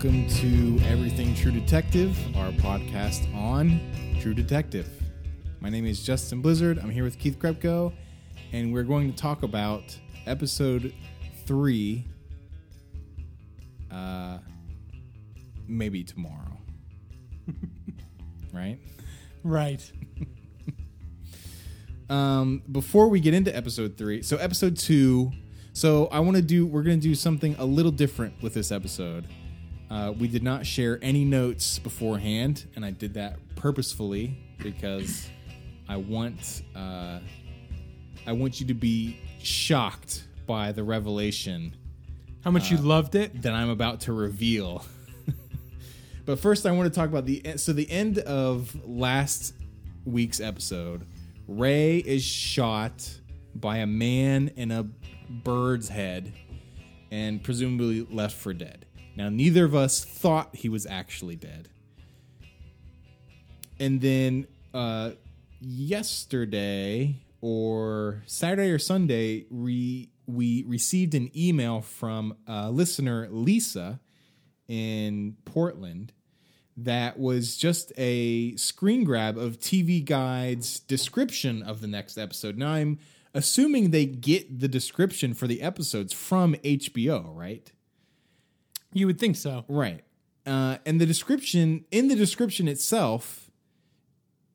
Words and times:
welcome 0.00 0.28
to 0.28 0.78
Everything 0.84 1.34
True 1.34 1.50
Detective, 1.50 2.16
our 2.36 2.52
podcast 2.52 3.34
on 3.34 3.80
True 4.20 4.32
Detective. 4.32 4.88
My 5.58 5.70
name 5.70 5.86
is 5.86 6.04
Justin 6.04 6.40
Blizzard. 6.40 6.78
I'm 6.78 6.88
here 6.88 7.02
with 7.02 7.18
Keith 7.18 7.36
Krepko, 7.36 7.92
and 8.52 8.72
we're 8.72 8.84
going 8.84 9.12
to 9.12 9.20
talk 9.20 9.42
about 9.42 9.98
episode 10.24 10.94
three, 11.46 12.04
uh, 13.90 14.38
maybe 15.66 16.04
tomorrow. 16.04 16.56
right? 18.52 18.78
Right. 19.42 19.90
Um, 22.08 22.62
before 22.72 23.08
we 23.08 23.20
get 23.20 23.34
into 23.34 23.54
episode 23.54 23.98
three, 23.98 24.22
so 24.22 24.38
episode 24.38 24.78
two, 24.78 25.30
so 25.74 26.06
I 26.06 26.20
want 26.20 26.36
to 26.36 26.42
do, 26.42 26.64
we're 26.64 26.82
going 26.82 26.98
to 26.98 27.02
do 27.06 27.14
something 27.14 27.54
a 27.58 27.66
little 27.66 27.92
different 27.92 28.40
with 28.42 28.54
this 28.54 28.72
episode. 28.72 29.26
Uh, 29.90 30.12
we 30.18 30.28
did 30.28 30.42
not 30.42 30.66
share 30.66 30.98
any 31.02 31.24
notes 31.24 31.78
beforehand, 31.78 32.66
and 32.76 32.84
I 32.84 32.90
did 32.90 33.14
that 33.14 33.38
purposefully 33.56 34.36
because 34.58 35.28
I 35.88 35.96
want, 35.96 36.62
uh, 36.76 37.20
I 38.26 38.32
want 38.32 38.60
you 38.60 38.66
to 38.66 38.74
be 38.74 39.18
shocked 39.42 40.24
by 40.46 40.72
the 40.72 40.84
revelation 40.84 41.74
How 42.42 42.50
much 42.50 42.70
you 42.70 42.76
loved 42.78 43.14
it? 43.14 43.42
that 43.42 43.54
I'm 43.54 43.70
about 43.70 44.00
to 44.02 44.12
reveal. 44.12 44.84
but 46.26 46.38
first, 46.38 46.66
I 46.66 46.72
want 46.72 46.92
to 46.92 46.98
talk 46.98 47.08
about 47.08 47.24
the 47.24 47.42
so 47.56 47.72
the 47.72 47.90
end 47.90 48.18
of 48.18 48.76
last 48.86 49.54
week's 50.04 50.40
episode. 50.40 51.06
Ray 51.46 51.98
is 51.98 52.22
shot 52.22 53.10
by 53.54 53.78
a 53.78 53.86
man 53.86 54.50
in 54.56 54.70
a 54.70 54.86
bird's 55.30 55.88
head 55.88 56.32
and 57.10 57.42
presumably 57.42 58.06
left 58.10 58.36
for 58.36 58.52
dead. 58.52 58.84
Now, 59.18 59.30
neither 59.30 59.64
of 59.64 59.74
us 59.74 60.04
thought 60.04 60.54
he 60.54 60.68
was 60.68 60.86
actually 60.86 61.34
dead. 61.34 61.68
And 63.80 64.00
then 64.00 64.46
uh, 64.72 65.10
yesterday 65.60 67.16
or 67.40 68.22
Saturday 68.26 68.70
or 68.70 68.78
Sunday, 68.78 69.46
we 69.50 70.10
we 70.26 70.62
received 70.68 71.16
an 71.16 71.32
email 71.36 71.80
from 71.80 72.36
a 72.46 72.70
listener, 72.70 73.26
Lisa, 73.30 73.98
in 74.68 75.36
Portland, 75.44 76.12
that 76.76 77.18
was 77.18 77.56
just 77.56 77.92
a 77.98 78.54
screen 78.54 79.02
grab 79.02 79.36
of 79.36 79.58
TV 79.58 80.04
Guide's 80.04 80.78
description 80.78 81.64
of 81.64 81.80
the 81.80 81.88
next 81.88 82.18
episode. 82.18 82.56
Now 82.56 82.74
I'm 82.74 83.00
assuming 83.34 83.90
they 83.90 84.06
get 84.06 84.60
the 84.60 84.68
description 84.68 85.34
for 85.34 85.48
the 85.48 85.60
episodes 85.60 86.12
from 86.12 86.54
HBO, 86.56 87.34
right? 87.34 87.72
You 88.92 89.06
would 89.06 89.18
think 89.18 89.36
so. 89.36 89.64
Right. 89.68 90.02
Uh, 90.46 90.78
and 90.86 91.00
the 91.00 91.06
description 91.06 91.84
in 91.90 92.08
the 92.08 92.16
description 92.16 92.68
itself, 92.68 93.50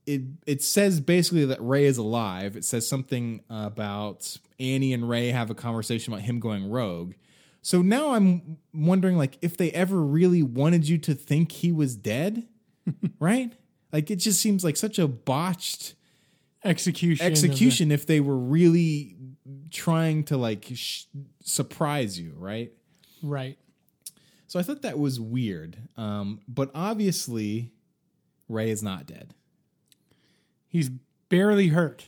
it 0.05 0.21
it 0.47 0.61
says 0.61 0.99
basically 0.99 1.45
that 1.45 1.59
Ray 1.61 1.85
is 1.85 1.97
alive. 1.97 2.55
It 2.55 2.65
says 2.65 2.87
something 2.87 3.41
about 3.49 4.37
Annie 4.59 4.93
and 4.93 5.07
Ray 5.07 5.29
have 5.29 5.49
a 5.49 5.55
conversation 5.55 6.13
about 6.13 6.23
him 6.25 6.39
going 6.39 6.69
rogue. 6.69 7.13
So 7.61 7.81
now 7.81 8.13
I'm 8.13 8.57
wondering, 8.73 9.17
like, 9.17 9.37
if 9.41 9.55
they 9.55 9.71
ever 9.71 10.01
really 10.01 10.43
wanted 10.43 10.89
you 10.89 10.97
to 10.97 11.13
think 11.15 11.53
he 11.53 11.71
was 11.71 11.95
dead, 11.95 12.45
right? 13.19 13.53
Like, 13.93 14.11
it 14.11 14.17
just 14.17 14.41
seems 14.41 14.65
like 14.65 14.75
such 14.75 14.99
a 14.99 15.07
botched 15.07 15.93
Execution. 16.65 17.25
of 17.25 17.31
the- 17.39 17.47
execution 17.47 17.91
if 17.91 18.05
they 18.05 18.19
were 18.19 18.37
really 18.37 19.15
trying 19.71 20.23
to 20.25 20.35
like 20.37 20.65
sh- 20.73 21.03
surprise 21.41 22.19
you, 22.19 22.33
right? 22.37 22.71
right. 23.21 23.57
So 24.53 24.59
I 24.59 24.61
thought 24.61 24.83
that 24.83 24.99
was 24.99 25.19
weird. 25.19 25.77
Um, 25.97 26.41
but 26.47 26.69
obviously, 26.75 27.71
Ray 28.47 28.69
is 28.69 28.83
not 28.83 29.07
dead. 29.07 29.33
He's 30.67 30.91
barely 31.29 31.69
hurt. 31.69 32.05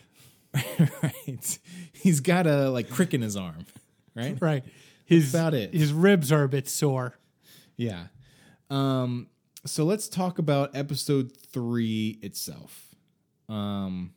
right? 1.01 1.59
He's 1.91 2.19
got 2.19 2.45
a 2.45 2.69
like 2.69 2.91
crick 2.91 3.15
in 3.15 3.23
his 3.23 3.35
arm, 3.35 3.65
right? 4.13 4.39
Right. 4.39 4.63
His 5.05 5.33
about 5.33 5.55
it. 5.55 5.73
His 5.73 5.91
ribs 5.91 6.31
are 6.31 6.43
a 6.43 6.47
bit 6.47 6.69
sore. 6.69 7.17
Yeah. 7.77 8.09
Um, 8.69 9.25
so 9.65 9.83
let's 9.83 10.07
talk 10.07 10.37
about 10.37 10.75
episode 10.75 11.35
three 11.35 12.19
itself. 12.21 12.93
Um, 13.49 14.13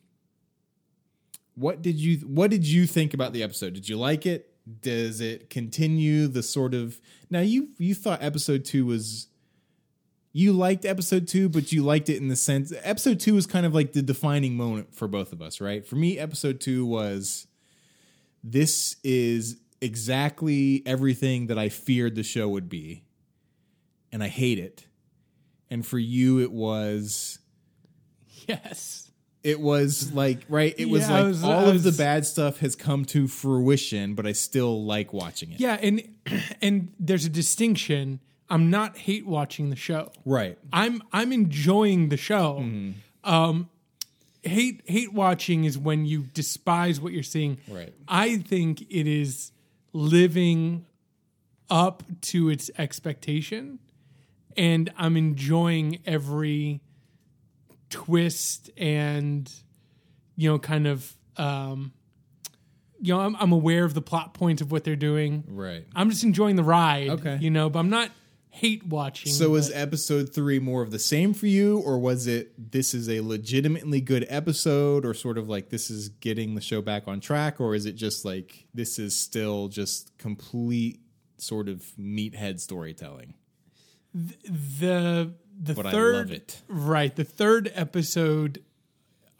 what 1.55 1.81
did 1.81 1.95
you 1.95 2.17
What 2.27 2.51
did 2.51 2.67
you 2.67 2.85
think 2.85 3.15
about 3.15 3.33
the 3.33 3.41
episode? 3.41 3.73
Did 3.73 3.89
you 3.89 3.97
like 3.97 4.27
it? 4.27 4.53
Does 4.81 5.21
it 5.21 5.49
continue 5.49 6.27
the 6.27 6.43
sort 6.43 6.73
of 6.73 6.99
now 7.29 7.39
you 7.39 7.69
you 7.77 7.95
thought 7.95 8.21
episode 8.21 8.65
two 8.65 8.85
was 8.85 9.27
you 10.31 10.53
liked 10.53 10.85
episode 10.85 11.27
two, 11.27 11.49
but 11.49 11.71
you 11.71 11.83
liked 11.83 12.09
it 12.09 12.17
in 12.17 12.27
the 12.27 12.35
sense 12.35 12.71
episode 12.83 13.19
two 13.19 13.33
was 13.33 13.45
kind 13.45 13.65
of 13.65 13.73
like 13.73 13.93
the 13.93 14.01
defining 14.01 14.55
moment 14.55 14.93
for 14.93 15.07
both 15.07 15.33
of 15.33 15.41
us, 15.41 15.59
right? 15.59 15.85
For 15.85 15.95
me, 15.95 16.19
episode 16.19 16.59
two 16.59 16.85
was 16.85 17.47
this 18.43 18.97
is 19.03 19.57
exactly 19.81 20.83
everything 20.85 21.47
that 21.47 21.57
I 21.57 21.69
feared 21.69 22.15
the 22.15 22.23
show 22.23 22.47
would 22.49 22.69
be, 22.69 23.03
and 24.11 24.23
I 24.23 24.27
hate 24.27 24.59
it. 24.59 24.85
And 25.69 25.85
for 25.85 25.99
you, 25.99 26.39
it 26.39 26.51
was 26.51 27.39
Yes. 28.47 29.08
It 29.43 29.59
was 29.59 30.11
like 30.13 30.45
right. 30.49 30.73
It 30.77 30.89
was 30.89 31.03
Yeah, 31.07 31.13
like 31.19 31.25
was- 31.25 31.43
all 31.43 31.67
I 31.67 31.69
of 31.75 31.83
the 31.83 31.91
bad 31.93 32.25
stuff 32.25 32.59
has 32.59 32.75
come 32.75 33.05
to 33.05 33.27
fruition, 33.27 34.15
but 34.15 34.25
I 34.27 34.33
still 34.33 34.83
like 34.85 35.13
watching 35.13 35.51
it. 35.51 35.59
Yeah, 35.59 35.77
and 35.81 36.01
and 36.61 36.93
there's 36.99 37.25
a 37.25 37.29
distinction. 37.29 38.19
I'm 38.49 38.69
not 38.69 38.97
hate 38.97 39.27
watching 39.27 39.69
the 39.69 39.75
show. 39.75 40.11
Right. 40.25 40.57
I'm 40.73 41.01
I'm 41.13 41.31
enjoying 41.31 42.09
the 42.09 42.17
show. 42.17 42.59
Mm-hmm. 42.61 43.29
Um, 43.29 43.69
hate 44.43 44.81
hate 44.85 45.13
watching 45.13 45.65
is 45.65 45.77
when 45.77 46.05
you 46.05 46.23
despise 46.33 46.99
what 46.99 47.13
you're 47.13 47.23
seeing. 47.23 47.59
Right. 47.67 47.93
I 48.07 48.37
think 48.37 48.81
it 48.89 49.07
is 49.07 49.51
living 49.93 50.85
up 51.69 52.03
to 52.21 52.49
its 52.49 52.71
expectation, 52.77 53.79
and 54.57 54.91
I'm 54.97 55.15
enjoying 55.15 55.99
every 56.05 56.81
twist 57.89 58.69
and 58.77 59.51
you 60.35 60.49
know 60.49 60.59
kind 60.59 60.87
of 60.87 61.13
um, 61.37 61.93
you 62.99 63.13
know 63.13 63.19
I'm, 63.19 63.35
I'm 63.37 63.51
aware 63.51 63.85
of 63.85 63.93
the 63.93 64.01
plot 64.01 64.33
points 64.33 64.61
of 64.61 64.71
what 64.71 64.83
they're 64.83 64.95
doing. 64.95 65.43
Right. 65.47 65.85
I'm 65.95 66.09
just 66.09 66.23
enjoying 66.23 66.55
the 66.55 66.63
ride. 66.63 67.09
Okay. 67.09 67.37
you 67.39 67.49
know, 67.49 67.69
but 67.69 67.79
I'm 67.79 67.89
not 67.89 68.11
hate 68.51 68.85
watching. 68.85 69.31
So 69.31 69.51
was 69.51 69.71
episode 69.71 70.33
three 70.33 70.59
more 70.59 70.81
of 70.81 70.91
the 70.91 70.99
same 70.99 71.33
for 71.33 71.47
you, 71.47 71.79
or 71.79 71.99
was 71.99 72.27
it 72.27 72.71
this 72.71 72.93
is 72.93 73.09
a 73.09 73.21
legitimately 73.21 74.01
good 74.01 74.25
episode, 74.29 75.05
or 75.05 75.13
sort 75.13 75.37
of 75.37 75.49
like 75.49 75.69
this 75.69 75.89
is 75.89 76.09
getting 76.09 76.55
the 76.55 76.61
show 76.61 76.81
back 76.81 77.07
on 77.07 77.19
track, 77.19 77.59
or 77.59 77.75
is 77.75 77.85
it 77.85 77.93
just 77.93 78.25
like 78.25 78.67
this 78.73 78.99
is 78.99 79.15
still 79.15 79.67
just 79.67 80.17
complete 80.17 80.99
sort 81.37 81.69
of 81.69 81.83
meathead 81.99 82.59
storytelling? 82.59 83.33
the 84.13 85.33
the 85.61 85.73
But 85.73 85.91
third 85.91 86.41
right 86.69 87.15
the 87.15 87.23
third 87.25 87.69
episode 87.75 88.63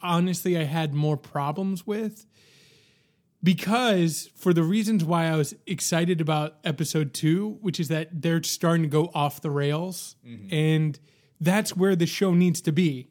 honestly 0.02 0.56
i 0.58 0.64
had 0.64 0.92
more 0.94 1.16
problems 1.16 1.86
with 1.86 2.26
because 3.42 4.28
for 4.36 4.52
the 4.52 4.62
reasons 4.62 5.04
why 5.04 5.26
i 5.26 5.36
was 5.36 5.54
excited 5.66 6.20
about 6.20 6.56
episode 6.64 7.14
2 7.14 7.58
which 7.60 7.80
is 7.80 7.88
that 7.88 8.08
they're 8.22 8.42
starting 8.42 8.82
to 8.82 8.88
go 8.88 9.10
off 9.14 9.40
the 9.40 9.50
rails 9.50 10.16
Mm-hmm. 10.26 10.54
and 10.54 10.98
that's 11.40 11.74
where 11.74 11.96
the 11.96 12.06
show 12.06 12.34
needs 12.34 12.60
to 12.62 12.72
be 12.72 13.08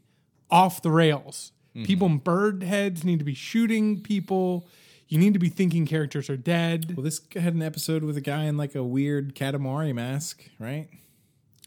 off 0.52 0.82
the 0.82 0.92
rails 0.92 1.52
Mm-hmm. 1.76 1.86
people 1.86 2.08
in 2.08 2.18
bird 2.18 2.64
heads 2.64 3.04
need 3.04 3.20
to 3.20 3.26
be 3.26 3.36
shooting 3.36 4.02
people 4.02 4.68
you 5.08 5.20
need 5.20 5.34
to 5.34 5.40
be 5.40 5.50
thinking 5.50 5.86
characters 5.86 6.28
are 6.30 6.38
dead 6.38 6.96
Well, 6.98 7.04
this 7.04 7.22
had 7.36 7.54
an 7.54 7.62
episode 7.62 8.04
with 8.04 8.18
a 8.18 8.22
guy 8.22 8.46
in 8.46 8.58
like 8.58 8.74
a 8.76 8.84
weird 8.84 9.36
Katamari 9.36 9.94
mask, 9.94 10.44
right? 10.60 10.88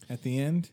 At 0.09 0.21
the 0.23 0.39
end. 0.39 0.69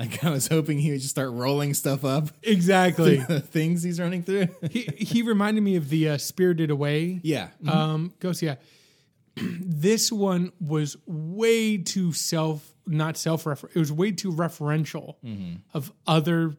Like 0.00 0.24
I 0.24 0.30
was 0.30 0.46
hoping 0.48 0.78
he 0.78 0.90
would 0.92 1.00
just 1.00 1.10
start 1.10 1.30
rolling 1.32 1.74
stuff 1.74 2.04
up. 2.04 2.28
exactly 2.42 3.16
The 3.28 3.40
things 3.40 3.82
he's 3.82 4.00
running 4.00 4.22
through. 4.22 4.48
he, 4.70 4.88
he 4.96 5.22
reminded 5.22 5.62
me 5.62 5.76
of 5.76 5.88
the 5.90 6.08
uh, 6.10 6.18
spirited 6.18 6.70
away 6.70 7.20
yeah. 7.22 7.48
um 7.68 8.12
ghost 8.18 8.40
yeah 8.42 8.54
this 9.36 10.10
one 10.10 10.52
was 10.60 10.96
way 11.06 11.76
too 11.76 12.12
self 12.12 12.72
not 12.86 13.16
self 13.16 13.44
refer 13.46 13.68
it 13.74 13.78
was 13.78 13.92
way 13.92 14.10
too 14.12 14.32
referential 14.32 15.16
of 15.74 15.92
other 16.06 16.56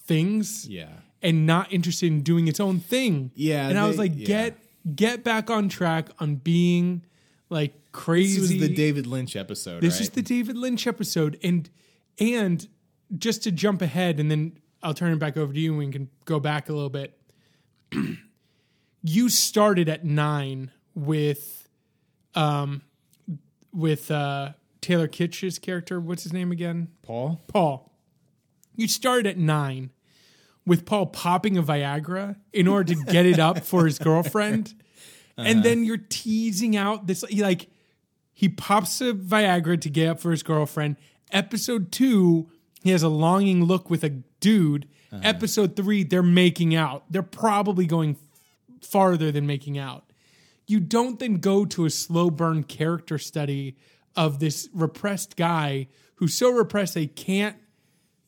things 0.00 0.68
yeah. 0.68 0.88
and 1.22 1.46
not 1.46 1.72
interested 1.72 2.06
in 2.06 2.22
doing 2.22 2.48
its 2.48 2.60
own 2.60 2.80
thing 2.80 3.30
Yeah, 3.34 3.68
and 3.68 3.78
i 3.78 3.86
was 3.86 3.96
they- 3.96 4.02
like 4.04 4.12
yeah. 4.16 4.26
get 4.26 4.58
get 4.94 5.24
back 5.24 5.50
on 5.50 5.68
track 5.68 6.08
on 6.18 6.36
being 6.36 7.02
like 7.48 7.74
crazy 7.92 8.40
This 8.40 8.50
was 8.52 8.60
the 8.68 8.74
David 8.74 9.06
Lynch 9.06 9.36
episode, 9.36 9.80
this 9.82 9.94
right? 9.94 10.00
is 10.02 10.10
the 10.10 10.22
David 10.22 10.56
Lynch 10.56 10.86
episode, 10.86 11.38
and 11.42 11.68
and 12.18 12.66
just 13.16 13.42
to 13.44 13.52
jump 13.52 13.82
ahead, 13.82 14.18
and 14.20 14.30
then 14.30 14.58
I'll 14.82 14.94
turn 14.94 15.12
it 15.12 15.18
back 15.18 15.36
over 15.36 15.52
to 15.52 15.58
you, 15.58 15.70
and 15.70 15.78
we 15.78 15.90
can 15.90 16.08
go 16.24 16.40
back 16.40 16.68
a 16.68 16.72
little 16.72 16.90
bit. 16.90 17.18
you 19.02 19.28
started 19.28 19.88
at 19.88 20.04
nine 20.04 20.70
with, 20.94 21.68
um, 22.34 22.82
with 23.72 24.10
uh, 24.10 24.52
Taylor 24.80 25.08
Kitsch's 25.08 25.58
character. 25.58 26.00
What's 26.00 26.22
his 26.22 26.32
name 26.32 26.52
again? 26.52 26.88
Paul. 27.02 27.40
Paul. 27.48 27.92
You 28.74 28.88
started 28.88 29.26
at 29.26 29.38
nine 29.38 29.90
with 30.66 30.84
Paul 30.84 31.06
popping 31.06 31.56
a 31.56 31.62
Viagra 31.62 32.36
in 32.52 32.66
order 32.66 32.94
to 32.94 33.04
get 33.04 33.24
it 33.24 33.38
up 33.38 33.64
for 33.64 33.86
his 33.86 33.98
girlfriend. 33.98 34.74
And 35.38 35.62
then 35.62 35.84
you're 35.84 35.98
teasing 35.98 36.76
out 36.76 37.06
this, 37.06 37.22
like, 37.30 37.68
he 38.32 38.48
pops 38.48 39.02
a 39.02 39.12
Viagra 39.12 39.78
to 39.82 39.90
get 39.90 40.08
up 40.08 40.20
for 40.20 40.30
his 40.30 40.42
girlfriend. 40.42 40.96
Episode 41.32 41.90
two, 41.92 42.50
he 42.82 42.90
has 42.90 43.02
a 43.02 43.08
longing 43.08 43.64
look 43.64 43.90
with 43.90 44.04
a 44.04 44.10
dude. 44.40 44.88
Uh-huh. 45.12 45.20
Episode 45.24 45.76
three, 45.76 46.04
they're 46.04 46.22
making 46.22 46.74
out. 46.74 47.04
They're 47.10 47.22
probably 47.22 47.86
going 47.86 48.10
f- 48.10 48.86
farther 48.88 49.32
than 49.32 49.46
making 49.46 49.78
out. 49.78 50.04
You 50.66 50.80
don't 50.80 51.18
then 51.18 51.36
go 51.36 51.64
to 51.64 51.84
a 51.84 51.90
slow 51.90 52.30
burn 52.30 52.64
character 52.64 53.18
study 53.18 53.76
of 54.16 54.40
this 54.40 54.68
repressed 54.72 55.36
guy 55.36 55.88
who's 56.16 56.34
so 56.34 56.50
repressed 56.50 56.94
they 56.94 57.06
can't 57.06 57.56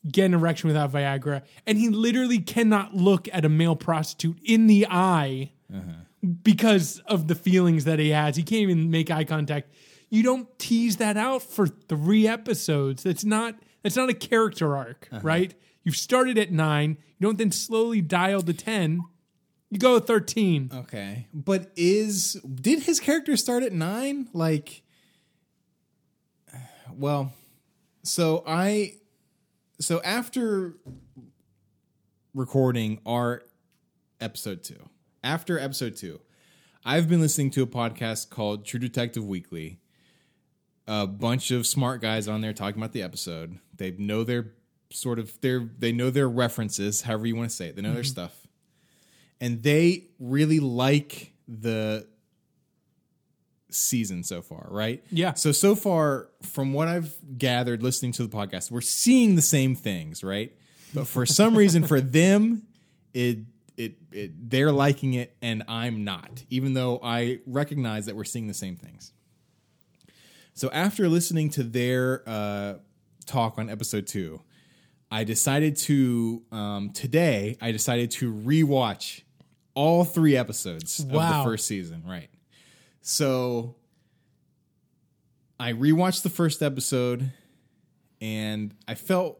get 0.09 0.25
an 0.25 0.33
erection 0.33 0.67
without 0.67 0.91
Viagra, 0.91 1.41
and 1.67 1.77
he 1.77 1.89
literally 1.89 2.39
cannot 2.39 2.95
look 2.95 3.27
at 3.33 3.43
a 3.43 3.49
male 3.49 3.75
prostitute 3.75 4.37
in 4.43 4.67
the 4.67 4.87
eye 4.89 5.51
uh-huh. 5.73 6.29
because 6.43 7.01
of 7.05 7.27
the 7.27 7.35
feelings 7.35 7.83
that 7.83 7.99
he 7.99 8.09
has. 8.09 8.37
He 8.37 8.43
can't 8.43 8.61
even 8.61 8.89
make 8.89 9.11
eye 9.11 9.25
contact. 9.25 9.73
You 10.09 10.23
don't 10.23 10.47
tease 10.57 10.97
that 10.97 11.17
out 11.17 11.43
for 11.43 11.67
three 11.67 12.27
episodes. 12.27 13.03
That's 13.03 13.23
not 13.23 13.55
that's 13.83 13.95
not 13.95 14.09
a 14.09 14.13
character 14.13 14.75
arc, 14.75 15.07
uh-huh. 15.11 15.21
right? 15.23 15.53
You've 15.83 15.97
started 15.97 16.37
at 16.37 16.51
nine. 16.51 16.97
You 17.17 17.27
don't 17.27 17.37
then 17.37 17.51
slowly 17.51 18.01
dial 18.01 18.41
to 18.41 18.53
ten. 18.53 19.01
You 19.69 19.77
go 19.77 19.99
to 19.99 20.05
thirteen. 20.05 20.71
Okay, 20.73 21.27
but 21.33 21.71
is 21.75 22.33
did 22.33 22.83
his 22.83 22.99
character 22.99 23.37
start 23.37 23.63
at 23.63 23.71
nine? 23.71 24.29
Like, 24.33 24.81
well, 26.93 27.33
so 28.03 28.43
I, 28.47 28.95
so 29.79 30.01
after 30.03 30.75
recording 32.33 32.99
our 33.05 33.43
episode 34.19 34.63
two, 34.63 34.89
after 35.23 35.59
episode 35.59 35.95
two, 35.95 36.19
I've 36.83 37.07
been 37.07 37.21
listening 37.21 37.51
to 37.51 37.63
a 37.63 37.67
podcast 37.67 38.29
called 38.29 38.65
True 38.65 38.79
Detective 38.79 39.25
Weekly. 39.25 39.79
A 40.91 41.05
bunch 41.05 41.51
of 41.51 41.67
smart 41.67 42.01
guys 42.01 42.27
on 42.27 42.41
there 42.41 42.51
talking 42.51 42.81
about 42.81 42.93
the 42.93 43.03
episode. 43.03 43.59
They 43.77 43.91
know 43.91 44.23
their 44.23 44.53
sort 44.91 45.19
of 45.19 45.39
their 45.41 45.69
they 45.77 45.91
know 45.91 46.09
their 46.09 46.27
references, 46.27 47.03
however 47.03 47.27
you 47.27 47.35
want 47.35 47.49
to 47.51 47.55
say 47.55 47.67
it. 47.67 47.75
They 47.75 47.83
know 47.83 47.93
their 47.93 48.01
mm-hmm. 48.01 48.09
stuff 48.09 48.47
and 49.41 49.63
they 49.63 50.05
really 50.19 50.59
like 50.59 51.33
the 51.47 52.07
season 53.71 54.23
so 54.23 54.41
far, 54.41 54.67
right? 54.69 55.03
Yeah. 55.11 55.33
So 55.33 55.51
so 55.51 55.75
far, 55.75 56.29
from 56.41 56.73
what 56.73 56.87
I've 56.87 57.15
gathered 57.37 57.83
listening 57.83 58.11
to 58.13 58.25
the 58.25 58.35
podcast, 58.35 58.71
we're 58.71 58.81
seeing 58.81 59.35
the 59.35 59.41
same 59.41 59.75
things, 59.75 60.23
right? 60.23 60.53
But 60.93 61.07
for 61.07 61.25
some 61.25 61.55
reason, 61.55 61.83
for 61.83 62.01
them, 62.01 62.63
it 63.13 63.39
it 63.77 63.95
it 64.11 64.49
they're 64.49 64.71
liking 64.71 65.13
it 65.13 65.35
and 65.41 65.63
I'm 65.67 66.03
not, 66.03 66.43
even 66.49 66.73
though 66.73 66.99
I 67.01 67.39
recognize 67.45 68.07
that 68.07 68.15
we're 68.15 68.23
seeing 68.23 68.47
the 68.47 68.53
same 68.53 68.75
things. 68.75 69.13
So 70.59 70.69
after 70.73 71.07
listening 71.07 71.51
to 71.51 71.63
their 71.63 72.21
uh, 72.27 72.73
talk 73.25 73.57
on 73.57 73.69
episode 73.69 74.07
two, 74.07 74.41
I 75.09 75.23
decided 75.23 75.77
to 75.77 76.43
um, 76.51 76.89
today. 76.89 77.55
I 77.61 77.71
decided 77.71 78.11
to 78.11 78.33
rewatch 78.33 79.21
all 79.73 80.03
three 80.03 80.35
episodes 80.35 80.99
of 80.99 81.11
the 81.11 81.41
first 81.45 81.65
season. 81.65 82.03
Right. 82.05 82.29
So 83.01 83.77
I 85.57 85.71
rewatched 85.71 86.23
the 86.23 86.29
first 86.29 86.61
episode, 86.61 87.31
and 88.19 88.75
I 88.85 88.95
felt 88.95 89.39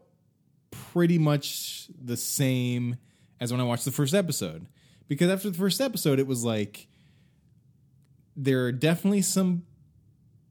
pretty 0.70 1.18
much 1.18 1.88
the 2.02 2.16
same 2.16 2.96
as 3.38 3.52
when 3.52 3.60
I 3.60 3.64
watched 3.64 3.84
the 3.84 3.92
first 3.92 4.14
episode. 4.14 4.64
Because 5.06 5.28
after 5.28 5.50
the 5.50 5.58
first 5.58 5.82
episode, 5.82 6.18
it 6.18 6.26
was 6.26 6.44
like 6.44 6.88
there 8.34 8.64
are 8.64 8.72
definitely 8.72 9.20
some 9.20 9.64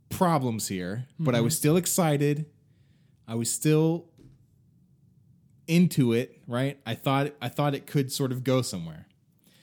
problems 0.10 0.68
here, 0.68 1.08
but 1.20 1.36
I 1.36 1.42
was 1.42 1.54
mm-hmm. 1.54 1.60
still 1.60 1.78
excited. 1.78 2.46
I 3.28 3.36
was 3.36 3.52
still 3.52 4.10
into 5.68 6.14
it, 6.14 6.42
right? 6.48 6.80
I 6.86 6.96
thought 6.96 7.32
I 7.42 7.50
thought 7.50 7.76
it 7.76 7.86
could 7.86 8.12
sort 8.12 8.32
of 8.32 8.44
go 8.44 8.62
somewhere. 8.62 9.08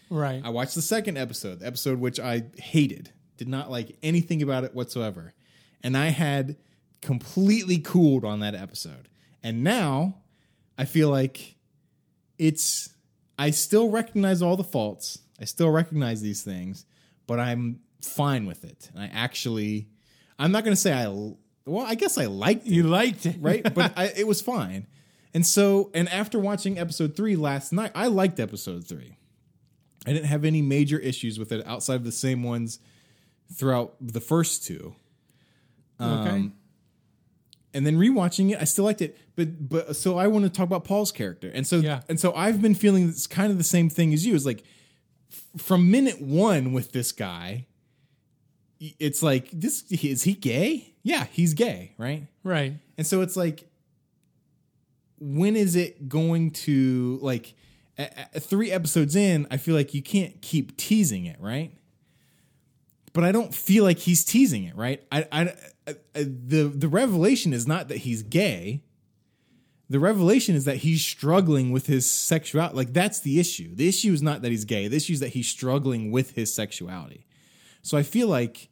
Right. 0.09 0.41
I 0.45 0.51
watched 0.51 0.75
the 0.75 0.83
second 0.83 1.19
episode, 1.19 1.61
the 1.61 1.67
episode 1.67 1.99
which 1.99 2.21
I 2.21 2.45
hated, 2.59 3.11
did 3.37 3.49
not 3.49 3.71
like 3.71 3.97
anything 4.03 4.43
about 4.43 4.65
it 4.65 4.75
whatsoever. 4.75 5.35
And 5.83 5.97
I 5.97 6.07
had 6.07 6.57
completely 7.03 7.79
cooled 7.79 8.25
on 8.25 8.41
that 8.41 8.55
episode. 8.55 9.09
And 9.43 9.63
now 9.65 10.19
I 10.79 10.85
feel 10.85 11.11
like 11.11 11.57
it's, 12.39 12.91
I 13.39 13.51
still 13.51 13.91
recognize 13.91 14.43
all 14.43 14.57
the 14.57 14.65
faults. 14.65 15.19
I 15.41 15.45
still 15.45 15.71
recognize 15.71 16.23
these 16.23 16.43
things, 16.43 16.87
but 17.27 17.39
I'm 17.39 17.81
fine 18.01 18.47
with 18.47 18.65
it. 18.65 18.91
And 18.95 19.03
I 19.03 19.11
actually, 19.13 19.89
I'm 20.39 20.53
not 20.53 20.65
going 20.65 20.75
to 20.75 20.81
say 20.81 20.93
I, 20.93 21.07
well, 21.09 21.85
I 21.87 21.95
guess 21.95 22.19
I 22.19 22.27
liked 22.27 22.67
it 22.67 22.73
you 22.73 22.83
liked 22.85 23.27
it, 23.27 23.37
right? 23.41 23.63
But 23.75 23.93
I, 23.97 24.07
it 24.17 24.27
was 24.27 24.41
fine. 24.41 24.87
And 25.35 25.47
so, 25.47 25.91
and 25.95 26.09
after 26.09 26.39
watching 26.39 26.79
episode 26.79 27.15
three 27.17 27.37
last 27.37 27.73
night, 27.73 27.93
I 27.95 28.07
liked 28.07 28.41
episode 28.41 28.87
three. 28.87 29.17
I 30.07 30.13
didn't 30.13 30.27
have 30.27 30.45
any 30.45 30.63
major 30.63 30.99
issues 30.99 31.39
with 31.39 31.53
it 31.53 31.67
outside 31.67 31.97
of 31.97 32.05
the 32.05 32.13
same 32.13 32.43
ones 32.43 32.79
throughout 33.53 33.95
the 34.01 34.21
first 34.21 34.65
two. 34.65 34.95
Okay. 36.01 36.31
Um, 36.31 36.55
and 37.75 37.87
then 37.87 37.97
rewatching 37.99 38.53
it, 38.53 38.59
I 38.61 38.65
still 38.65 38.85
liked 38.87 39.03
it. 39.03 39.19
But 39.35 39.69
but 39.69 39.97
so 39.97 40.17
I 40.17 40.29
want 40.29 40.45
to 40.45 40.51
talk 40.51 40.65
about 40.67 40.85
Paul's 40.85 41.13
character. 41.13 41.51
And 41.53 41.67
so 41.67 41.77
Yeah. 41.79 42.01
and 42.09 42.19
so 42.19 42.33
I've 42.35 42.63
been 42.63 42.75
feeling 42.75 43.09
it's 43.09 43.27
kind 43.27 43.51
of 43.53 43.59
the 43.59 43.65
same 43.65 43.91
thing 43.91 44.15
as 44.15 44.25
you. 44.25 44.35
Is 44.35 44.47
like 44.47 44.63
f- 45.31 45.61
from 45.63 45.91
minute 45.91 46.21
one 46.23 46.73
with 46.73 46.93
this 46.93 47.13
guy, 47.13 47.67
it's 48.79 49.23
like 49.23 49.51
this 49.53 49.85
is 49.91 50.23
he 50.25 50.35
gay? 50.35 50.95
Yeah, 51.03 51.27
he's 51.33 51.55
gay, 51.55 51.95
right? 51.99 52.27
Right. 52.45 52.75
And 52.99 53.07
so 53.07 53.21
it's 53.23 53.37
like, 53.37 53.65
when 55.19 55.57
is 55.57 55.77
it 55.77 56.09
going 56.09 56.51
to 56.51 57.19
like 57.23 57.55
a, 57.99 58.09
a- 58.35 58.41
three 58.41 58.71
episodes 58.71 59.17
in? 59.17 59.47
I 59.51 59.57
feel 59.57 59.75
like 59.75 59.95
you 59.95 60.03
can't 60.03 60.41
keep 60.43 60.77
teasing 60.77 61.27
it, 61.27 61.37
right? 61.41 61.73
But 63.13 63.25
I 63.25 63.33
don't 63.33 63.55
feel 63.55 63.85
like 63.85 63.99
he's 63.99 64.25
teasing 64.25 64.65
it, 64.65 64.77
right? 64.77 65.03
I, 65.11 65.27
I, 65.33 65.55
I- 65.87 65.95
the 66.15 66.65
the 66.75 66.89
revelation 66.89 67.53
is 67.53 67.67
not 67.67 67.89
that 67.89 67.99
he's 67.99 68.23
gay. 68.23 68.83
The 69.89 70.01
revelation 70.01 70.57
is 70.57 70.65
that 70.65 70.79
he's 70.79 71.07
struggling 71.07 71.71
with 71.71 71.87
his 71.87 72.11
sexuality. 72.11 72.75
Like 72.77 72.93
that's 72.93 73.21
the 73.21 73.39
issue. 73.39 73.73
The 73.75 73.87
issue 73.89 74.13
is 74.13 74.21
not 74.21 74.43
that 74.43 74.51
he's 74.51 74.65
gay. 74.65 74.89
The 74.89 74.97
issue 74.97 75.13
is 75.13 75.21
that 75.21 75.29
he's 75.31 75.49
struggling 75.49 76.11
with 76.11 76.33
his 76.33 76.53
sexuality. 76.53 77.25
So 77.87 77.97
I 77.97 78.03
feel 78.03 78.27
like 78.27 78.69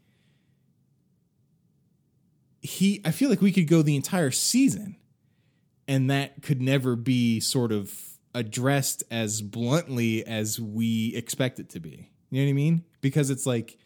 he 2.61 3.01
I 3.05 3.13
feel 3.13 3.31
like 3.31 3.41
we 3.41 3.53
could 3.53 3.69
go 3.69 3.81
the 3.81 3.95
entire 3.95 4.33
season 4.33 4.97
and 5.87 6.11
that 6.11 6.43
could 6.43 6.61
never 6.61 6.97
be 6.97 7.39
sort 7.39 7.71
of 7.71 7.95
addressed 8.35 9.05
as 9.13 9.41
bluntly 9.41 10.27
as 10.27 10.59
we 10.59 11.15
expect 11.15 11.61
it 11.61 11.71
to 11.71 11.79
be. 11.79 12.11
You 12.31 12.41
know 12.41 12.47
what 12.47 12.51
I 12.51 12.55
mean? 12.55 12.85
Because 13.03 13.31
it's 13.31 13.47
like 13.47 13.79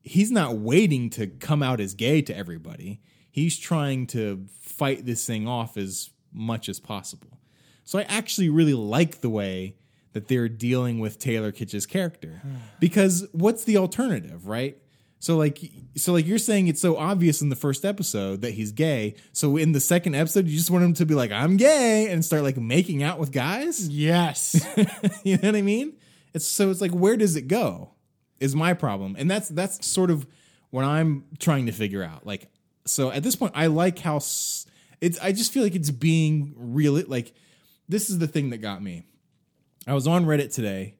he's 0.00 0.30
not 0.30 0.56
waiting 0.56 1.10
to 1.10 1.26
come 1.26 1.62
out 1.62 1.78
as 1.78 1.92
gay 1.92 2.22
to 2.22 2.34
everybody. 2.34 3.02
He's 3.30 3.58
trying 3.58 4.06
to 4.06 4.46
fight 4.60 5.04
this 5.04 5.26
thing 5.26 5.46
off 5.46 5.76
as 5.76 6.08
much 6.32 6.70
as 6.70 6.80
possible. 6.80 7.38
So 7.84 7.98
I 7.98 8.04
actually 8.04 8.48
really 8.48 8.72
like 8.72 9.20
the 9.20 9.28
way 9.28 9.76
that 10.12 10.28
they're 10.28 10.48
dealing 10.48 10.98
with 10.98 11.18
Taylor 11.18 11.52
Kitsch's 11.52 11.86
character. 11.86 12.40
Hmm. 12.42 12.54
Because 12.80 13.26
what's 13.32 13.64
the 13.64 13.76
alternative, 13.76 14.46
right? 14.46 14.78
So 15.20 15.36
like 15.36 15.58
so 15.96 16.12
like 16.12 16.26
you're 16.26 16.38
saying 16.38 16.68
it's 16.68 16.80
so 16.80 16.96
obvious 16.96 17.42
in 17.42 17.48
the 17.48 17.56
first 17.56 17.84
episode 17.84 18.42
that 18.42 18.52
he's 18.52 18.70
gay. 18.72 19.16
So 19.32 19.56
in 19.56 19.72
the 19.72 19.80
second 19.80 20.14
episode 20.14 20.46
you 20.46 20.56
just 20.56 20.70
want 20.70 20.84
him 20.84 20.94
to 20.94 21.06
be 21.06 21.14
like 21.14 21.32
I'm 21.32 21.56
gay 21.56 22.08
and 22.10 22.24
start 22.24 22.42
like 22.44 22.56
making 22.56 23.02
out 23.02 23.18
with 23.18 23.32
guys? 23.32 23.88
Yes. 23.88 24.64
you 25.24 25.36
know 25.36 25.48
what 25.48 25.56
I 25.56 25.62
mean? 25.62 25.94
It's 26.34 26.46
so 26.46 26.70
it's 26.70 26.80
like 26.80 26.92
where 26.92 27.16
does 27.16 27.34
it 27.34 27.48
go? 27.48 27.94
Is 28.38 28.54
my 28.54 28.74
problem. 28.74 29.16
And 29.18 29.28
that's 29.28 29.48
that's 29.48 29.84
sort 29.86 30.10
of 30.12 30.26
what 30.70 30.84
I'm 30.84 31.24
trying 31.40 31.66
to 31.66 31.72
figure 31.72 32.04
out. 32.04 32.24
Like 32.24 32.48
so 32.86 33.10
at 33.10 33.24
this 33.24 33.34
point 33.34 33.52
I 33.56 33.66
like 33.66 33.98
how 33.98 34.16
s- 34.16 34.66
it's 35.00 35.18
I 35.18 35.32
just 35.32 35.52
feel 35.52 35.64
like 35.64 35.74
it's 35.74 35.90
being 35.90 36.54
real 36.56 36.92
like 37.08 37.34
this 37.88 38.08
is 38.08 38.18
the 38.18 38.28
thing 38.28 38.50
that 38.50 38.58
got 38.58 38.82
me. 38.82 39.04
I 39.88 39.94
was 39.94 40.06
on 40.06 40.26
Reddit 40.26 40.52
today 40.52 40.94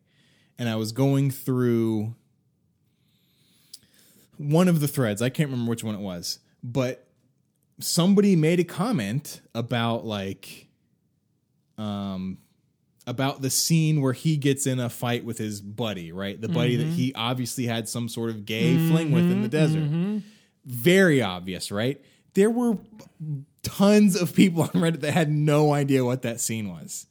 and 0.59 0.69
I 0.69 0.77
was 0.77 0.93
going 0.93 1.31
through 1.31 2.15
one 4.39 4.69
of 4.69 4.81
the 4.81 4.89
threads. 4.89 5.21
I 5.21 5.29
can't 5.29 5.51
remember 5.51 5.69
which 5.69 5.85
one 5.85 5.95
it 5.95 6.01
was, 6.01 6.39
but 6.63 7.07
somebody 7.81 8.35
made 8.35 8.61
a 8.61 8.65
comment 8.65 9.41
about 9.55 10.05
like 10.05 10.69
um 11.77 12.39
about 13.07 13.41
the 13.41 13.51
scene 13.51 14.03
where 14.03 14.13
he 14.13 14.37
gets 14.37 14.67
in 14.67 14.81
a 14.81 14.91
fight 14.91 15.25
with 15.25 15.39
his 15.39 15.61
buddy, 15.61 16.13
right? 16.13 16.39
The 16.41 16.49
buddy 16.49 16.77
that 16.77 16.85
he 16.85 17.11
mm-hmm. 17.11 17.21
obviously 17.21 17.67
had 17.67 17.89
some 17.89 18.09
sort 18.09 18.31
of 18.31 18.45
gay 18.45 18.77
fling 18.89 19.13
with 19.13 19.25
in 19.25 19.43
the 19.43 19.49
mm-hmm, 19.49 19.57
desert. 19.57 19.83
Mm-hmm. 19.85 20.19
very 20.67 21.23
obvious, 21.23 21.71
right? 21.71 22.03
There 22.35 22.51
were 22.51 22.77
tons 23.63 24.21
of 24.21 24.35
people 24.35 24.63
on 24.63 24.71
Reddit 24.71 25.01
that 25.01 25.13
had 25.13 25.31
no 25.31 25.73
idea 25.73 26.05
what 26.05 26.23
that 26.23 26.41
scene 26.41 26.69
was. 26.69 27.07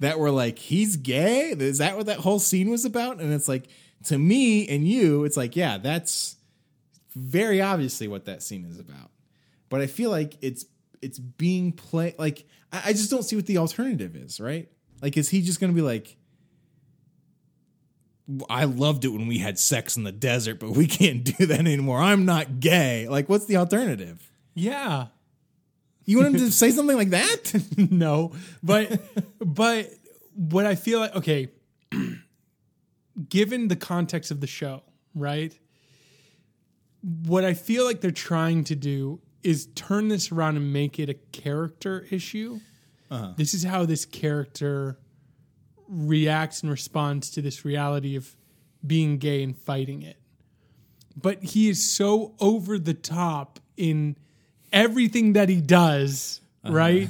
That 0.00 0.18
were 0.18 0.30
like, 0.30 0.58
he's 0.58 0.96
gay? 0.96 1.50
Is 1.50 1.78
that 1.78 1.96
what 1.96 2.06
that 2.06 2.18
whole 2.18 2.38
scene 2.38 2.70
was 2.70 2.84
about? 2.84 3.20
And 3.20 3.32
it's 3.32 3.48
like, 3.48 3.68
to 4.04 4.18
me 4.18 4.68
and 4.68 4.86
you, 4.86 5.24
it's 5.24 5.36
like, 5.36 5.56
yeah, 5.56 5.78
that's 5.78 6.36
very 7.16 7.60
obviously 7.60 8.08
what 8.08 8.26
that 8.26 8.42
scene 8.42 8.64
is 8.64 8.78
about. 8.78 9.10
But 9.68 9.80
I 9.80 9.86
feel 9.86 10.10
like 10.10 10.36
it's 10.40 10.66
it's 11.02 11.18
being 11.18 11.72
played 11.72 12.14
like 12.18 12.46
I, 12.72 12.82
I 12.86 12.92
just 12.92 13.10
don't 13.10 13.22
see 13.22 13.36
what 13.36 13.46
the 13.46 13.58
alternative 13.58 14.16
is, 14.16 14.40
right? 14.40 14.68
Like, 15.02 15.16
is 15.16 15.28
he 15.28 15.42
just 15.42 15.60
gonna 15.60 15.72
be 15.72 15.82
like, 15.82 16.16
I 18.48 18.64
loved 18.64 19.04
it 19.04 19.08
when 19.08 19.26
we 19.26 19.38
had 19.38 19.58
sex 19.58 19.96
in 19.96 20.04
the 20.04 20.12
desert, 20.12 20.60
but 20.60 20.70
we 20.70 20.86
can't 20.86 21.24
do 21.24 21.46
that 21.46 21.60
anymore. 21.60 22.00
I'm 22.00 22.24
not 22.24 22.60
gay. 22.60 23.08
Like, 23.08 23.28
what's 23.28 23.46
the 23.46 23.56
alternative? 23.56 24.30
Yeah. 24.54 25.06
You 26.08 26.16
want 26.16 26.34
him 26.34 26.40
to 26.40 26.50
say 26.62 26.70
something 26.70 26.96
like 26.96 27.10
that? 27.10 27.62
no, 27.76 28.32
but 28.62 28.98
but 29.38 29.90
what 30.34 30.64
I 30.64 30.74
feel 30.74 31.00
like 31.00 31.14
okay, 31.14 31.50
given 33.28 33.68
the 33.68 33.76
context 33.76 34.30
of 34.30 34.40
the 34.40 34.46
show, 34.46 34.82
right? 35.14 35.56
What 37.02 37.44
I 37.44 37.52
feel 37.52 37.84
like 37.84 38.00
they're 38.00 38.10
trying 38.10 38.64
to 38.64 38.74
do 38.74 39.20
is 39.42 39.66
turn 39.74 40.08
this 40.08 40.32
around 40.32 40.56
and 40.56 40.72
make 40.72 40.98
it 40.98 41.10
a 41.10 41.14
character 41.14 42.06
issue. 42.10 42.58
Uh-huh. 43.10 43.34
This 43.36 43.52
is 43.52 43.64
how 43.64 43.84
this 43.84 44.04
character 44.06 44.98
reacts 45.86 46.62
and 46.62 46.70
responds 46.70 47.30
to 47.30 47.42
this 47.42 47.64
reality 47.64 48.16
of 48.16 48.34
being 48.84 49.18
gay 49.18 49.42
and 49.42 49.56
fighting 49.56 50.02
it. 50.02 50.16
But 51.16 51.42
he 51.42 51.68
is 51.68 51.88
so 51.88 52.34
over 52.40 52.78
the 52.78 52.94
top 52.94 53.60
in 53.76 54.16
everything 54.72 55.32
that 55.34 55.48
he 55.48 55.60
does, 55.60 56.40
right? 56.64 57.08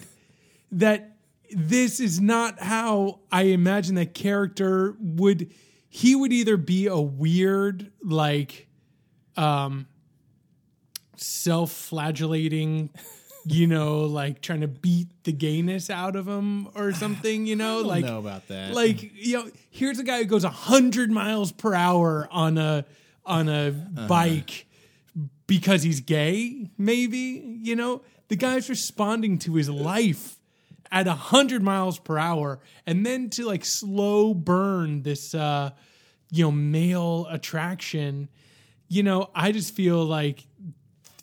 That 0.72 1.16
this 1.50 1.98
is 2.00 2.20
not 2.20 2.60
how 2.60 3.20
I 3.32 3.42
imagine 3.44 3.94
that 3.96 4.12
character 4.14 4.94
would 5.00 5.50
he 5.88 6.14
would 6.14 6.32
either 6.32 6.56
be 6.58 6.86
a 6.86 6.98
weird 7.00 7.90
like 8.02 8.68
um 9.36 9.86
self-flagellating 11.48 12.90
you 13.44 13.66
know 13.66 14.00
like 14.04 14.40
trying 14.40 14.60
to 14.60 14.68
beat 14.68 15.08
the 15.24 15.32
gayness 15.32 15.90
out 15.90 16.16
of 16.16 16.28
him 16.28 16.68
or 16.74 16.92
something 17.04 17.46
you 17.46 17.56
know 17.56 17.78
I 17.78 17.80
don't 17.80 17.86
like 17.88 18.04
know 18.04 18.18
about 18.18 18.48
that. 18.48 18.74
like 18.74 19.10
you 19.14 19.38
know 19.38 19.50
here's 19.70 19.98
a 19.98 20.04
guy 20.04 20.18
who 20.18 20.24
goes 20.26 20.44
100 20.44 21.10
miles 21.10 21.52
per 21.52 21.74
hour 21.74 22.28
on 22.30 22.58
a 22.58 22.84
on 23.24 23.48
a 23.48 23.68
Uh-huh. 23.68 24.06
bike 24.06 24.66
because 25.48 25.82
he's 25.82 26.00
gay 26.00 26.70
maybe 26.78 27.58
you 27.62 27.74
know? 27.74 28.02
The 28.28 28.36
guy's 28.36 28.68
responding 28.68 29.38
to 29.38 29.54
his 29.54 29.68
life 29.68 30.36
at 30.92 31.06
100 31.06 31.62
miles 31.62 31.98
per 31.98 32.16
hour 32.18 32.60
and 32.86 33.04
then 33.04 33.30
to 33.30 33.44
like 33.44 33.64
slow 33.64 34.32
burn 34.34 35.02
this 35.02 35.34
uh 35.34 35.70
you 36.30 36.44
know 36.44 36.52
male 36.52 37.26
attraction. 37.30 38.28
You 38.88 39.02
know 39.02 39.30
i 39.34 39.50
just 39.52 39.74
feel 39.74 40.04
like 40.04 40.46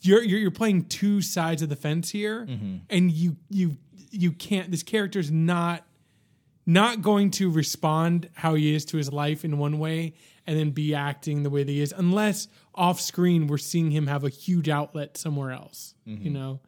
you're 0.01 0.22
you're, 0.24 0.39
you're 0.39 0.51
playing 0.51 0.86
two 0.86 1.22
sides 1.22 1.62
of 1.63 1.70
the 1.70 1.75
fence 1.75 2.10
here 2.12 2.46
and 2.89 3.12
you 3.12 3.38
you 3.50 3.77
you 4.12 4.32
can't 4.32 4.70
this 4.72 4.84
character's 4.84 5.32
not 5.32 5.84
not 6.67 7.01
going 7.01 7.29
to 7.32 7.50
respond 7.51 8.29
how 8.34 8.53
he 8.55 8.74
is 8.75 8.86
to 8.86 8.98
his 8.98 9.12
life 9.12 9.44
in 9.46 9.58
one 9.58 9.77
way 9.79 10.13
and 10.48 10.58
then 10.58 10.72
be 10.72 10.94
acting 10.96 11.44
the 11.44 11.50
way 11.50 11.63
that 11.63 11.72
he 11.72 11.82
is 11.82 11.94
unless 11.98 12.48
off 12.75 13.00
screen 13.01 13.48
we're 13.48 13.58
seeing 13.58 13.89
him 13.91 14.08
have 14.08 14.24
a 14.24 14.29
huge 14.29 14.70
outlet 14.70 15.17
somewhere 15.17 15.51
else 15.51 15.96
mm-hmm. 16.08 16.24
you 16.24 16.29
know 16.29 16.60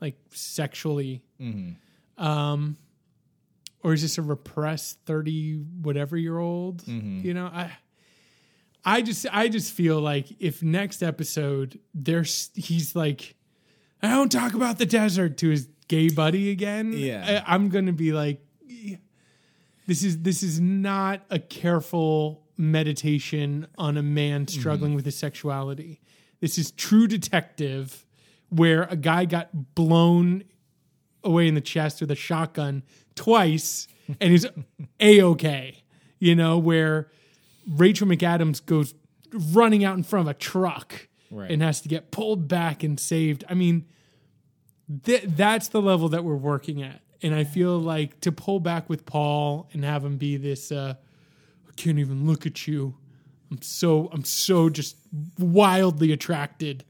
like 0.00 0.16
sexually. 0.30 1.22
Mm-hmm. 1.40 2.22
Um 2.22 2.76
or 3.82 3.94
is 3.94 4.02
this 4.02 4.18
a 4.18 4.22
repressed 4.22 4.98
30 5.06 5.56
whatever 5.82 6.16
year 6.16 6.38
old? 6.38 6.82
Mm-hmm. 6.84 7.26
You 7.26 7.34
know 7.34 7.46
i 7.46 7.70
i 8.84 9.02
just 9.02 9.26
i 9.30 9.48
just 9.48 9.72
feel 9.72 10.00
like 10.00 10.26
if 10.40 10.62
next 10.62 11.02
episode 11.02 11.78
there's 11.94 12.50
he's 12.54 12.96
like 12.96 13.34
i 14.02 14.08
don't 14.08 14.32
talk 14.32 14.54
about 14.54 14.78
the 14.78 14.86
desert 14.86 15.36
to 15.38 15.50
his 15.50 15.68
gay 15.88 16.08
buddy 16.08 16.50
again 16.50 16.92
Yeah. 16.92 17.42
I, 17.46 17.54
i'm 17.54 17.68
gonna 17.68 17.92
be 17.92 18.12
like 18.12 18.40
this 19.86 20.02
is 20.02 20.22
this 20.22 20.42
is 20.42 20.60
not 20.60 21.22
a 21.30 21.38
careful 21.38 22.46
meditation 22.60 23.66
on 23.78 23.96
a 23.96 24.02
man 24.02 24.46
struggling 24.46 24.94
with 24.94 25.04
his 25.06 25.16
sexuality 25.16 26.00
this 26.40 26.58
is 26.58 26.70
true 26.72 27.06
detective 27.06 28.04
where 28.50 28.82
a 28.84 28.96
guy 28.96 29.24
got 29.24 29.74
blown 29.74 30.42
away 31.22 31.46
in 31.46 31.54
the 31.54 31.60
chest 31.60 32.00
with 32.00 32.10
a 32.10 32.14
shotgun 32.16 32.82
twice 33.14 33.86
and 34.20 34.32
is 34.32 34.48
a 35.00 35.22
okay. 35.22 35.84
You 36.18 36.34
know, 36.34 36.58
where 36.58 37.10
Rachel 37.68 38.06
McAdams 38.08 38.64
goes 38.64 38.94
running 39.32 39.84
out 39.84 39.96
in 39.96 40.02
front 40.02 40.28
of 40.28 40.34
a 40.34 40.38
truck 40.38 41.08
Right. 41.30 41.50
and 41.50 41.62
has 41.62 41.80
to 41.82 41.88
get 41.88 42.10
pulled 42.10 42.48
back 42.48 42.82
and 42.82 42.98
saved. 42.98 43.44
I 43.48 43.54
mean, 43.54 43.84
th- 45.04 45.24
that's 45.26 45.68
the 45.68 45.80
level 45.80 46.08
that 46.08 46.24
we're 46.24 46.34
working 46.34 46.82
at. 46.82 47.02
And 47.22 47.34
I 47.34 47.44
feel 47.44 47.78
like 47.78 48.18
to 48.22 48.32
pull 48.32 48.58
back 48.60 48.88
with 48.88 49.06
Paul 49.06 49.68
and 49.72 49.84
have 49.84 50.04
him 50.04 50.16
be 50.16 50.36
this, 50.38 50.72
uh, 50.72 50.94
can't 51.80 51.98
even 51.98 52.26
look 52.26 52.46
at 52.46 52.66
you. 52.66 52.94
I'm 53.50 53.62
so, 53.62 54.08
I'm 54.12 54.24
so 54.24 54.68
just 54.68 54.96
wildly 55.38 56.12
attracted. 56.12 56.84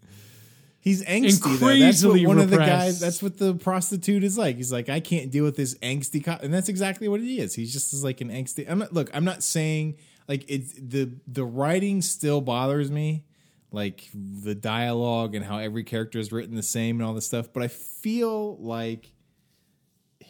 He's 0.80 1.04
angsty. 1.04 1.58
though. 1.58 1.78
That's 1.78 2.04
what 2.04 2.20
one 2.22 2.38
of 2.38 2.50
the 2.50 2.56
guys. 2.56 3.00
That's 3.00 3.22
what 3.22 3.38
the 3.38 3.54
prostitute 3.54 4.24
is 4.24 4.38
like. 4.38 4.56
He's 4.56 4.72
like, 4.72 4.88
I 4.88 5.00
can't 5.00 5.30
deal 5.30 5.44
with 5.44 5.56
this 5.56 5.74
angsty, 5.76 6.24
co-. 6.24 6.38
and 6.42 6.52
that's 6.52 6.70
exactly 6.70 7.06
what 7.06 7.20
he 7.20 7.38
is. 7.38 7.54
He's 7.54 7.72
just 7.72 7.92
is 7.92 8.02
like 8.02 8.22
an 8.22 8.30
angsty. 8.30 8.64
I'm 8.68 8.78
not. 8.78 8.92
Look, 8.92 9.10
I'm 9.12 9.24
not 9.24 9.42
saying 9.42 9.96
like 10.26 10.44
it's 10.48 10.72
the 10.72 11.10
the 11.26 11.44
writing 11.44 12.00
still 12.00 12.40
bothers 12.40 12.90
me, 12.90 13.24
like 13.70 14.08
the 14.14 14.54
dialogue 14.54 15.34
and 15.34 15.44
how 15.44 15.58
every 15.58 15.84
character 15.84 16.18
is 16.18 16.32
written 16.32 16.56
the 16.56 16.62
same 16.62 16.98
and 16.98 17.06
all 17.06 17.12
this 17.12 17.26
stuff. 17.26 17.52
But 17.52 17.62
I 17.62 17.68
feel 17.68 18.56
like 18.56 19.12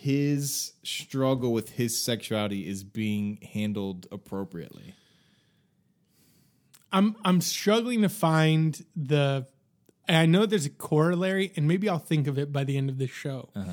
his 0.00 0.72
struggle 0.82 1.52
with 1.52 1.72
his 1.72 2.02
sexuality 2.02 2.66
is 2.66 2.82
being 2.82 3.38
handled 3.52 4.06
appropriately. 4.10 4.94
I'm 6.90 7.16
I'm 7.22 7.42
struggling 7.42 8.00
to 8.02 8.08
find 8.08 8.82
the. 8.96 9.46
And 10.08 10.16
I 10.16 10.26
know 10.26 10.46
there's 10.46 10.64
a 10.64 10.70
corollary, 10.70 11.52
and 11.54 11.68
maybe 11.68 11.88
I'll 11.88 11.98
think 11.98 12.26
of 12.26 12.38
it 12.38 12.50
by 12.50 12.64
the 12.64 12.78
end 12.78 12.88
of 12.88 12.96
this 12.96 13.10
show. 13.10 13.50
Uh-huh. 13.54 13.70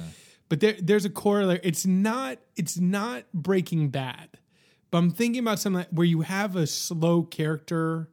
But 0.50 0.60
there, 0.60 0.76
there's 0.80 1.06
a 1.06 1.10
corollary. 1.10 1.62
It's 1.64 1.86
not. 1.86 2.40
It's 2.58 2.78
not 2.78 3.24
Breaking 3.34 3.88
Bad, 3.88 4.32
but 4.92 4.98
I'm 4.98 5.12
thinking 5.12 5.40
about 5.40 5.60
something 5.60 5.80
like- 5.80 5.90
where 5.92 6.06
you 6.06 6.22
have 6.22 6.58
a 6.58 6.68
slow 6.68 7.24
character 7.24 8.10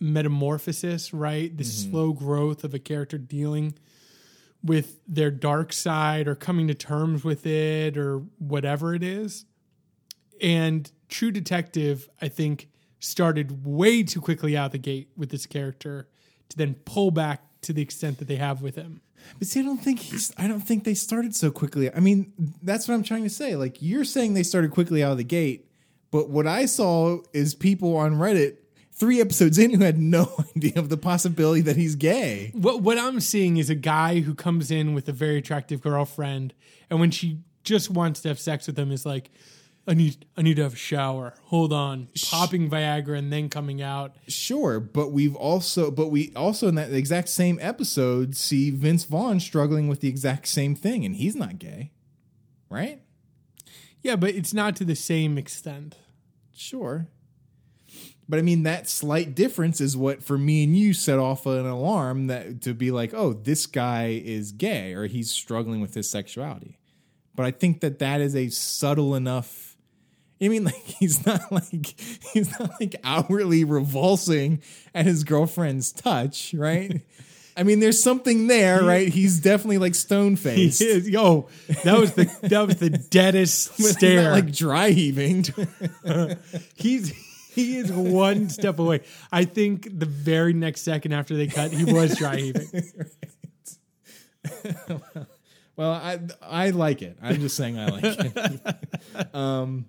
metamorphosis, 0.00 1.14
right? 1.14 1.56
The 1.56 1.62
mm-hmm. 1.62 1.90
slow 1.90 2.12
growth 2.12 2.64
of 2.64 2.74
a 2.74 2.80
character 2.80 3.16
dealing 3.16 3.78
with 4.66 5.00
their 5.06 5.30
dark 5.30 5.72
side 5.72 6.28
or 6.28 6.34
coming 6.34 6.68
to 6.68 6.74
terms 6.74 7.24
with 7.24 7.46
it 7.46 7.96
or 7.96 8.18
whatever 8.38 8.94
it 8.94 9.02
is. 9.02 9.44
And 10.40 10.90
True 11.08 11.30
Detective, 11.30 12.08
I 12.20 12.28
think, 12.28 12.68
started 12.98 13.64
way 13.64 14.02
too 14.02 14.20
quickly 14.20 14.56
out 14.56 14.72
the 14.72 14.78
gate 14.78 15.08
with 15.16 15.30
this 15.30 15.46
character 15.46 16.08
to 16.48 16.56
then 16.56 16.74
pull 16.84 17.10
back 17.10 17.42
to 17.62 17.72
the 17.72 17.82
extent 17.82 18.18
that 18.18 18.28
they 18.28 18.36
have 18.36 18.62
with 18.62 18.74
him. 18.74 19.00
But 19.38 19.48
see, 19.48 19.60
I 19.60 19.62
don't 19.62 19.78
think 19.78 20.00
he's. 20.00 20.32
I 20.36 20.46
don't 20.46 20.60
think 20.60 20.84
they 20.84 20.94
started 20.94 21.34
so 21.34 21.50
quickly. 21.50 21.92
I 21.92 22.00
mean, 22.00 22.32
that's 22.62 22.86
what 22.86 22.94
I'm 22.94 23.02
trying 23.02 23.24
to 23.24 23.30
say. 23.30 23.56
Like 23.56 23.78
you're 23.80 24.04
saying, 24.04 24.34
they 24.34 24.42
started 24.42 24.70
quickly 24.70 25.02
out 25.02 25.12
of 25.12 25.18
the 25.18 25.24
gate, 25.24 25.68
but 26.10 26.28
what 26.28 26.46
I 26.46 26.66
saw 26.66 27.20
is 27.32 27.54
people 27.54 27.96
on 27.96 28.14
Reddit 28.16 28.58
three 28.96 29.20
episodes 29.20 29.58
in 29.58 29.74
who 29.74 29.84
had 29.84 29.98
no 29.98 30.32
idea 30.56 30.72
of 30.76 30.88
the 30.88 30.96
possibility 30.96 31.60
that 31.60 31.76
he's 31.76 31.94
gay. 31.94 32.50
What 32.54 32.82
what 32.82 32.98
I'm 32.98 33.20
seeing 33.20 33.58
is 33.58 33.70
a 33.70 33.74
guy 33.74 34.20
who 34.20 34.34
comes 34.34 34.70
in 34.70 34.94
with 34.94 35.08
a 35.08 35.12
very 35.12 35.38
attractive 35.38 35.80
girlfriend, 35.80 36.54
and 36.90 36.98
when 36.98 37.10
she 37.10 37.40
just 37.62 37.90
wants 37.90 38.20
to 38.20 38.28
have 38.28 38.40
sex 38.40 38.66
with 38.66 38.78
him, 38.78 38.90
is 38.90 39.04
like, 39.04 39.30
I 39.86 39.94
need 39.94 40.26
I 40.36 40.42
need 40.42 40.56
to 40.56 40.62
have 40.62 40.74
a 40.74 40.76
shower. 40.76 41.34
Hold 41.44 41.72
on, 41.72 42.08
popping 42.30 42.70
Viagra 42.70 43.18
and 43.18 43.32
then 43.32 43.48
coming 43.48 43.82
out. 43.82 44.16
Sure, 44.26 44.80
but 44.80 45.12
we've 45.12 45.36
also, 45.36 45.90
but 45.90 46.08
we 46.08 46.32
also 46.34 46.68
in 46.68 46.74
that 46.76 46.92
exact 46.92 47.28
same 47.28 47.58
episode 47.60 48.36
see 48.36 48.70
Vince 48.70 49.04
Vaughn 49.04 49.38
struggling 49.40 49.88
with 49.88 50.00
the 50.00 50.08
exact 50.08 50.48
same 50.48 50.74
thing, 50.74 51.04
and 51.04 51.16
he's 51.16 51.36
not 51.36 51.58
gay, 51.58 51.92
right? 52.70 53.00
Yeah, 54.02 54.16
but 54.16 54.30
it's 54.30 54.54
not 54.54 54.76
to 54.76 54.84
the 54.84 54.94
same 54.94 55.36
extent. 55.36 55.96
Sure. 56.54 57.08
But 58.28 58.38
I 58.40 58.42
mean, 58.42 58.64
that 58.64 58.88
slight 58.88 59.34
difference 59.36 59.80
is 59.80 59.96
what 59.96 60.22
for 60.22 60.36
me 60.36 60.64
and 60.64 60.76
you 60.76 60.92
set 60.92 61.18
off 61.18 61.46
an 61.46 61.64
alarm 61.66 62.26
that 62.26 62.60
to 62.62 62.74
be 62.74 62.90
like, 62.90 63.14
oh, 63.14 63.32
this 63.32 63.66
guy 63.66 64.20
is 64.24 64.50
gay 64.52 64.94
or 64.94 65.06
he's 65.06 65.30
struggling 65.30 65.80
with 65.80 65.94
his 65.94 66.10
sexuality. 66.10 66.78
But 67.36 67.46
I 67.46 67.50
think 67.52 67.80
that 67.82 67.98
that 68.00 68.20
is 68.20 68.34
a 68.34 68.48
subtle 68.48 69.14
enough. 69.14 69.76
I 70.42 70.48
mean, 70.48 70.64
like 70.70 70.74
he's 70.74 71.24
not 71.24 71.52
like 71.52 72.00
he's 72.32 72.50
not 72.58 72.80
like 72.80 72.96
outwardly 73.04 73.62
revulsing 73.64 74.60
at 74.94 75.06
his 75.06 75.22
girlfriend's 75.22 75.92
touch, 75.92 76.52
right? 76.54 77.02
I 77.58 77.62
mean, 77.62 77.80
there's 77.80 78.02
something 78.02 78.48
there, 78.48 78.82
right? 78.84 79.08
He's 79.08 79.40
definitely 79.40 79.78
like 79.78 79.94
stone 79.94 80.32
He 80.32 80.36
faced. 80.36 80.82
is. 80.82 81.08
Yo, 81.08 81.48
that 81.84 81.98
was 81.98 82.12
the 82.12 82.24
that 82.42 82.66
was 82.66 82.76
the 82.76 82.90
deadest 82.90 83.74
stare. 83.82 84.32
like 84.32 84.52
dry 84.52 84.90
heaving. 84.90 85.46
He's 86.74 87.14
he 87.56 87.78
is 87.78 87.90
one 87.90 88.48
step 88.50 88.78
away. 88.78 89.00
I 89.32 89.46
think 89.46 89.98
the 89.98 90.06
very 90.06 90.52
next 90.52 90.82
second 90.82 91.12
after 91.12 91.34
they 91.34 91.46
cut, 91.46 91.72
he 91.72 91.90
was 91.90 92.16
dry 92.16 92.36
heaving. 92.40 92.68
well, 95.74 95.90
I 95.90 96.20
I 96.42 96.70
like 96.70 97.02
it. 97.02 97.18
I'm 97.20 97.40
just 97.40 97.56
saying 97.56 97.78
I 97.78 97.86
like 97.88 98.04
it. 98.04 99.34
um, 99.34 99.86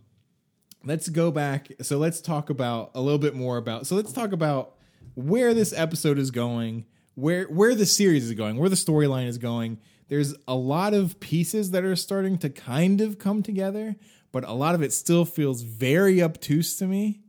let's 0.84 1.10
go 1.10 1.30
back. 1.30 1.68
So 1.82 1.98
let's 1.98 2.22
talk 2.22 2.50
about 2.50 2.92
a 2.96 3.02
little 3.02 3.20
bit 3.20 3.36
more 3.36 3.58
about. 3.58 3.86
So 3.86 3.96
let's 3.96 4.14
talk 4.14 4.32
about 4.32 4.76
where 5.16 5.54
this 5.54 5.74
episode 5.74 6.18
is 6.18 6.32
going, 6.32 6.86
where 7.16 7.44
where 7.46 7.76
the 7.76 7.86
series 7.86 8.24
is 8.24 8.34
going, 8.34 8.58
where 8.58 8.70
the 8.70 8.76
storyline 8.78 9.28
is 9.28 9.38
going. 9.38 9.80
There's 10.08 10.36
a 10.48 10.56
lot 10.56 10.94
of 10.94 11.20
pieces 11.20 11.72
that 11.72 11.84
are 11.84 11.98
starting 11.98 12.38
to 12.38 12.50
kind 12.50 13.02
of 13.02 13.20
come 13.20 13.44
together, 13.44 13.98
but 14.32 14.46
a 14.46 14.54
lot 14.54 14.74
of 14.74 14.82
it 14.82 14.94
still 14.94 15.26
feels 15.26 15.64
very 15.64 16.24
obtuse 16.24 16.78
to 16.78 16.88
me. 16.88 17.20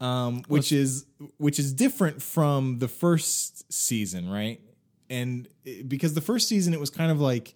Um, 0.00 0.44
which 0.48 0.70
is 0.72 1.06
which 1.38 1.58
is 1.58 1.72
different 1.72 2.22
from 2.22 2.78
the 2.78 2.86
first 2.88 3.72
season, 3.72 4.28
right? 4.30 4.60
And 5.10 5.48
it- 5.64 5.88
because 5.88 6.14
the 6.14 6.20
first 6.20 6.46
season 6.48 6.72
it 6.74 6.78
was 6.80 6.90
kind 6.90 7.10
of 7.10 7.20
like 7.20 7.54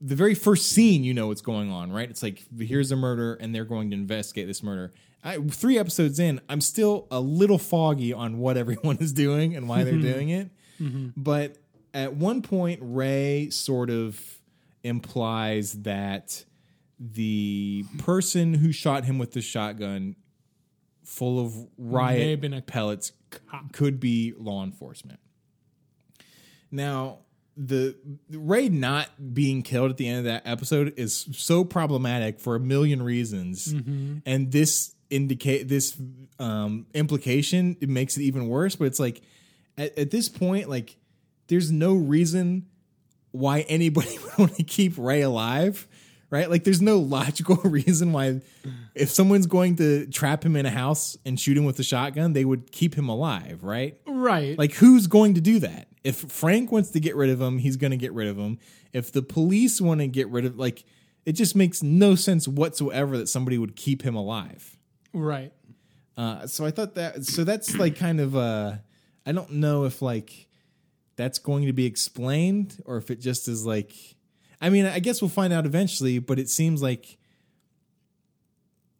the 0.00 0.14
very 0.14 0.34
first 0.34 0.70
scene, 0.70 1.02
you 1.04 1.12
know 1.12 1.26
what's 1.26 1.42
going 1.42 1.70
on, 1.70 1.92
right? 1.92 2.08
It's 2.08 2.22
like 2.22 2.42
here's 2.58 2.90
a 2.92 2.96
murder, 2.96 3.34
and 3.34 3.54
they're 3.54 3.64
going 3.64 3.90
to 3.90 3.96
investigate 3.96 4.46
this 4.46 4.62
murder. 4.62 4.92
I, 5.24 5.38
three 5.38 5.76
episodes 5.76 6.18
in, 6.20 6.40
I'm 6.48 6.60
still 6.60 7.08
a 7.10 7.18
little 7.20 7.58
foggy 7.58 8.12
on 8.12 8.38
what 8.38 8.56
everyone 8.62 8.96
is 8.98 9.12
doing 9.12 9.56
and 9.56 9.68
why 9.68 9.82
they're 9.84 9.94
doing 10.12 10.28
it. 10.30 10.50
But 11.16 11.58
at 11.92 12.14
one 12.14 12.42
point, 12.42 12.78
Ray 12.82 13.50
sort 13.50 13.90
of 13.90 14.20
implies 14.84 15.72
that 15.82 16.44
the 17.00 17.84
person 17.98 18.54
who 18.54 18.72
shot 18.72 19.04
him 19.04 19.18
with 19.18 19.32
the 19.32 19.40
shotgun, 19.40 20.16
full 21.06 21.40
of 21.40 21.54
riot 21.78 22.18
May 22.18 22.30
have 22.32 22.40
been 22.40 22.52
a 22.54 22.60
pellets, 22.62 23.12
c- 23.32 23.38
could 23.72 23.98
be 24.00 24.34
law 24.36 24.62
enforcement. 24.64 25.20
Now, 26.70 27.18
the 27.56 27.96
Ray 28.30 28.68
not 28.68 29.08
being 29.32 29.62
killed 29.62 29.90
at 29.90 29.96
the 29.96 30.06
end 30.08 30.18
of 30.18 30.24
that 30.24 30.42
episode 30.46 30.92
is 30.98 31.26
so 31.32 31.64
problematic 31.64 32.38
for 32.38 32.54
a 32.54 32.60
million 32.60 33.00
reasons, 33.02 33.72
and 34.26 34.52
this 34.52 34.94
indicate 35.08 35.68
this 35.68 35.96
um, 36.38 36.86
implication 36.92 37.76
it 37.80 37.88
makes 37.88 38.16
it 38.18 38.22
even 38.22 38.48
worse. 38.48 38.76
But 38.76 38.86
it's 38.86 39.00
like 39.00 39.22
at, 39.78 39.96
at 39.96 40.10
this 40.10 40.28
point, 40.28 40.68
like 40.68 40.96
there's 41.46 41.70
no 41.72 41.94
reason 41.94 42.66
why 43.30 43.60
anybody 43.60 44.18
would 44.24 44.38
want 44.38 44.56
to 44.56 44.62
keep 44.62 44.98
Ray 44.98 45.22
alive, 45.22 45.86
right? 46.36 46.50
Like 46.50 46.64
there's 46.64 46.82
no 46.82 46.98
logical 46.98 47.56
reason 47.64 48.12
why 48.12 48.40
if 48.94 49.10
someone's 49.10 49.46
going 49.46 49.76
to 49.76 50.06
trap 50.06 50.44
him 50.44 50.54
in 50.56 50.66
a 50.66 50.70
house 50.70 51.16
and 51.24 51.40
shoot 51.40 51.56
him 51.56 51.64
with 51.64 51.78
a 51.78 51.82
shotgun, 51.82 52.34
they 52.34 52.44
would 52.44 52.72
keep 52.72 52.94
him 52.94 53.08
alive, 53.08 53.62
right? 53.62 53.98
Right. 54.06 54.58
Like 54.58 54.74
who's 54.74 55.06
going 55.06 55.34
to 55.34 55.40
do 55.40 55.58
that? 55.60 55.88
If 56.04 56.16
Frank 56.16 56.70
wants 56.70 56.90
to 56.90 57.00
get 57.00 57.16
rid 57.16 57.30
of 57.30 57.40
him, 57.40 57.58
he's 57.58 57.76
going 57.76 57.90
to 57.90 57.96
get 57.96 58.12
rid 58.12 58.28
of 58.28 58.36
him. 58.36 58.58
If 58.92 59.12
the 59.12 59.22
police 59.22 59.80
want 59.80 60.00
to 60.00 60.06
get 60.06 60.28
rid 60.28 60.44
of 60.44 60.58
like 60.58 60.84
it 61.24 61.32
just 61.32 61.56
makes 61.56 61.82
no 61.82 62.14
sense 62.14 62.46
whatsoever 62.46 63.16
that 63.18 63.28
somebody 63.28 63.58
would 63.58 63.74
keep 63.74 64.02
him 64.02 64.14
alive. 64.14 64.76
right. 65.12 65.52
Uh, 66.18 66.46
so 66.46 66.64
I 66.64 66.70
thought 66.70 66.94
that 66.94 67.24
so 67.24 67.44
that's 67.44 67.76
like 67.76 67.96
kind 67.96 68.20
of 68.20 68.34
uh 68.34 68.76
I 69.26 69.32
don't 69.32 69.52
know 69.52 69.84
if 69.84 70.00
like 70.00 70.48
that's 71.16 71.38
going 71.38 71.66
to 71.66 71.74
be 71.74 71.84
explained 71.84 72.82
or 72.86 72.96
if 72.96 73.10
it 73.10 73.20
just 73.20 73.48
is 73.48 73.66
like 73.66 73.92
I 74.60 74.70
mean 74.70 74.86
I 74.86 74.98
guess 74.98 75.20
we'll 75.20 75.28
find 75.28 75.52
out 75.52 75.66
eventually 75.66 76.18
but 76.18 76.38
it 76.38 76.48
seems 76.48 76.82
like 76.82 77.18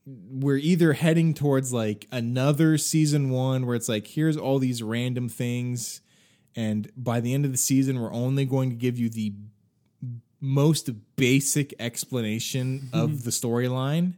we're 0.07 0.59
either 0.59 0.93
heading 0.93 1.35
towards 1.35 1.73
like 1.73 2.07
another 2.13 2.79
season 2.79 3.31
1 3.31 3.67
where 3.67 3.75
it's 3.75 3.89
like 3.89 4.07
here's 4.07 4.37
all 4.37 4.59
these 4.59 4.83
random 4.83 5.29
things 5.29 6.01
and 6.55 6.91
by 6.97 7.21
the 7.21 7.35
end 7.35 7.45
of 7.45 7.51
the 7.53 7.59
season 7.59 8.01
we're 8.01 8.13
only 8.13 8.45
going 8.45 8.71
to 8.71 8.77
give 8.77 8.99
you 8.99 9.09
the 9.09 9.35
most 10.41 10.91
basic 11.17 11.75
explanation 11.81 12.89
of 12.93 13.25
the 13.25 13.31
storyline 13.31 14.13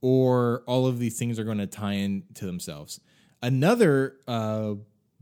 or 0.00 0.62
all 0.66 0.86
of 0.86 0.98
these 0.98 1.18
things 1.18 1.38
are 1.38 1.44
going 1.44 1.58
to 1.58 1.66
tie 1.66 1.94
in 1.94 2.24
to 2.34 2.44
themselves. 2.44 3.00
Another 3.40 4.16
uh, 4.28 4.74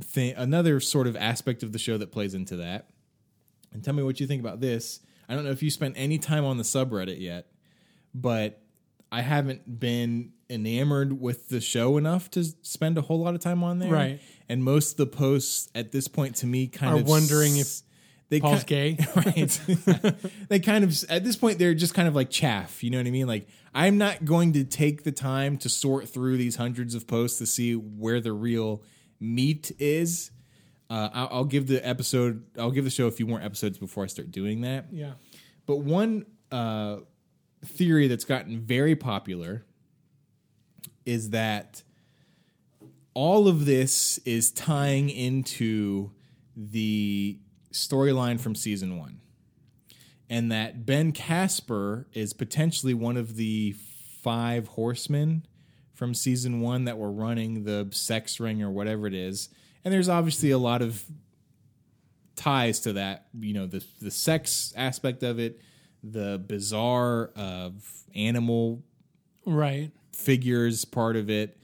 thing, 0.02 0.34
another 0.36 0.80
sort 0.80 1.06
of 1.06 1.16
aspect 1.16 1.62
of 1.62 1.72
the 1.72 1.78
show 1.78 1.96
that 1.98 2.10
plays 2.12 2.34
into 2.34 2.56
that, 2.56 2.90
and 3.72 3.84
tell 3.84 3.94
me 3.94 4.02
what 4.02 4.18
you 4.20 4.26
think 4.26 4.40
about 4.40 4.60
this. 4.60 5.00
I 5.30 5.34
don't 5.34 5.44
know 5.44 5.52
if 5.52 5.62
you 5.62 5.70
spent 5.70 5.94
any 5.96 6.18
time 6.18 6.44
on 6.44 6.56
the 6.56 6.64
subreddit 6.64 7.20
yet, 7.20 7.46
but 8.12 8.60
I 9.12 9.22
haven't 9.22 9.78
been 9.78 10.32
enamored 10.50 11.20
with 11.20 11.48
the 11.48 11.60
show 11.60 11.96
enough 11.96 12.28
to 12.32 12.44
spend 12.62 12.98
a 12.98 13.02
whole 13.02 13.20
lot 13.20 13.34
of 13.34 13.40
time 13.40 13.62
on 13.62 13.78
there. 13.78 13.92
Right. 13.92 14.20
And 14.48 14.64
most 14.64 14.92
of 14.92 14.96
the 14.96 15.06
posts 15.06 15.70
at 15.74 15.92
this 15.92 16.08
point 16.08 16.34
to 16.36 16.46
me 16.46 16.66
kind 16.66 16.94
Are 16.94 16.98
of 16.98 17.08
wondering 17.08 17.52
s- 17.58 17.84
they 18.28 18.40
Paul's 18.40 18.64
ki- 18.64 18.94
gay. 18.94 19.06
right 19.16 19.60
they 20.48 20.58
kind 20.58 20.82
of 20.84 21.04
at 21.08 21.22
this 21.22 21.36
point 21.36 21.58
they're 21.58 21.74
just 21.74 21.94
kind 21.94 22.08
of 22.08 22.14
like 22.14 22.30
chaff 22.30 22.82
you 22.84 22.90
know 22.90 22.98
what 22.98 23.06
i 23.08 23.10
mean 23.10 23.26
like 23.26 23.48
i'm 23.74 23.98
not 23.98 24.24
going 24.24 24.52
to 24.52 24.62
take 24.62 25.02
the 25.02 25.10
time 25.10 25.56
to 25.58 25.68
sort 25.68 26.08
through 26.08 26.36
these 26.36 26.54
hundreds 26.54 26.94
of 26.94 27.08
posts 27.08 27.38
to 27.38 27.46
see 27.46 27.74
where 27.74 28.20
the 28.20 28.32
real 28.32 28.82
meat 29.18 29.72
is 29.80 30.30
uh, 30.90 31.08
I'll, 31.14 31.28
I'll 31.32 31.44
give 31.44 31.66
the 31.68 31.86
episode 31.86 32.44
i'll 32.58 32.70
give 32.72 32.84
the 32.84 32.90
show 32.90 33.06
a 33.06 33.10
few 33.10 33.26
more 33.26 33.40
episodes 33.40 33.78
before 33.78 34.04
i 34.04 34.06
start 34.08 34.30
doing 34.30 34.60
that 34.62 34.86
Yeah. 34.90 35.12
but 35.66 35.76
one 35.76 36.26
uh, 36.52 36.98
theory 37.64 38.08
that's 38.08 38.24
gotten 38.24 38.60
very 38.60 38.96
popular 38.96 39.64
is 41.06 41.30
that 41.30 41.82
all 43.14 43.48
of 43.48 43.66
this 43.66 44.18
is 44.24 44.50
tying 44.50 45.10
into 45.10 46.10
the 46.56 47.38
storyline 47.72 48.38
from 48.40 48.54
season 48.54 48.98
one. 48.98 49.20
And 50.28 50.52
that 50.52 50.86
Ben 50.86 51.12
Caspere 51.12 52.06
is 52.12 52.32
potentially 52.32 52.94
one 52.94 53.16
of 53.16 53.34
the 53.36 53.74
five 54.22 54.68
horsemen 54.68 55.44
from 55.92 56.14
season 56.14 56.60
one 56.60 56.84
that 56.84 56.98
were 56.98 57.10
running 57.10 57.64
the 57.64 57.88
sex 57.90 58.38
ring 58.38 58.62
or 58.62 58.70
whatever 58.70 59.06
it 59.08 59.14
is. 59.14 59.48
And 59.84 59.92
there's 59.94 60.08
obviously 60.08 60.50
a 60.50 60.58
lot 60.58 60.82
of 60.82 61.02
ties 62.36 62.80
to 62.80 62.94
that, 62.94 63.26
you 63.38 63.52
know, 63.54 63.66
the 63.66 63.84
the 64.00 64.10
sex 64.10 64.72
aspect 64.76 65.22
of 65.22 65.38
it, 65.38 65.60
the 66.02 66.42
bizarre 66.46 67.30
of 67.36 67.86
animal 68.14 68.82
Right. 69.46 69.90
figures 70.12 70.84
part 70.84 71.16
of 71.16 71.30
it. 71.30 71.56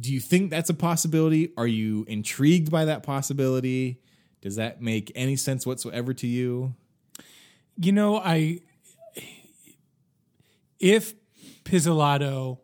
Do 0.00 0.12
you 0.12 0.20
think 0.20 0.50
that's 0.50 0.68
a 0.70 0.74
possibility? 0.74 1.52
Are 1.56 1.66
you 1.66 2.04
intrigued 2.08 2.70
by 2.70 2.84
that 2.84 3.02
possibility? 3.02 4.00
Does 4.42 4.56
that 4.56 4.82
make 4.82 5.10
any 5.14 5.36
sense 5.36 5.64
whatsoever 5.66 6.12
to 6.14 6.26
you? 6.26 6.74
You 7.78 7.92
know, 7.92 8.18
I 8.18 8.60
if 10.78 11.14
Pizzolatto 11.64 12.58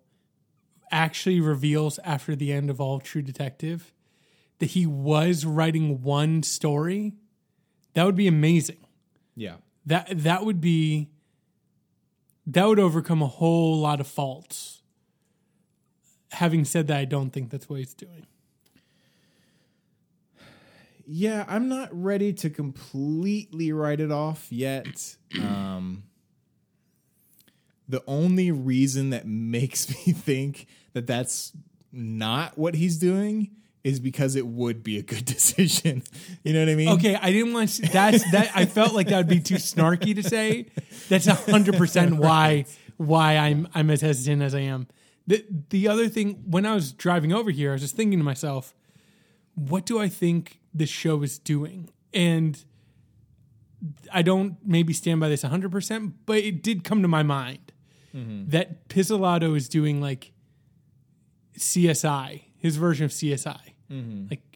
actually 0.90 1.40
reveals 1.40 1.98
after 2.04 2.36
the 2.36 2.52
end 2.52 2.70
of 2.70 2.80
All 2.80 3.00
True 3.00 3.22
Detective 3.22 3.92
that 4.62 4.70
he 4.70 4.86
was 4.86 5.44
writing 5.44 6.02
one 6.02 6.40
story, 6.44 7.14
that 7.94 8.06
would 8.06 8.14
be 8.14 8.28
amazing. 8.28 8.76
Yeah. 9.34 9.56
That 9.86 10.06
that 10.22 10.44
would 10.44 10.60
be 10.60 11.10
that 12.46 12.68
would 12.68 12.78
overcome 12.78 13.22
a 13.22 13.26
whole 13.26 13.80
lot 13.80 13.98
of 13.98 14.06
faults. 14.06 14.82
Having 16.30 16.66
said 16.66 16.86
that, 16.86 16.96
I 16.96 17.04
don't 17.06 17.30
think 17.30 17.50
that's 17.50 17.68
what 17.68 17.80
he's 17.80 17.92
doing. 17.92 18.24
Yeah, 21.04 21.44
I'm 21.48 21.68
not 21.68 21.88
ready 21.90 22.32
to 22.34 22.48
completely 22.48 23.72
write 23.72 23.98
it 23.98 24.12
off 24.12 24.46
yet. 24.52 25.16
Um, 25.40 26.04
the 27.88 28.04
only 28.06 28.52
reason 28.52 29.10
that 29.10 29.26
makes 29.26 29.88
me 30.06 30.12
think 30.12 30.68
that 30.92 31.08
that's 31.08 31.52
not 31.90 32.56
what 32.56 32.76
he's 32.76 32.96
doing 32.96 33.56
is 33.84 34.00
because 34.00 34.36
it 34.36 34.46
would 34.46 34.82
be 34.82 34.98
a 34.98 35.02
good 35.02 35.24
decision. 35.36 36.02
You 36.42 36.52
know 36.52 36.60
what 36.60 36.68
I 36.68 36.74
mean? 36.74 36.88
Okay, 36.90 37.16
I 37.16 37.32
didn't 37.32 37.52
want 37.52 37.70
to, 37.70 37.82
that's 37.82 38.30
that 38.32 38.50
I 38.54 38.64
felt 38.64 38.92
like 38.92 39.08
that 39.08 39.18
would 39.18 39.28
be 39.28 39.40
too 39.40 39.56
snarky 39.56 40.14
to 40.14 40.22
say. 40.22 40.66
That's 41.08 41.26
hundred 41.26 41.76
percent 41.76 42.16
why 42.16 42.66
why 42.96 43.36
I'm 43.36 43.68
I'm 43.74 43.90
as 43.90 44.00
hesitant 44.00 44.42
as 44.42 44.54
I 44.54 44.60
am. 44.60 44.86
The 45.26 45.44
the 45.70 45.88
other 45.88 46.08
thing 46.08 46.42
when 46.46 46.66
I 46.66 46.74
was 46.74 46.92
driving 46.92 47.32
over 47.32 47.50
here, 47.50 47.70
I 47.70 47.72
was 47.74 47.82
just 47.82 47.96
thinking 47.96 48.18
to 48.18 48.24
myself, 48.24 48.74
what 49.54 49.86
do 49.86 50.00
I 50.00 50.08
think 50.08 50.60
this 50.72 50.90
show 50.90 51.22
is 51.22 51.38
doing? 51.38 51.90
And 52.14 52.62
I 54.12 54.22
don't 54.22 54.56
maybe 54.64 54.92
stand 54.92 55.20
by 55.20 55.28
this 55.28 55.42
100%, 55.42 56.12
but 56.24 56.38
it 56.38 56.62
did 56.62 56.84
come 56.84 57.02
to 57.02 57.08
my 57.08 57.22
mind 57.22 57.72
mm-hmm. 58.14 58.48
that 58.50 58.88
Pizzolatto 58.88 59.56
is 59.56 59.68
doing 59.68 60.00
like 60.00 60.32
CSI, 61.58 62.42
his 62.56 62.76
version 62.76 63.04
of 63.04 63.10
CSI. 63.10 63.71
Mm-hmm. 63.92 64.28
Like 64.30 64.52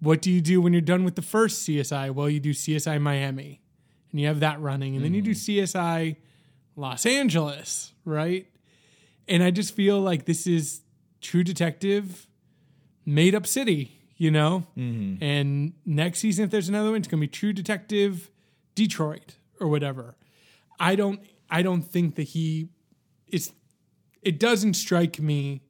what 0.00 0.22
do 0.22 0.30
you 0.30 0.40
do 0.40 0.60
when 0.60 0.72
you're 0.72 0.80
done 0.82 1.04
with 1.04 1.16
the 1.16 1.22
first 1.22 1.66
CSI? 1.66 2.12
Well, 2.12 2.28
you 2.28 2.40
do 2.40 2.50
CSI 2.50 3.00
Miami, 3.00 3.60
and 4.10 4.20
you 4.20 4.26
have 4.28 4.40
that 4.40 4.60
running, 4.60 4.94
and 4.96 5.04
then 5.04 5.14
you 5.14 5.22
do 5.22 5.32
mm-hmm. 5.32 5.76
CSI 5.78 6.16
Los 6.76 7.04
Angeles, 7.04 7.92
right? 8.04 8.46
And 9.26 9.42
I 9.42 9.50
just 9.50 9.74
feel 9.74 10.00
like 10.00 10.24
this 10.24 10.46
is 10.46 10.82
True 11.20 11.42
Detective 11.42 12.26
made 13.04 13.34
up 13.34 13.46
city, 13.46 14.00
you 14.16 14.30
know? 14.30 14.66
Mm-hmm. 14.76 15.22
And 15.22 15.72
next 15.84 16.20
season, 16.20 16.44
if 16.44 16.50
there's 16.50 16.68
another 16.68 16.90
one, 16.90 16.98
it's 16.98 17.08
gonna 17.08 17.20
be 17.20 17.28
True 17.28 17.52
Detective 17.52 18.30
Detroit 18.74 19.36
or 19.60 19.68
whatever. 19.68 20.16
I 20.78 20.94
don't 20.94 21.20
I 21.50 21.62
don't 21.62 21.82
think 21.82 22.14
that 22.14 22.22
he 22.28 22.68
is 23.26 23.52
it 24.22 24.38
doesn't 24.38 24.74
strike 24.74 25.18
me 25.18 25.62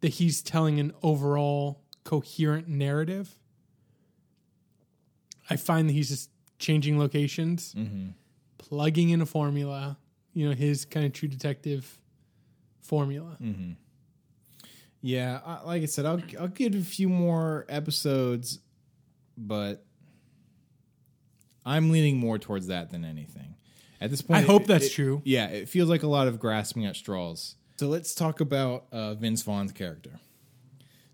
that 0.00 0.08
he's 0.08 0.42
telling 0.42 0.80
an 0.80 0.92
overall 1.02 1.82
coherent 2.04 2.68
narrative. 2.68 3.34
I 5.48 5.56
find 5.56 5.88
that 5.88 5.92
he's 5.92 6.08
just 6.08 6.30
changing 6.58 6.98
locations, 6.98 7.74
plugging 8.58 9.10
in 9.10 9.20
a 9.20 9.26
formula, 9.26 9.98
you 10.32 10.48
know, 10.48 10.54
his 10.54 10.84
kind 10.84 11.04
of 11.06 11.12
true 11.12 11.28
detective 11.28 11.98
formula. 12.80 13.36
Yeah, 15.02 15.40
I- 15.44 15.62
like 15.64 15.82
I 15.82 15.86
said, 15.86 16.04
I'll 16.06 16.22
I'll 16.38 16.48
give 16.48 16.74
a 16.74 16.82
few 16.82 17.08
more 17.08 17.64
episodes, 17.68 18.58
but 19.36 19.84
I'm 21.64 21.90
leaning 21.90 22.18
more 22.18 22.38
towards 22.38 22.66
that 22.68 22.90
than 22.90 23.04
anything. 23.04 23.54
At 24.00 24.10
this 24.10 24.22
point, 24.22 24.38
I 24.40 24.42
hope 24.42 24.62
it- 24.62 24.68
that's 24.68 24.86
it- 24.86 24.92
true. 24.92 25.22
Yeah, 25.24 25.46
it 25.48 25.68
feels 25.68 25.88
like 25.88 26.02
a 26.02 26.06
lot 26.08 26.28
of 26.28 26.38
grasping 26.38 26.84
at 26.86 26.96
straws. 26.96 27.56
So 27.76 27.88
let's 27.88 28.14
talk 28.14 28.40
about 28.40 28.86
uh, 28.92 29.14
Vince 29.14 29.42
Vaughn's 29.42 29.72
character. 29.72 30.20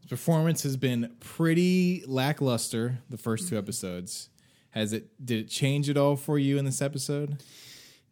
Performance 0.09 0.63
has 0.63 0.77
been 0.77 1.17
pretty 1.21 2.05
lackluster 2.07 2.99
the 3.11 3.17
first 3.17 3.49
two 3.49 3.59
episodes. 3.59 4.29
Has 4.71 4.93
it? 4.93 5.09
Did 5.25 5.47
it 5.47 5.49
change 5.49 5.89
at 5.91 5.97
all 5.97 6.17
for 6.17 6.39
you 6.39 6.59
in 6.59 6.65
this 6.65 6.81
episode? 6.81 7.43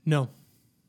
No. 0.05 0.31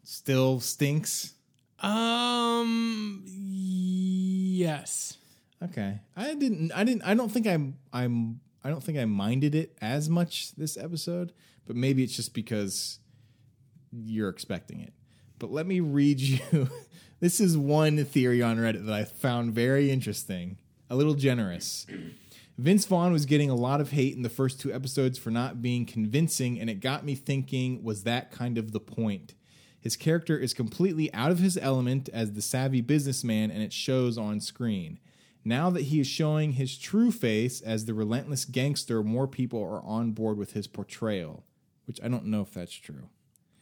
Still 0.03 0.59
stinks. 0.59 1.33
Um 1.79 3.23
yes. 3.27 5.17
Okay. 5.61 5.99
I 6.15 6.33
didn't 6.35 6.71
I 6.71 6.83
didn't 6.83 7.03
I 7.03 7.13
don't 7.13 7.31
think 7.31 7.47
I'm 7.47 7.77
I'm 7.91 8.39
I 8.63 8.69
don't 8.69 8.83
think 8.83 8.97
I 8.97 9.05
minded 9.05 9.53
it 9.53 9.77
as 9.81 10.09
much 10.09 10.55
this 10.55 10.77
episode, 10.77 11.33
but 11.67 11.75
maybe 11.75 12.03
it's 12.03 12.15
just 12.15 12.33
because 12.33 12.99
you're 13.91 14.29
expecting 14.29 14.79
it. 14.79 14.93
But 15.37 15.51
let 15.51 15.67
me 15.67 15.81
read 15.81 16.19
you 16.21 16.69
this 17.19 17.39
is 17.39 17.57
one 17.57 18.03
theory 18.05 18.41
on 18.41 18.57
Reddit 18.57 18.85
that 18.85 18.93
I 18.93 19.03
found 19.03 19.53
very 19.53 19.91
interesting, 19.91 20.57
a 20.89 20.95
little 20.95 21.13
generous. 21.13 21.85
Vince 22.57 22.85
Vaughn 22.85 23.11
was 23.11 23.25
getting 23.25 23.49
a 23.49 23.55
lot 23.55 23.81
of 23.81 23.91
hate 23.91 24.15
in 24.15 24.21
the 24.21 24.29
first 24.29 24.59
two 24.59 24.73
episodes 24.73 25.17
for 25.17 25.29
not 25.29 25.61
being 25.61 25.85
convincing, 25.85 26.59
and 26.59 26.69
it 26.69 26.79
got 26.79 27.03
me 27.03 27.15
thinking 27.15 27.83
was 27.83 28.03
that 28.03 28.31
kind 28.31 28.57
of 28.57 28.71
the 28.71 28.79
point? 28.79 29.33
His 29.79 29.97
character 29.97 30.37
is 30.37 30.53
completely 30.53 31.13
out 31.13 31.31
of 31.31 31.39
his 31.39 31.57
element 31.57 32.09
as 32.13 32.31
the 32.31 32.41
savvy 32.41 32.81
businessman, 32.81 33.51
and 33.51 33.61
it 33.61 33.73
shows 33.73 34.17
on 34.17 34.39
screen. 34.39 34.99
Now 35.43 35.69
that 35.69 35.83
he 35.83 35.99
is 35.99 36.07
showing 36.07 36.53
his 36.53 36.77
true 36.77 37.11
face 37.11 37.61
as 37.61 37.85
the 37.85 37.93
relentless 37.93 38.45
gangster, 38.45 39.03
more 39.03 39.27
people 39.27 39.61
are 39.61 39.83
on 39.83 40.11
board 40.11 40.37
with 40.37 40.53
his 40.53 40.65
portrayal, 40.65 41.43
which 41.85 41.99
I 42.01 42.07
don't 42.07 42.25
know 42.25 42.41
if 42.41 42.53
that's 42.53 42.73
true. 42.73 43.09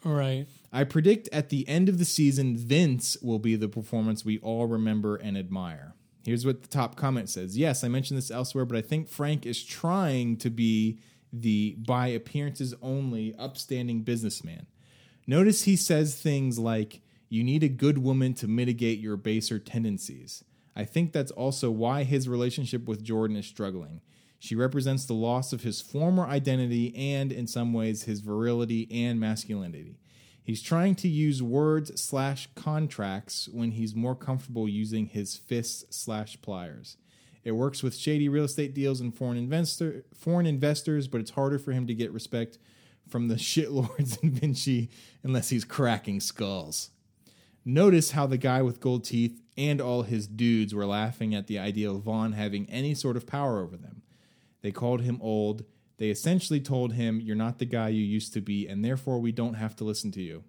All 0.05 0.13
right. 0.13 0.47
I 0.71 0.85
predict 0.85 1.27
at 1.33 1.49
the 1.49 1.67
end 1.67 1.89
of 1.89 1.97
the 1.97 2.05
season, 2.05 2.55
Vince 2.55 3.17
will 3.21 3.39
be 3.39 3.55
the 3.55 3.67
performance 3.67 4.23
we 4.23 4.39
all 4.39 4.65
remember 4.65 5.17
and 5.17 5.37
admire. 5.37 5.93
Here's 6.23 6.45
what 6.45 6.61
the 6.61 6.67
top 6.69 6.95
comment 6.95 7.29
says. 7.29 7.57
Yes, 7.57 7.83
I 7.83 7.89
mentioned 7.89 8.17
this 8.17 8.31
elsewhere, 8.31 8.65
but 8.65 8.77
I 8.77 8.81
think 8.81 9.09
Frank 9.09 9.45
is 9.45 9.63
trying 9.63 10.37
to 10.37 10.49
be 10.49 10.99
the 11.33 11.75
by 11.85 12.07
appearances 12.07 12.73
only 12.81 13.35
upstanding 13.37 14.03
businessman. 14.03 14.67
Notice 15.27 15.63
he 15.63 15.75
says 15.75 16.15
things 16.15 16.59
like, 16.59 17.01
You 17.29 17.43
need 17.43 17.63
a 17.63 17.69
good 17.69 17.97
woman 17.97 18.33
to 18.35 18.47
mitigate 18.47 18.99
your 18.99 19.17
baser 19.17 19.59
tendencies. 19.59 20.43
I 20.75 20.85
think 20.85 21.11
that's 21.11 21.31
also 21.31 21.69
why 21.71 22.03
his 22.03 22.29
relationship 22.29 22.87
with 22.87 23.03
Jordan 23.03 23.37
is 23.37 23.45
struggling. 23.45 24.01
She 24.39 24.55
represents 24.55 25.05
the 25.05 25.13
loss 25.13 25.53
of 25.53 25.63
his 25.63 25.81
former 25.81 26.25
identity 26.25 26.93
and, 26.95 27.31
in 27.31 27.47
some 27.47 27.73
ways, 27.73 28.03
his 28.03 28.19
virility 28.19 28.87
and 28.91 29.19
masculinity. 29.19 29.97
He's 30.43 30.61
trying 30.61 30.95
to 30.95 31.07
use 31.07 31.41
words 31.41 32.01
slash 32.01 32.49
contracts 32.53 33.47
when 33.51 33.71
he's 33.71 33.95
more 33.95 34.15
comfortable 34.15 34.67
using 34.67 35.07
his 35.07 35.37
fists 35.37 35.85
slash 35.95 36.41
pliers. 36.41 36.97
It 37.43 37.53
works 37.53 37.81
with 37.81 37.95
shady 37.95 38.29
real 38.29 38.43
estate 38.45 38.73
deals 38.73 39.01
and 39.01 39.15
foreign 39.15 39.37
investor 39.37 40.03
foreign 40.13 40.45
investors, 40.45 41.07
but 41.07 41.21
it's 41.21 41.31
harder 41.31 41.59
for 41.59 41.71
him 41.71 41.87
to 41.87 41.93
get 41.93 42.11
respect 42.11 42.57
from 43.07 43.27
the 43.27 43.35
shitlords 43.35 44.21
in 44.21 44.31
Vinci 44.31 44.89
unless 45.23 45.49
he's 45.49 45.65
cracking 45.65 46.19
skulls. 46.19 46.89
Notice 47.65 48.11
how 48.11 48.27
the 48.27 48.37
guy 48.37 48.61
with 48.61 48.81
gold 48.81 49.05
teeth 49.05 49.41
and 49.57 49.79
all 49.79 50.03
his 50.03 50.27
dudes 50.27 50.75
were 50.75 50.85
laughing 50.85 51.33
at 51.33 51.47
the 51.47 51.59
idea 51.59 51.89
of 51.89 52.01
Vaughn 52.01 52.33
having 52.33 52.69
any 52.69 52.93
sort 52.93 53.15
of 53.15 53.25
power 53.25 53.61
over 53.61 53.77
them. 53.77 54.01
They 54.61 54.71
called 54.71 55.01
him 55.01 55.19
old. 55.21 55.63
They 55.97 56.09
essentially 56.09 56.59
told 56.59 56.93
him, 56.93 57.19
You're 57.21 57.35
not 57.35 57.59
the 57.59 57.65
guy 57.65 57.89
you 57.89 58.03
used 58.03 58.33
to 58.33 58.41
be, 58.41 58.67
and 58.67 58.83
therefore 58.83 59.19
we 59.19 59.31
don't 59.31 59.53
have 59.55 59.75
to 59.77 59.83
listen 59.83 60.11
to 60.13 60.21
you. 60.21 60.43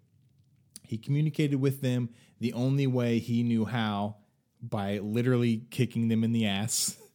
He 0.83 0.99
communicated 0.99 1.57
with 1.57 1.81
them 1.81 2.11
the 2.41 2.53
only 2.53 2.87
way 2.87 3.19
he 3.19 3.43
knew 3.43 3.65
how 3.65 4.17
by 4.63 4.99
literally 4.99 5.63
kicking 5.71 6.09
them 6.09 6.25
in 6.25 6.33
the 6.33 6.47
ass. 6.47 6.97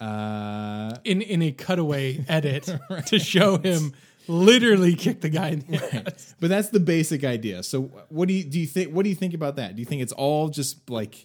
Uh, 0.00 0.96
In 1.04 1.22
in 1.22 1.42
a 1.42 1.52
cutaway 1.52 2.24
edit 2.28 2.68
to 3.06 3.20
show 3.20 3.56
him 3.58 3.92
literally 4.26 4.96
kick 4.96 5.20
the 5.20 5.28
guy 5.28 5.50
in 5.50 5.60
the 5.60 5.94
ass. 6.08 6.34
but 6.40 6.50
that's 6.50 6.70
the 6.70 6.80
basic 6.80 7.22
idea. 7.22 7.62
So, 7.62 7.82
what 8.08 8.26
do 8.26 8.34
you 8.34 8.42
do? 8.42 8.58
You 8.58 8.66
think? 8.66 8.92
What 8.92 9.04
do 9.04 9.10
you 9.10 9.14
think 9.14 9.32
about 9.32 9.54
that? 9.56 9.76
Do 9.76 9.80
you 9.80 9.86
think 9.86 10.02
it's 10.02 10.12
all 10.12 10.48
just 10.48 10.90
like 10.90 11.24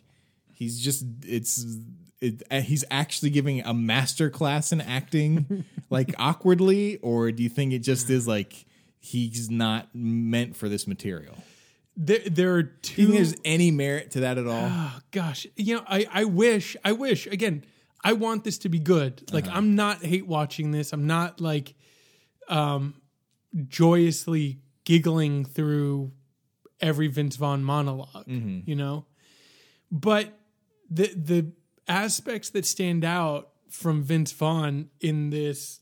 he's 0.53 0.79
just 0.79 1.05
it's 1.25 1.65
it, 2.21 2.43
uh, 2.49 2.61
he's 2.61 2.83
actually 2.89 3.29
giving 3.29 3.61
a 3.61 3.73
master 3.73 4.29
class 4.29 4.71
in 4.71 4.81
acting 4.81 5.65
like 5.89 6.13
awkwardly, 6.17 6.97
or 6.97 7.31
do 7.31 7.43
you 7.43 7.49
think 7.49 7.73
it 7.73 7.79
just 7.79 8.09
is 8.09 8.27
like 8.27 8.65
he's 8.99 9.49
not 9.49 9.89
meant 9.93 10.55
for 10.55 10.67
this 10.69 10.87
material? 10.87 11.37
There, 11.95 12.19
there 12.25 12.53
are 12.55 12.63
Do 12.63 12.69
you 12.69 12.77
two. 12.81 12.95
think 13.05 13.13
there's 13.15 13.35
any 13.45 13.71
merit 13.71 14.11
to 14.11 14.19
that 14.21 14.37
at 14.37 14.45
all? 14.47 14.69
oh 14.71 14.99
gosh, 15.11 15.47
you 15.55 15.75
know, 15.77 15.83
I 15.87 16.05
I 16.11 16.23
wish, 16.25 16.75
I 16.83 16.91
wish 16.93 17.27
again. 17.27 17.63
I 18.03 18.13
want 18.13 18.43
this 18.43 18.59
to 18.59 18.69
be 18.69 18.77
good. 18.79 19.23
Like 19.33 19.47
I'm 19.47 19.75
not 19.75 20.03
hate 20.05 20.27
watching 20.27 20.71
this. 20.71 20.93
I'm 20.93 21.07
not 21.07 21.41
like 21.41 21.73
um 22.47 22.93
joyously 23.67 24.59
giggling 24.85 25.45
through 25.45 26.11
every 26.79 27.07
Vince 27.07 27.35
Vaughn 27.35 27.63
monolog 27.63 28.63
you 28.67 28.75
know? 28.75 29.05
But 29.91 30.37
the 30.89 31.07
the 31.15 31.51
aspects 31.87 32.49
that 32.51 32.65
stand 32.65 33.03
out 33.05 33.49
from 33.69 34.03
Vince 34.03 34.31
Vaughn 34.31 34.89
in 35.01 35.29
this 35.29 35.79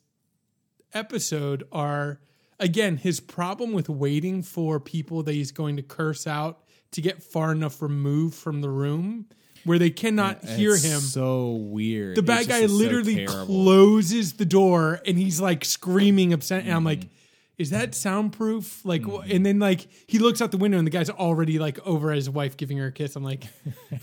episode 0.94 1.64
are 1.72 2.20
again 2.60 2.98
his 2.98 3.20
problem 3.20 3.74
with 3.74 3.90
waiting 3.90 4.42
for 4.42 4.80
people 4.80 5.24
that 5.24 5.34
he's 5.34 5.52
going 5.52 5.76
to 5.76 5.84
curse 5.84 6.26
out 6.26 6.64
to 6.92 7.02
get 7.02 7.22
far 7.22 7.52
enough 7.52 7.82
removed 7.82 8.36
from 8.36 8.62
the 8.62 8.70
room 8.70 9.26
where 9.66 9.80
they 9.80 9.90
cannot 9.90 10.44
hear 10.46 10.72
him. 10.78 11.00
So 11.00 11.54
weird. 11.54 12.16
the 12.16 12.22
bad 12.22 12.48
guy 12.48 12.62
just 12.62 12.74
so 12.74 12.78
literally 12.80 13.26
closes 13.28 14.34
the 14.34 14.46
door 14.46 15.02
and 15.06 15.18
he's 15.18 15.42
like 15.42 15.66
screaming 15.66 16.34
upset 16.34 16.64
and 16.64 16.72
I'm 16.72 16.78
Mm-hmm. 16.78 16.86
like 16.86 17.10
is 17.58 17.70
that 17.70 17.96
soundproof? 17.96 18.84
Like, 18.86 19.04
wh- 19.04 19.22
mm-hmm. 19.22 19.32
and 19.32 19.46
then 19.46 19.60
like 19.60 19.88
he 20.08 20.20
looks 20.20 20.42
out 20.42 20.52
the 20.52 20.58
window 20.58 20.78
and 20.78 20.86
the 20.86 20.92
guy's 20.92 21.10
already 21.10 21.58
like 21.60 21.80
over 21.88 22.12
his 22.12 22.30
wife 22.30 22.58
giving 22.58 22.78
her 22.78 22.88
a 22.88 22.92
kiss. 22.92 23.16
I'm 23.16 23.24
like, 23.24 23.46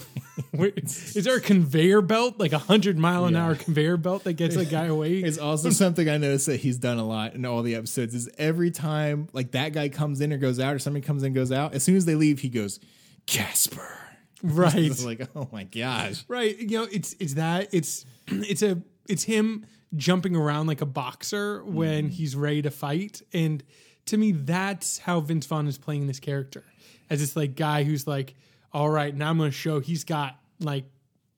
is 0.52 1.24
there 1.24 1.36
a 1.36 1.40
conveyor 1.40 2.02
belt, 2.02 2.38
like 2.38 2.52
a 2.52 2.58
hundred 2.58 2.98
mile 2.98 3.26
an 3.26 3.34
Yeah. 3.34 3.44
hour 3.44 3.54
conveyor 3.54 3.96
belt 3.98 4.24
that 4.24 4.34
gets 4.34 4.56
a 4.56 4.64
guy 4.64 4.86
away? 4.86 5.18
It's 5.18 5.38
also 5.38 5.70
something 5.82 6.08
I 6.08 6.16
noticed 6.18 6.46
that 6.46 6.60
he's 6.60 6.78
done 6.78 6.98
a 6.98 7.06
lot 7.06 7.34
in 7.34 7.44
all 7.44 7.62
the 7.62 7.74
episodes. 7.74 8.14
Is 8.14 8.28
every 8.38 8.70
time 8.70 9.28
like 9.32 9.52
that 9.52 9.72
guy 9.72 9.88
comes 9.88 10.20
in 10.20 10.32
or 10.32 10.38
goes 10.38 10.58
out, 10.58 10.74
or 10.74 10.78
somebody 10.78 11.04
comes 11.04 11.22
in 11.22 11.26
and 11.28 11.34
goes 11.34 11.52
out, 11.52 11.74
as 11.74 11.82
soon 11.82 11.96
as 11.96 12.04
they 12.04 12.14
leave, 12.14 12.40
he 12.40 12.48
goes 12.48 12.80
Caspere. 13.26 13.98
right, 14.42 14.98
like, 15.04 15.28
oh 15.36 15.48
my 15.52 15.64
gosh. 15.64 16.24
right. 16.26 16.58
You 16.58 16.78
know, 16.80 16.88
it's 16.90 17.14
it's 17.20 17.34
that 17.34 17.68
it's 17.72 18.04
it's 18.28 18.62
a 18.62 18.82
it's 19.08 19.22
him 19.24 19.66
jumping 19.96 20.36
around 20.36 20.66
like 20.66 20.80
a 20.80 20.86
boxer 20.86 21.64
when 21.64 22.08
mm. 22.08 22.10
he's 22.10 22.34
ready 22.34 22.62
to 22.62 22.70
fight, 22.70 23.22
and 23.32 23.62
to 24.06 24.16
me, 24.16 24.32
that's 24.32 24.98
how 24.98 25.20
Vince 25.20 25.46
Vaughn 25.46 25.66
is 25.66 25.78
playing 25.78 26.06
this 26.06 26.20
character. 26.20 26.64
As 27.08 27.20
this 27.20 27.36
like 27.36 27.56
guy 27.56 27.84
who's 27.84 28.06
like, 28.06 28.34
all 28.72 28.88
right, 28.88 29.14
now 29.14 29.30
I'm 29.30 29.38
going 29.38 29.50
to 29.50 29.56
show 29.56 29.80
he's 29.80 30.04
got 30.04 30.38
like 30.60 30.84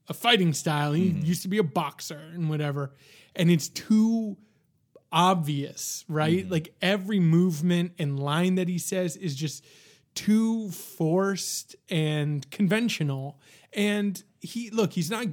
a 0.09 0.15
fighting 0.15 0.53
style. 0.53 0.93
He 0.93 1.11
mm-hmm. 1.11 1.25
used 1.25 1.43
to 1.43 1.49
be 1.49 1.59
a 1.59 1.65
boxer 1.65 2.21
and 2.33 2.49
whatever, 2.49 2.93
and 3.35 3.51
it's 3.51 3.69
too 3.69 4.37
obvious, 5.13 6.05
right? 6.09 6.45
Mm-hmm. 6.45 6.53
Like 6.53 6.75
every 6.83 7.21
movement 7.21 7.93
and 7.99 8.19
line 8.19 8.57
that 8.57 8.69
he 8.69 8.79
says 8.79 9.17
is 9.17 9.35
just 9.35 9.65
too 10.15 10.71
forced 10.71 11.77
and 11.89 12.49
conventional. 12.51 13.39
And 13.73 14.23
he 14.41 14.71
look, 14.71 14.93
he's 14.93 15.11
not 15.11 15.27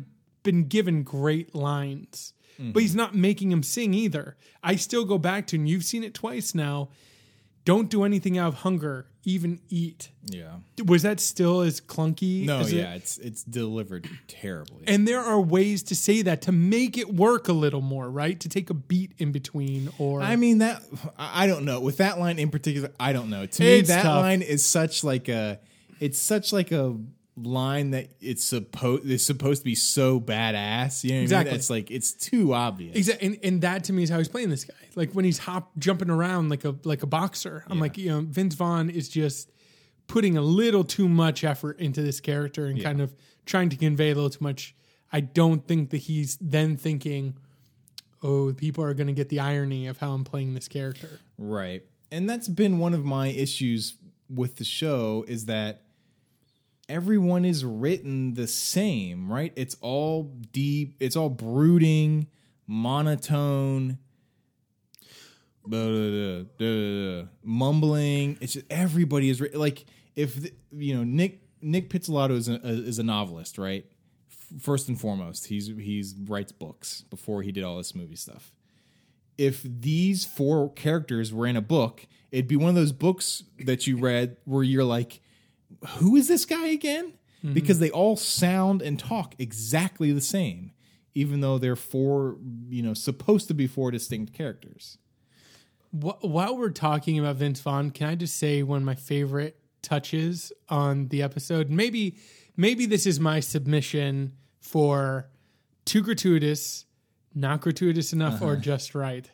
been 0.44 0.68
given 0.68 1.04
great 1.04 1.54
lines, 1.54 2.34
but 2.74 2.82
he's 2.82 2.96
not 2.96 3.16
making 3.16 3.52
him 3.52 3.64
sing 3.64 3.94
either. 3.94 4.36
I 4.64 4.76
still 4.76 5.06
go 5.06 5.18
back 5.18 5.48
to, 5.48 5.56
and 5.58 5.68
you've 5.68 5.84
seen 5.86 6.04
it 6.04 6.14
twice 6.14 6.54
now. 6.56 6.90
Don't 7.64 7.90
do 7.92 8.04
anything 8.04 8.40
out 8.40 8.48
of 8.48 8.54
hunger, 8.56 9.06
even 9.24 9.60
eat. 9.70 10.10
Yeah. 10.26 10.56
Was 10.84 11.04
that 11.04 11.20
still 11.20 11.62
as 11.62 11.80
clunky? 11.80 12.44
No, 12.44 12.62
as 12.62 12.74
it- 12.74 12.78
yeah, 12.78 12.96
it's 12.96 13.20
it's 13.20 13.44
delivered 13.44 14.10
terribly. 14.28 14.84
and 14.88 15.08
there 15.08 15.20
are 15.20 15.40
ways 15.40 15.84
to 15.84 15.96
say 15.96 16.24
that 16.24 16.42
to 16.44 16.52
make 16.52 16.98
it 16.98 17.14
work 17.14 17.48
a 17.48 17.54
little 17.54 17.82
more, 17.82 18.10
right? 18.10 18.40
To 18.40 18.50
take 18.50 18.72
a 18.72 18.74
beat 18.74 19.12
in 19.20 19.32
between, 19.32 19.90
or 20.00 20.24
I 20.24 20.38
mean 20.38 20.58
that 20.58 20.82
I 21.20 21.44
I 21.44 21.48
don't 21.48 21.64
know. 21.66 21.80
With 21.82 21.98
that 21.98 22.20
line 22.20 22.40
in 22.40 22.50
particular, 22.50 22.90
I 23.00 23.14
don't 23.14 23.30
know. 23.30 23.46
To 23.46 23.64
me, 23.64 23.82
that 23.82 24.04
tough. 24.04 24.22
line 24.24 24.42
is 24.42 24.66
such 24.66 25.04
like 25.04 25.30
a 25.30 25.60
it's 26.00 26.18
such 26.20 26.52
like 26.52 26.72
a 26.72 26.98
line 27.38 27.92
that 27.92 28.10
it's 28.20 28.44
supposed 28.44 29.10
it's 29.10 29.26
supposed 29.26 29.62
to 29.62 29.66
be 29.66 29.76
so 29.76 30.20
badass. 30.20 31.04
You 31.04 31.12
know 31.12 31.16
what 31.16 31.20
I 31.20 31.24
Exactly. 31.24 31.52
mean? 31.52 31.60
It's 31.60 31.70
like 31.70 31.92
it's 31.92 32.12
too 32.14 32.54
obvious. 32.54 32.96
Exactly, 32.96 33.28
and, 33.28 33.38
and 33.44 33.62
that 33.62 33.86
to 33.86 33.94
me 33.94 34.04
is 34.04 34.10
how 34.10 34.18
he's 34.18 34.28
playing 34.28 34.50
this 34.50 34.66
guy. 34.66 34.74
Like 34.96 35.12
when 35.14 35.26
he's 35.26 35.38
hop 35.40 35.72
jumping 35.78 36.10
around 36.10 36.50
like 36.50 36.66
a 36.66 36.76
like 36.84 37.04
a 37.04 37.08
boxer. 37.08 37.64
I'm 37.68 37.80
like, 37.80 37.98
you 37.98 38.10
know, 38.10 38.22
Vince 38.22 38.56
Vaughn 38.56 38.90
is 38.90 39.08
just 39.10 39.50
putting 40.08 40.36
a 40.38 40.42
little 40.42 40.84
too 40.84 41.08
much 41.08 41.44
effort 41.44 41.80
into 41.80 42.02
this 42.02 42.20
character 42.20 42.66
and 42.66 42.82
kind 42.84 43.00
of 43.02 43.16
trying 43.46 43.70
to 43.70 43.78
convey 43.78 44.12
a 44.12 44.16
little 44.16 44.30
too 44.30 44.44
much. 44.44 44.76
I 45.14 45.22
don't 45.22 45.66
think 45.66 45.90
that 45.92 45.98
he's 45.98 46.38
then 46.42 46.76
thinking, 46.76 47.38
oh, 48.22 48.54
people 48.54 48.84
are 48.84 48.94
going 48.94 49.08
to 49.08 49.14
get 49.14 49.30
the 49.30 49.40
irony 49.40 49.88
of 49.88 50.00
how 50.00 50.12
I'm 50.12 50.24
playing 50.26 50.54
this 50.54 50.68
character. 50.68 51.20
Right. 51.38 51.84
And 52.12 52.30
that's 52.30 52.48
been 52.50 52.80
one 52.80 52.94
of 52.94 53.06
my 53.06 53.28
issues 53.28 53.96
with 54.30 54.58
the 54.58 54.64
show 54.66 55.24
is 55.28 55.46
that 55.46 55.84
everyone 56.92 57.46
is 57.46 57.64
written 57.64 58.34
the 58.34 58.48
same, 58.48 59.32
right? 59.32 59.54
It's 59.56 59.78
all 59.82 60.24
deep, 60.52 60.96
it's 61.00 61.16
all 61.16 61.30
brooding, 61.30 62.28
monotone, 62.68 63.98
blah, 65.66 65.88
blah, 65.88 66.44
blah, 66.58 67.24
mumbling. 67.44 68.38
It's 68.42 68.54
just 68.54 68.66
everybody 68.70 69.30
is 69.30 69.40
writ- 69.40 69.56
like 69.56 69.86
if 70.16 70.36
the, 70.36 70.54
you 70.72 70.96
know 70.96 71.04
Nick 71.04 71.42
Nick 71.62 71.90
Pizzolatto 71.90 72.32
is 72.32 72.50
a, 72.50 72.60
is 72.64 73.00
a 73.00 73.04
novelist, 73.04 73.58
right? 73.58 73.86
First 74.60 74.90
and 74.90 75.00
foremost, 75.00 75.48
he's 75.48 75.68
he's 75.68 76.14
writes 76.14 76.52
books 76.52 77.04
before 77.10 77.42
he 77.42 77.52
did 77.52 77.64
all 77.64 77.78
this 77.78 77.96
movie 77.96 78.18
stuff 78.18 78.52
if 79.38 79.64
these 79.64 80.24
four 80.24 80.72
characters 80.74 81.34
were 81.34 81.48
in 81.48 81.56
a 81.56 81.62
book, 81.62 82.06
it'd 82.32 82.48
be 82.48 82.56
one 82.56 82.70
of 82.70 82.76
those 82.76 82.92
books 82.92 83.44
that 83.66 83.88
you 83.88 83.98
read 83.98 84.38
where 84.46 84.62
you're 84.62 84.84
like, 84.84 85.20
who 85.88 86.16
is 86.16 86.28
this 86.28 86.46
guy 86.46 86.68
again? 86.68 87.14
Hmm. 87.42 87.54
Because 87.54 87.80
they 87.80 87.90
all 87.90 88.16
sound 88.16 88.82
and 88.82 89.00
talk 89.00 89.36
exactly 89.40 90.12
the 90.12 90.22
same, 90.22 90.72
even 91.16 91.42
though 91.42 91.58
they're 91.58 91.76
four, 91.76 92.38
you 92.70 92.84
know, 92.84 92.94
supposed 92.94 93.48
to 93.48 93.54
be 93.54 93.68
four 93.68 93.92
distinct 93.92 94.34
characters. 94.34 94.98
While 95.92 96.58
we're 96.58 96.70
talking 96.70 97.20
about 97.20 97.36
Vince 97.36 97.60
Vaughn, 97.60 97.92
can 97.92 98.08
I 98.08 98.16
just 98.16 98.38
say 98.38 98.64
one 98.64 98.78
of 98.78 98.84
my 98.86 98.96
favorite 98.96 99.60
touches 99.82 100.54
on 100.70 101.10
the 101.10 101.22
episode? 101.22 101.70
Maybe, 101.70 102.18
maybe 102.56 102.86
this 102.86 103.06
is 103.06 103.20
my 103.20 103.42
submission 103.42 104.34
for 104.62 105.30
too 105.84 106.02
gratuitous, 106.02 106.86
not 107.36 107.60
gratuitous 107.60 108.14
enough, 108.14 108.42
or 108.42 108.54
uh-huh. 108.54 108.62
just 108.62 108.96
right. 108.96 109.30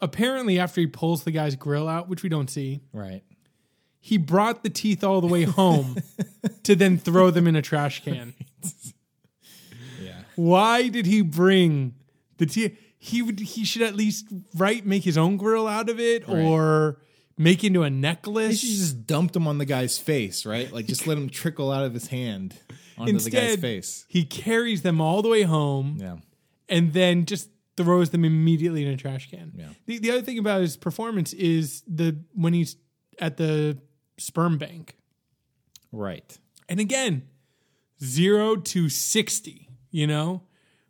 Apparently, 0.00 0.58
after 0.58 0.80
he 0.80 0.86
pulls 0.86 1.24
the 1.24 1.30
guy's 1.30 1.56
grill 1.56 1.88
out, 1.88 2.08
which 2.08 2.22
we 2.22 2.30
don't 2.30 2.48
see, 2.48 2.80
Right. 2.92 3.22
He 4.06 4.18
brought 4.18 4.62
the 4.62 4.68
teeth 4.68 5.02
all 5.02 5.22
the 5.22 5.26
way 5.26 5.44
home 5.44 5.96
to 6.62 6.76
then 6.76 6.98
throw 6.98 7.30
them 7.30 7.46
in 7.46 7.56
a 7.56 7.62
trash 7.62 8.04
can. 8.04 8.34
Yeah. 10.02 10.20
Why 10.36 10.88
did 10.88 11.06
he 11.06 11.22
bring 11.22 11.94
the 12.38 12.46
teeth? 12.46 12.78
He 12.98 13.22
would. 13.22 13.38
He 13.40 13.64
should 13.64 13.82
at 13.82 13.94
least 13.94 14.26
right 14.56 14.84
make 14.84 15.04
his 15.04 15.16
own 15.16 15.36
grill 15.36 15.66
out 15.68 15.88
of 15.88 16.00
it, 16.00 16.26
Right. 16.26 16.38
or 16.44 16.98
make 17.38 17.64
into 17.64 17.82
a 17.82 17.90
necklace. 17.90 18.60
He 18.62 18.76
just 18.76 19.06
dumped 19.06 19.34
them 19.34 19.46
on 19.46 19.58
the 19.58 19.64
guy's 19.64 19.98
face, 19.98 20.44
right? 20.44 20.70
Like 20.72 20.86
just 20.86 21.06
let 21.06 21.16
him 21.18 21.28
trickle 21.30 21.70
out 21.72 21.84
of 21.84 21.94
his 21.94 22.08
hand 22.08 22.56
onto 22.98 23.18
the 23.18 23.30
guy's 23.30 23.56
face. 23.56 24.04
he 24.08 24.24
carries 24.24 24.82
them 24.82 25.00
all 25.00 25.22
the 25.22 25.28
way 25.28 25.42
home 25.42 25.96
Yeah. 26.00 26.16
and 26.68 26.92
then 26.92 27.24
just 27.26 27.48
throws 27.76 28.10
them 28.10 28.24
immediately 28.24 28.84
in 28.84 28.92
a 28.92 28.96
trash 28.96 29.30
can. 29.30 29.52
Yeah. 29.56 29.68
The, 29.86 29.98
the 29.98 30.10
other 30.12 30.22
thing 30.22 30.38
about 30.38 30.60
his 30.60 30.76
performance 30.76 31.32
is 31.32 31.82
the 31.88 32.16
when 32.34 32.52
he's 32.52 32.76
at 33.18 33.36
the 33.36 33.78
sperm 34.16 34.58
bank, 34.58 34.96
Right. 35.92 36.38
and 36.68 36.80
again, 36.80 37.28
zero 38.02 38.56
to 38.56 38.88
sixty. 38.88 39.68
You 39.90 40.06
know, 40.08 40.42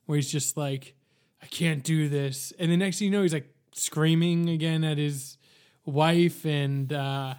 where 0.06 0.16
he's 0.16 0.32
just 0.32 0.56
like, 0.56 0.94
I 1.42 1.46
can't 1.46 1.82
do 1.82 2.08
this, 2.08 2.52
and 2.58 2.70
the 2.72 2.76
next 2.76 2.98
thing 2.98 3.06
you 3.06 3.12
know, 3.12 3.22
he's 3.22 3.34
like 3.34 3.52
screaming 3.72 4.48
again 4.48 4.82
at 4.84 4.96
his 4.98 5.37
wife, 5.84 6.46
and 6.46 6.90
uh, 6.92 7.34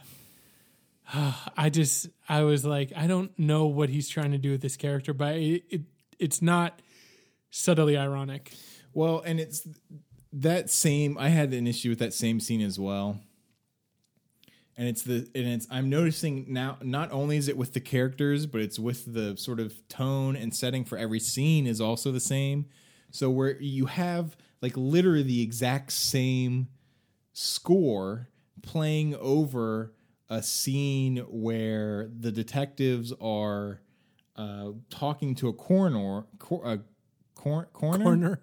I 1.57 1.69
just 1.71 2.07
I 2.29 2.43
was 2.43 2.65
like, 2.65 2.91
I 2.95 3.07
don't 3.07 3.37
know 3.39 3.65
what 3.65 3.89
he's 3.89 4.09
trying 4.09 4.31
to 4.31 4.37
do 4.37 4.51
with 4.51 4.61
this 4.61 4.77
character, 4.77 5.13
but 5.13 5.35
it, 5.37 5.63
it 5.69 5.81
it's 6.19 6.41
not 6.41 6.81
subtly 7.49 7.97
ironic. 7.97 8.53
Well, 8.93 9.21
and 9.25 9.39
it's 9.39 9.67
that 10.33 10.69
same. 10.69 11.17
I 11.17 11.29
had 11.29 11.53
an 11.53 11.67
issue 11.67 11.89
with 11.89 11.99
that 11.99 12.13
same 12.13 12.39
scene 12.39 12.61
as 12.61 12.79
well. 12.79 13.19
And 14.77 14.87
it's 14.89 15.03
the 15.03 15.27
and 15.33 15.47
it's 15.47 15.67
I'm 15.71 15.89
noticing 15.89 16.45
now. 16.49 16.77
Not 16.81 17.11
only 17.11 17.37
is 17.37 17.47
it 17.47 17.55
with 17.55 17.73
the 17.73 17.79
characters, 17.79 18.45
but 18.45 18.59
it's 18.59 18.77
with 18.77 19.13
the 19.13 19.37
sort 19.37 19.59
of 19.59 19.87
tone 19.87 20.35
and 20.35 20.53
setting 20.53 20.83
for 20.83 20.97
every 20.97 21.19
scene 21.19 21.65
is 21.65 21.79
also 21.79 22.11
the 22.11 22.19
same. 22.19 22.65
So 23.09 23.29
where 23.29 23.59
you 23.61 23.85
have 23.85 24.35
like 24.61 24.75
literally 24.75 25.23
the 25.23 25.41
exact 25.41 25.93
same 25.93 26.67
score 27.31 28.29
playing 28.61 29.15
over 29.15 29.93
a 30.29 30.41
scene 30.43 31.17
where 31.29 32.09
the 32.19 32.31
detectives 32.31 33.13
are 33.21 33.81
uh, 34.35 34.71
talking 34.89 35.35
to 35.35 35.47
a 35.47 35.53
coroner, 35.53 36.25
cor- 36.39 36.65
a 36.65 36.79
cor- 37.35 37.69
coroner, 37.71 38.03
Corner 38.03 38.41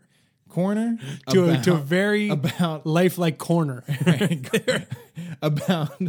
corner 0.49 0.99
to 1.31 1.51
a, 1.51 1.59
to 1.63 1.73
a 1.75 1.79
very 1.79 2.29
about 2.29 2.87
lifelike 2.87 3.39
corner. 3.39 3.85
about 5.43 6.01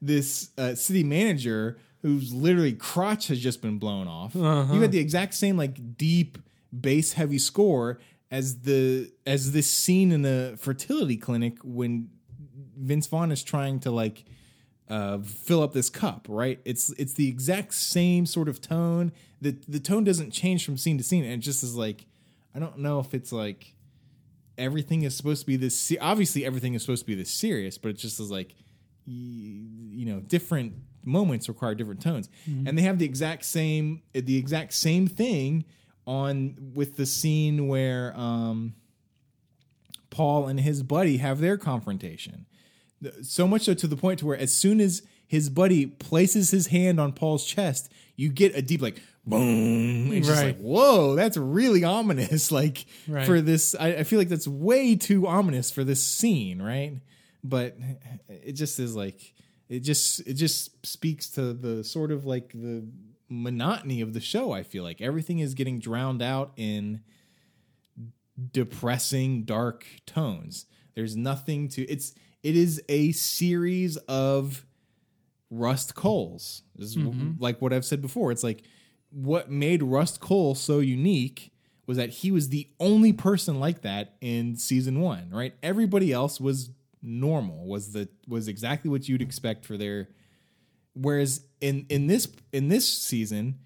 this 0.00 0.50
uh, 0.58 0.74
city 0.74 1.04
manager 1.04 1.78
whose 2.02 2.32
literally 2.34 2.72
crotch 2.72 3.28
has 3.28 3.38
just 3.38 3.62
been 3.62 3.78
blown 3.78 4.08
off. 4.08 4.34
You 4.74 4.80
had 4.80 4.92
the 4.92 4.98
exact 4.98 5.34
same 5.34 5.56
like 5.56 5.96
deep 5.96 6.38
bass 6.78 7.12
heavy 7.12 7.38
score 7.38 8.00
as 8.30 8.60
the 8.60 9.12
as 9.26 9.52
this 9.52 9.70
scene 9.70 10.10
in 10.10 10.22
the 10.22 10.56
fertility 10.58 11.16
clinic 11.16 11.58
when 11.62 12.08
Vince 12.76 13.06
Vaughn 13.06 13.30
is 13.30 13.42
trying 13.42 13.78
to 13.80 13.90
like 13.90 14.24
uh, 14.88 15.18
fill 15.18 15.62
up 15.62 15.72
this 15.72 15.88
cup, 15.88 16.26
right? 16.28 16.60
It's 16.64 16.90
it's 16.98 17.12
the 17.14 17.28
exact 17.28 17.74
same 17.74 18.26
sort 18.26 18.48
of 18.48 18.60
tone. 18.60 19.12
The 19.40 19.56
the 19.68 19.80
tone 19.80 20.04
doesn't 20.04 20.32
change 20.32 20.64
from 20.64 20.76
scene 20.76 20.98
to 20.98 21.04
scene, 21.04 21.24
and 21.24 21.34
it 21.34 21.38
just 21.38 21.62
is 21.62 21.76
like 21.76 22.06
I 22.54 22.58
don't 22.58 22.78
know 22.78 22.98
if 22.98 23.14
it's 23.14 23.32
like 23.32 23.74
everything 24.58 25.02
is 25.02 25.16
supposed 25.16 25.40
to 25.40 25.46
be 25.46 25.56
this. 25.56 25.78
Se- 25.78 25.98
obviously, 25.98 26.44
everything 26.44 26.74
is 26.74 26.82
supposed 26.82 27.02
to 27.02 27.06
be 27.06 27.14
this 27.14 27.30
serious, 27.30 27.78
but 27.78 27.90
it 27.90 27.98
just 27.98 28.20
is 28.20 28.30
like 28.30 28.54
you 29.04 30.06
know 30.06 30.20
different 30.20 30.74
moments 31.04 31.48
require 31.48 31.74
different 31.74 32.00
tones, 32.00 32.28
and 32.46 32.78
they 32.78 32.82
have 32.82 32.98
the 32.98 33.04
exact 33.04 33.44
same 33.44 34.02
the 34.12 34.36
exact 34.36 34.72
same 34.72 35.06
thing 35.06 35.64
on 36.06 36.72
with 36.74 36.96
the 36.96 37.06
scene 37.06 37.68
where 37.68 38.12
um, 38.16 38.74
Paul 40.10 40.48
and 40.48 40.60
his 40.60 40.82
buddy 40.82 41.18
have 41.18 41.40
their 41.40 41.56
confrontation 41.56 42.46
so 43.22 43.46
much 43.46 43.62
so 43.62 43.74
to 43.74 43.86
the 43.86 43.96
point 43.96 44.18
to 44.20 44.26
where 44.26 44.36
as 44.36 44.52
soon 44.54 44.80
as 44.80 45.02
his 45.26 45.48
buddy 45.48 45.86
places 45.86 46.50
his 46.50 46.68
hand 46.68 47.00
on 47.00 47.12
Paul's 47.12 47.44
chest, 47.44 47.90
you 48.16 48.28
get 48.30 48.56
a 48.56 48.62
deep 48.62 48.82
like 48.82 49.00
boom. 49.26 50.12
It's 50.12 50.26
just 50.26 50.40
Right. 50.40 50.48
like 50.48 50.58
whoa, 50.60 51.14
that's 51.14 51.36
really 51.36 51.84
ominous. 51.84 52.50
Like 52.52 52.84
Right. 53.08 53.26
for 53.26 53.40
this, 53.40 53.74
I, 53.78 53.88
I 53.96 54.02
feel 54.04 54.18
like 54.18 54.28
that's 54.28 54.48
way 54.48 54.96
too 54.96 55.26
ominous 55.26 55.70
for 55.70 55.84
this 55.84 56.02
scene, 56.02 56.60
right? 56.60 57.00
But 57.44 57.76
it 58.28 58.52
just 58.52 58.78
is 58.78 58.94
like 58.94 59.34
it 59.68 59.80
just 59.80 60.20
it 60.26 60.34
just 60.34 60.84
speaks 60.86 61.30
to 61.30 61.52
the 61.54 61.82
sort 61.84 62.10
of 62.12 62.24
like 62.26 62.52
the 62.52 62.86
monotony 63.28 64.00
of 64.02 64.12
the 64.12 64.20
show. 64.20 64.52
I 64.52 64.62
feel 64.62 64.82
like 64.84 65.00
everything 65.00 65.38
is 65.38 65.54
getting 65.54 65.78
drowned 65.78 66.20
out 66.22 66.52
in 66.56 67.00
depressing 68.50 69.44
dark 69.44 69.84
tones 70.06 70.64
there's 70.94 71.14
nothing 71.16 71.68
to 71.68 71.82
it's 71.82 72.14
it 72.42 72.56
is 72.56 72.82
a 72.88 73.12
series 73.12 73.96
of 74.08 74.64
rust 75.52 75.94
Cohles. 75.94 76.62
this 76.76 76.90
is 76.90 76.94
w- 76.94 77.12
mm-hmm. 77.12 77.42
like 77.42 77.60
what 77.60 77.72
i've 77.72 77.84
said 77.84 78.00
before. 78.00 78.32
It's 78.32 78.42
like 78.42 78.62
what 79.10 79.50
made 79.50 79.82
rust 79.82 80.20
Cohle 80.20 80.54
so 80.54 80.78
unique 80.78 81.52
was 81.86 81.96
that 81.98 82.08
he 82.08 82.30
was 82.30 82.48
the 82.48 82.68
only 82.80 83.12
person 83.12 83.60
like 83.60 83.82
that 83.82 84.14
in 84.20 84.56
season 84.56 85.00
one 85.00 85.30
right? 85.30 85.54
Everybody 85.62 86.12
else 86.12 86.40
was 86.40 86.70
normal 87.02 87.66
was 87.66 87.92
the 87.92 88.08
was 88.26 88.48
exactly 88.48 88.90
what 88.90 89.08
you'd 89.08 89.22
expect 89.22 89.64
for 89.64 89.76
their 89.76 90.08
whereas 90.94 91.44
in 91.60 91.84
in 91.88 92.06
this 92.06 92.28
in 92.52 92.68
this 92.68 92.86
season 92.86 93.58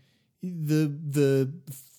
the 0.42 0.86
the 0.86 1.52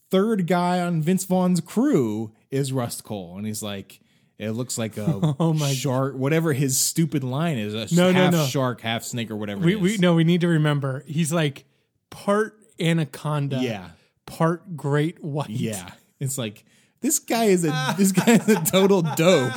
third 0.09 0.47
guy 0.47 0.79
on 0.79 1.01
Vince 1.01 1.25
Vaughn's 1.25 1.61
crew 1.61 2.33
is 2.49 2.71
Rust 2.71 3.03
Cohle, 3.03 3.37
and 3.37 3.45
he's 3.45 3.63
like, 3.63 3.99
it 4.39 4.51
looks 4.51 4.77
like 4.77 4.97
a 4.97 5.35
Oh 5.39 5.53
my- 5.53 5.73
shark, 5.73 6.15
whatever 6.15 6.53
his 6.53 6.77
stupid 6.77 7.23
line 7.23 7.57
is, 7.57 7.73
a 7.73 7.93
No, 7.95 8.11
no, 8.11 8.19
half 8.23 8.31
no. 8.33 8.45
shark, 8.45 8.81
half 8.81 9.03
snake, 9.03 9.31
or 9.31 9.35
whatever. 9.35 9.61
We 9.65 9.73
it 9.73 9.79
we 9.81 9.97
no, 9.97 10.13
we 10.15 10.23
need 10.23 10.41
to 10.41 10.47
remember 10.47 11.03
he's 11.07 11.31
like 11.33 11.65
part 12.09 12.57
anaconda, 12.79 13.59
yeah, 13.61 13.89
part 14.25 14.75
great 14.77 15.23
white. 15.23 15.49
yeah. 15.49 15.89
It's 16.19 16.37
like 16.37 16.65
this 17.01 17.19
guy 17.19 17.45
is 17.45 17.63
a 17.65 17.93
this 17.97 18.11
guy 18.11 18.33
is 18.33 18.47
a 18.49 18.63
total 18.63 19.01
dope, 19.03 19.53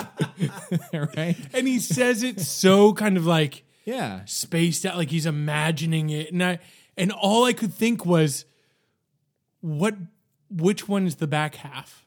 right? 1.17 1.37
and 1.53 1.67
he 1.69 1.79
says 1.79 2.23
it 2.23 2.41
so 2.41 2.93
kind 2.93 3.17
of 3.17 3.27
like 3.27 3.65
Yeah, 3.85 4.21
spaced 4.27 4.85
out, 4.87 4.97
like 4.97 5.11
he's 5.11 5.27
imagining 5.27 6.11
it, 6.11 6.33
and 6.33 6.43
I 6.43 6.59
and 6.97 7.13
all 7.13 7.45
I 7.45 7.53
could 7.55 7.73
think 7.73 8.05
was, 8.05 8.45
what, 9.61 9.95
which 10.51 10.87
one 10.89 11.07
is 11.07 11.17
the 11.17 11.27
back 11.27 11.55
half? 11.57 12.05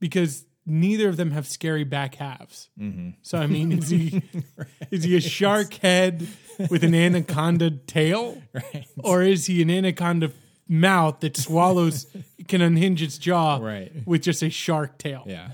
Because 0.00 0.44
neither 0.66 1.08
of 1.08 1.16
them 1.16 1.30
have 1.32 1.46
scary 1.46 1.84
back 1.84 2.14
halves. 2.16 2.68
Mm-hmm. 2.78 3.10
So 3.22 3.38
I 3.38 3.46
mean, 3.46 3.72
is 3.72 3.88
he 3.88 4.22
is 4.90 5.04
he 5.04 5.16
a 5.16 5.20
shark 5.20 5.74
head 5.74 6.26
with 6.70 6.84
an 6.84 6.94
anaconda 6.94 7.70
tail, 7.70 8.40
right. 8.52 8.86
or 9.02 9.22
is 9.22 9.46
he 9.46 9.62
an 9.62 9.70
anaconda 9.70 10.32
mouth 10.68 11.20
that 11.20 11.36
swallows 11.36 12.06
can 12.48 12.60
unhinge 12.62 13.02
its 13.02 13.18
jaw 13.18 13.58
Right. 13.60 13.92
with 14.06 14.22
just 14.22 14.42
a 14.42 14.50
shark 14.50 14.98
tail? 14.98 15.24
Yeah, 15.26 15.50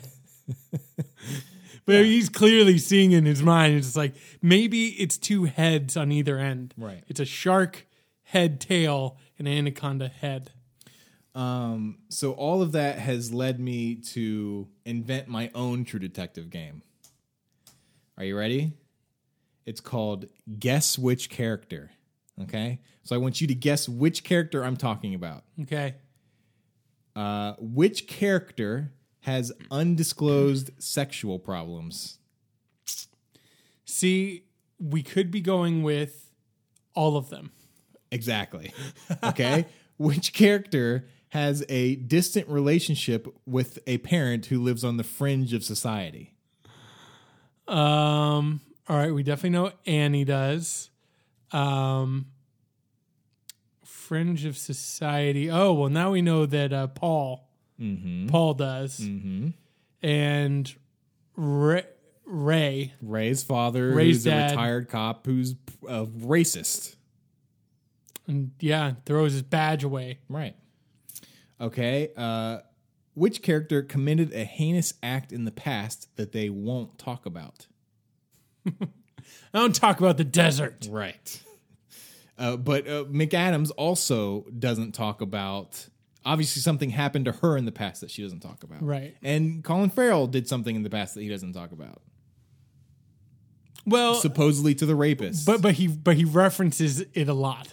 But 1.86 2.04
he's 2.04 2.28
clearly 2.28 2.76
seeing 2.76 3.12
in 3.12 3.24
his 3.24 3.42
mind. 3.42 3.76
It's 3.78 3.96
like 3.96 4.14
maybe 4.42 4.88
it's 4.88 5.16
two 5.16 5.44
heads 5.44 5.96
on 5.96 6.12
either 6.12 6.38
end. 6.38 6.74
Right. 6.76 7.02
It's 7.08 7.18
a 7.20 7.24
shark 7.24 7.86
head 8.24 8.60
tail 8.60 9.16
and 9.38 9.48
anaconda 9.48 10.08
head. 10.08 10.50
Um, 11.34 11.98
so 12.08 12.32
all 12.32 12.62
of 12.62 12.72
that 12.72 12.98
has 12.98 13.32
led 13.32 13.60
me 13.60 13.96
to 13.96 14.66
invent 14.84 15.28
my 15.28 15.50
own 15.54 15.84
True 15.84 16.00
Detective 16.00 16.50
game. 16.50 16.82
Are 18.16 18.24
you 18.24 18.36
ready? 18.36 18.72
It's 19.64 19.80
called 19.80 20.26
Guess 20.58 20.98
Which 20.98 21.30
Character. 21.30 21.90
Okay, 22.42 22.80
so 23.02 23.14
I 23.14 23.18
want 23.18 23.40
you 23.40 23.46
to 23.48 23.54
guess 23.54 23.88
which 23.88 24.24
character 24.24 24.64
I'm 24.64 24.76
talking 24.76 25.14
about. 25.14 25.44
Okay. 25.62 25.96
Uh, 27.14 27.54
which 27.58 28.06
character 28.06 28.92
has 29.20 29.52
undisclosed 29.70 30.70
sexual 30.78 31.38
problems? 31.38 32.18
See, 33.84 34.44
we 34.78 35.02
could 35.02 35.30
be 35.30 35.40
going 35.40 35.82
with 35.82 36.30
all 36.94 37.16
of 37.16 37.28
them. 37.28 37.50
Exactly. 38.10 38.72
Okay, 39.22 39.66
which 39.98 40.32
character 40.32 41.06
has 41.30 41.64
a 41.68 41.96
distant 41.96 42.48
relationship 42.48 43.26
with 43.46 43.78
a 43.86 43.98
parent 43.98 44.46
who 44.46 44.62
lives 44.62 44.82
on 44.84 44.96
the 44.96 45.04
fringe 45.04 45.52
of 45.52 45.62
society? 45.64 46.34
Um. 47.66 48.60
All 48.88 48.96
right, 48.96 49.12
we 49.12 49.22
definitely 49.22 49.50
know 49.50 49.72
Ani 49.86 50.24
does. 50.24 50.90
Um. 51.52 52.26
Fringe 53.84 54.46
of 54.46 54.56
Society. 54.56 55.50
Oh 55.50 55.74
well, 55.74 55.90
now 55.90 56.12
we 56.12 56.22
know 56.22 56.46
that 56.46 56.72
uh, 56.72 56.86
Paul. 56.86 57.44
Paul 58.28 58.54
does, 58.54 58.98
and 60.02 60.74
Ray, 61.36 61.84
Ray. 62.24 62.92
Ray's 63.00 63.44
father, 63.44 63.90
Ray's 63.92 64.16
who's 64.16 64.24
dad. 64.24 64.48
a 64.48 64.50
retired 64.52 64.88
cop 64.88 65.26
who's 65.26 65.54
a 65.86 66.04
racist. 66.06 66.96
and 68.26 68.50
yeah, 68.58 68.94
throws 69.06 69.32
his 69.34 69.42
badge 69.42 69.84
away. 69.84 70.18
Right. 70.28 70.56
Okay. 71.60 72.10
Uh, 72.16 72.58
which 73.14 73.42
character 73.42 73.82
committed 73.82 74.32
a 74.32 74.44
heinous 74.44 74.94
act 75.02 75.32
in 75.32 75.44
the 75.44 75.50
past 75.50 76.08
that 76.16 76.32
they 76.32 76.48
won't 76.50 76.98
talk 76.98 77.26
about? 77.26 77.66
I 78.66 78.72
don't 79.52 79.74
talk 79.74 79.98
about 79.98 80.16
the 80.16 80.24
desert. 80.24 80.86
Right. 80.88 81.42
Uh, 82.38 82.56
but 82.56 82.86
uh, 82.86 83.04
McAdams 83.04 83.72
also 83.76 84.46
doesn't 84.56 84.92
talk 84.92 85.20
about. 85.20 85.88
Obviously, 86.24 86.60
something 86.62 86.90
happened 86.90 87.24
to 87.24 87.32
her 87.32 87.56
in 87.56 87.64
the 87.64 87.72
past 87.72 88.00
that 88.02 88.10
she 88.10 88.22
doesn't 88.22 88.40
talk 88.40 88.62
about. 88.62 88.82
Right. 88.82 89.16
And 89.22 89.64
Colin 89.64 89.90
Farrell 89.90 90.26
did 90.26 90.46
something 90.46 90.76
in 90.76 90.82
the 90.82 90.90
past 90.90 91.14
that 91.14 91.22
he 91.22 91.28
doesn't 91.28 91.54
talk 91.54 91.72
about. 91.72 92.02
Well, 93.86 94.14
Supposedly 94.16 94.74
to 94.76 94.86
the 94.86 94.94
rapist. 94.94 95.46
but 95.46 95.62
but 95.62 95.74
he 95.74 95.86
but 95.88 96.16
he 96.16 96.24
references 96.24 97.00
it 97.14 97.28
a 97.28 97.32
lot. 97.34 97.72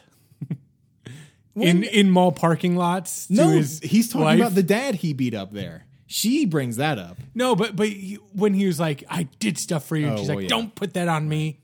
In 1.55 1.83
in 1.83 2.09
mall 2.11 2.31
parking 2.33 2.75
lots. 2.75 3.29
No, 3.29 3.49
he's 3.49 4.09
talking 4.09 4.21
wife. 4.25 4.39
about 4.39 4.55
the 4.55 4.63
dad 4.63 4.95
he 4.95 5.13
beat 5.13 5.33
up 5.33 5.51
there. 5.53 5.85
She 6.07 6.45
brings 6.45 6.75
that 6.77 6.99
up. 6.99 7.17
no, 7.33 7.55
but 7.55 7.75
but 7.75 7.87
he, 7.87 8.15
when 8.33 8.53
he 8.53 8.67
was 8.67 8.79
like, 8.79 9.03
"I 9.09 9.23
did 9.39 9.57
stuff 9.57 9.85
for 9.87 9.95
you," 9.95 10.07
and 10.07 10.15
Oh, 10.15 10.17
she's 10.19 10.27
well, 10.27 10.35
like, 10.37 10.43
yeah. 10.43 10.49
"Don't 10.49 10.75
put 10.75 10.93
that 10.95 11.07
on 11.07 11.27
me." 11.29 11.61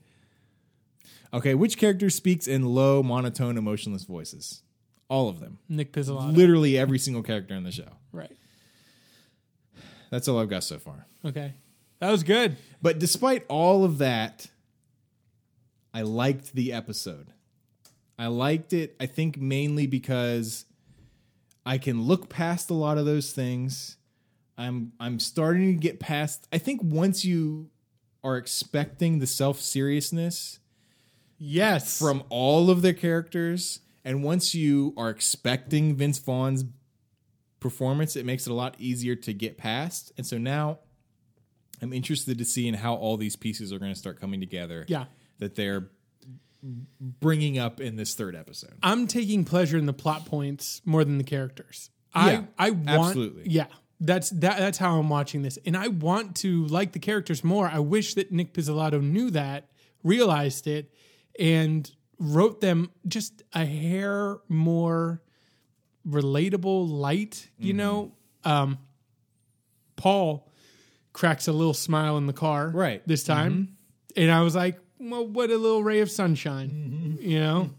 Okay, 1.34 1.54
which 1.54 1.76
character 1.78 2.10
speaks 2.10 2.46
in 2.46 2.64
low, 2.64 3.02
monotone, 3.02 3.56
emotionless 3.56 4.04
voices? 4.04 4.62
All 5.08 5.28
of 5.28 5.40
them. 5.40 5.58
Nic 5.68 5.92
Pizzolatto. 5.92 6.34
Literally 6.34 6.76
every 6.78 6.98
single 6.98 7.22
character 7.22 7.54
in 7.54 7.64
the 7.64 7.70
show. 7.72 7.88
right. 8.12 8.32
That's 10.10 10.28
all 10.28 10.38
I've 10.38 10.50
got 10.50 10.62
so 10.64 10.78
far. 10.78 11.06
Okay. 11.24 11.54
That 12.00 12.10
was 12.10 12.22
good. 12.22 12.56
But 12.82 12.98
despite 12.98 13.44
all 13.48 13.84
of 13.84 13.98
that, 13.98 14.48
I 15.94 16.02
liked 16.02 16.52
the 16.54 16.72
episode. 16.72 17.28
I 18.18 18.26
liked 18.26 18.72
it, 18.72 18.94
I 19.00 19.06
think, 19.06 19.38
mainly 19.38 19.86
because 19.86 20.64
I 21.64 21.78
can 21.78 22.02
look 22.02 22.28
past 22.28 22.70
a 22.70 22.74
lot 22.74 22.98
of 22.98 23.06
those 23.06 23.32
things. 23.32 23.96
I'm 24.58 24.92
I'm 25.00 25.18
starting 25.18 25.74
to 25.74 25.80
get 25.80 25.98
past 25.98 26.46
I 26.52 26.58
think 26.58 26.80
once 26.82 27.24
you 27.24 27.70
are 28.22 28.36
expecting 28.36 29.18
the 29.18 29.26
self-seriousness 29.26 30.58
Yes. 31.38 31.98
from 31.98 32.22
all 32.28 32.70
of 32.70 32.82
their 32.82 32.92
characters, 32.92 33.80
and 34.04 34.22
once 34.22 34.54
you 34.54 34.94
are 34.96 35.10
expecting 35.10 35.96
Vince 35.96 36.18
Vaughn's 36.18 36.64
performance, 37.58 38.14
it 38.14 38.24
makes 38.24 38.46
it 38.46 38.50
a 38.50 38.54
lot 38.54 38.76
easier 38.78 39.16
to 39.16 39.32
get 39.32 39.58
past. 39.58 40.12
And 40.16 40.24
so 40.24 40.38
now 40.38 40.78
I'm 41.80 41.92
interested 41.92 42.38
to 42.38 42.44
see 42.44 42.68
in 42.68 42.74
how 42.74 42.94
all 42.94 43.16
these 43.16 43.34
pieces 43.34 43.72
are 43.72 43.78
going 43.80 43.92
to 43.92 43.98
start 43.98 44.20
coming 44.20 44.38
together. 44.38 44.84
yeah. 44.86 45.06
that 45.38 45.56
they're 45.56 45.90
bringing 47.00 47.58
up 47.58 47.80
in 47.80 47.96
this 47.96 48.14
third 48.14 48.36
episode. 48.36 48.74
I'm 48.82 49.06
taking 49.06 49.44
pleasure 49.44 49.76
in 49.78 49.86
the 49.86 49.92
plot 49.92 50.26
points 50.26 50.80
more 50.84 51.04
than 51.04 51.18
the 51.18 51.24
characters. 51.24 51.90
Yeah, 52.14 52.44
I 52.58 52.66
I 52.68 52.70
want 52.70 52.88
absolutely. 52.88 53.44
yeah. 53.46 53.66
That's 54.00 54.30
that 54.30 54.58
that's 54.58 54.78
how 54.78 54.98
I'm 54.98 55.08
watching 55.08 55.42
this. 55.42 55.58
And 55.64 55.76
I 55.76 55.88
want 55.88 56.36
to 56.36 56.66
like 56.66 56.92
the 56.92 56.98
characters 56.98 57.42
more. 57.44 57.68
I 57.68 57.78
wish 57.78 58.14
that 58.14 58.32
Nic 58.32 58.52
Pizzolatto 58.52 59.00
knew 59.02 59.30
that, 59.30 59.68
realized 60.02 60.66
it, 60.66 60.92
and 61.38 61.88
wrote 62.18 62.60
them 62.60 62.90
just 63.06 63.42
a 63.52 63.64
hair 63.64 64.38
more 64.48 65.22
relatable, 66.08 66.88
light, 66.90 67.48
Mm-hmm. 67.58 67.66
you 67.66 67.72
know. 67.74 68.12
Um 68.44 68.78
Paul 69.96 70.50
cracks 71.12 71.46
a 71.46 71.52
little 71.52 71.74
smile 71.74 72.16
in 72.18 72.26
the 72.26 72.32
car 72.32 72.68
Right. 72.68 73.00
Mm-hmm. 73.00 73.10
this 73.10 73.24
time. 73.24 73.76
And 74.16 74.30
I 74.30 74.42
was 74.42 74.54
like, 74.54 74.78
well, 75.10 75.26
what 75.26 75.50
a 75.50 75.56
little 75.58 75.82
ray 75.82 76.00
of 76.00 76.10
sunshine. 76.10 77.18
You 77.20 77.40
know? 77.40 77.70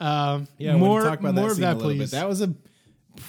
Um, 0.00 0.46
Yeah, 0.58 0.76
more, 0.76 1.02
talk 1.02 1.20
about 1.20 1.34
more 1.34 1.46
that 1.46 1.52
of 1.52 1.58
that, 1.58 1.78
please. 1.78 1.98
bit. 1.98 2.10
That 2.12 2.28
was 2.28 2.40
a 2.40 2.54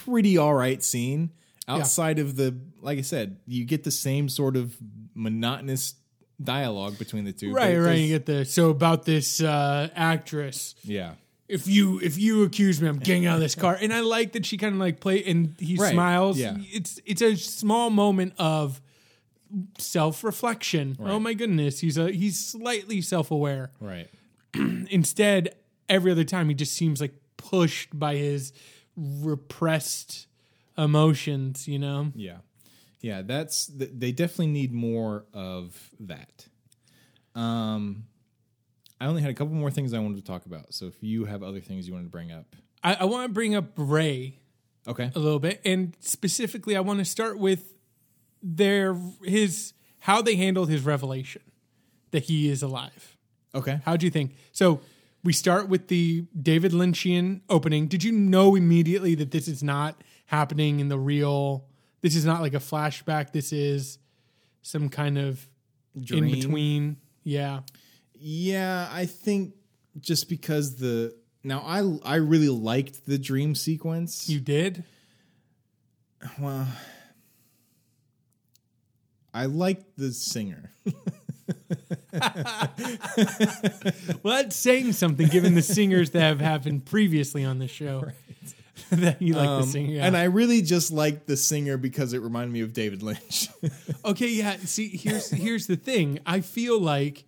pretty 0.06 0.38
all 0.38 0.54
right 0.54 0.82
scene. 0.84 1.32
Outside 1.68 2.20
of 2.20 2.36
the, 2.36 2.56
like 2.82 2.98
I 2.98 3.02
said, 3.02 3.38
you 3.48 3.64
get 3.66 3.84
the 3.84 3.92
same 3.92 4.28
sort 4.30 4.58
of 4.58 4.76
monotonous 5.14 5.96
dialogue 6.44 6.98
between 6.98 7.24
the 7.24 7.32
two. 7.32 7.54
right, 7.54 7.78
right. 7.78 8.00
You 8.00 8.08
get 8.10 8.26
the 8.26 8.46
so 8.46 8.70
about 8.72 9.06
this 9.06 9.42
uh, 9.42 9.90
actress. 9.96 10.76
yeah, 10.84 11.14
If 11.48 11.68
you 11.68 12.00
if 12.02 12.18
you 12.18 12.44
accuse 12.44 12.82
me, 12.82 12.88
I'm 12.90 12.98
getting 13.00 13.26
out 13.28 13.36
of 13.36 13.42
this 13.42 13.56
car. 13.56 13.78
And 13.80 13.94
I 13.94 14.02
like 14.02 14.34
that 14.34 14.46
she 14.46 14.58
kind 14.58 14.74
of 14.74 14.80
like 14.82 15.00
play 15.00 15.24
and 15.24 15.56
he 15.60 15.76
Right, 15.78 15.94
smiles. 15.94 16.38
yeah. 16.40 16.58
It's 16.60 17.00
it's 17.06 17.22
a 17.22 17.36
small 17.38 17.90
moment 17.90 18.34
of 18.38 18.82
self 19.78 20.24
reflection. 20.24 20.98
Oh 21.00 21.20
my 21.20 21.34
goodness, 21.34 21.80
he's 21.80 21.98
a 21.98 22.12
he's 22.12 22.40
slightly 22.40 23.02
self 23.02 23.32
aware. 23.32 23.72
right. 23.80 24.10
Instead, 24.54 25.56
every 25.88 26.12
other 26.12 26.24
time 26.24 26.50
he 26.50 26.56
just 26.56 26.74
seems 26.74 27.00
like 27.00 27.14
pushed 27.38 27.98
by 27.98 28.16
his 28.16 28.54
repressed 28.96 30.28
emotions. 30.78 31.68
You 31.68 31.80
know. 31.80 32.12
Yeah, 32.16 32.38
yeah. 33.00 33.22
That's 33.22 33.68
they 33.68 34.12
definitely 34.12 34.48
need 34.48 34.74
more 34.74 35.26
of 35.34 35.92
that. 36.02 36.48
Um, 37.34 38.06
I 39.00 39.06
only 39.06 39.22
had 39.22 39.32
a 39.32 39.34
couple 39.34 39.54
more 39.54 39.72
things 39.72 39.94
I 39.94 40.00
wanted 40.00 40.18
to 40.18 40.24
talk 40.24 40.46
about. 40.46 40.74
So 40.74 40.86
if 40.86 41.02
you 41.02 41.26
have 41.26 41.44
other 41.44 41.62
things 41.62 41.88
you 41.88 41.94
wanted 41.94 42.06
to 42.06 42.12
bring 42.12 42.32
up, 42.32 42.56
I, 42.84 42.96
I 42.96 43.06
want 43.06 43.30
to 43.30 43.34
bring 43.34 43.56
up 43.56 43.72
Ray 43.78 44.40
okay. 44.88 45.12
a 45.16 45.20
little 45.20 45.40
bit, 45.40 45.62
and 45.66 45.96
specifically, 46.00 46.76
I 46.76 46.82
want 46.82 47.00
to 47.00 47.06
start 47.06 47.38
with 47.38 47.74
their 48.42 48.98
his 49.24 49.74
how 50.00 50.22
they 50.22 50.36
handled 50.36 50.70
his 50.70 50.84
revelation 50.84 51.42
that 52.12 52.24
he 52.24 52.50
is 52.50 52.62
alive. 52.62 53.18
Okay. 53.54 53.82
How 53.86 53.98
do 53.98 54.06
you 54.06 54.12
think? 54.12 54.36
So 54.52 54.82
we 55.24 55.34
start 55.34 55.70
with 55.70 55.88
the 55.88 56.26
David 56.40 56.72
Lynchian 56.72 57.42
opening. 57.50 57.88
Did 57.88 58.04
you 58.04 58.12
know 58.12 58.56
immediately 58.56 59.16
that 59.16 59.32
this 59.32 59.48
is 59.48 59.62
not 59.62 60.02
happening 60.26 60.80
in 60.80 60.90
the 60.90 60.98
real? 60.98 61.66
This 62.02 62.16
is 62.16 62.26
not 62.26 62.42
like 62.42 62.54
a 62.54 62.60
flashback. 62.60 63.32
This 63.32 63.54
is 63.54 64.00
some 64.62 64.90
kind 64.90 65.18
of 65.18 65.48
Dream. 66.00 66.26
in 66.26 66.32
between. 66.32 66.98
Yeah. 67.24 67.62
Yeah, 68.14 68.88
I 68.92 69.06
think 69.06 69.54
just 70.00 70.30
because 70.30 70.76
the 70.76 71.16
now 71.44 71.62
I 71.66 71.80
I 72.04 72.16
really 72.16 72.50
liked 72.50 73.06
the 73.06 73.18
dream 73.18 73.56
sequence. 73.56 74.30
You 74.30 74.40
did? 74.40 74.84
well, 76.40 76.68
I 79.34 79.46
liked 79.46 79.98
the 79.98 80.12
singer. 80.12 80.72
Well, 84.24 84.38
that's 84.38 84.56
saying 84.56 84.94
something 84.94 85.28
given 85.28 85.56
the 85.56 85.62
singers 85.62 86.12
that 86.12 86.22
have 86.22 86.40
happened 86.42 86.86
previously 86.86 87.44
on 87.44 87.60
the 87.60 87.68
show. 87.68 88.12
that 88.92 89.22
you 89.22 89.34
like 89.34 89.48
the 89.48 89.54
Um, 89.54 89.64
singer. 89.64 89.94
Yeah. 89.94 90.06
And 90.06 90.16
I 90.18 90.26
really 90.26 90.62
just 90.62 90.92
liked 90.92 91.28
the 91.28 91.38
singer 91.38 91.78
because 91.78 92.14
it 92.14 92.22
reminded 92.22 92.52
me 92.54 92.62
of 92.62 92.74
David 92.74 93.02
Lynch. 93.04 93.48
Okay, 94.06 94.30
yeah. 94.30 94.58
See, 94.66 94.90
here's 94.90 95.30
here's 95.30 95.68
the 95.68 95.76
thing. 95.76 96.20
I 96.26 96.42
feel 96.42 96.80
like 96.80 97.24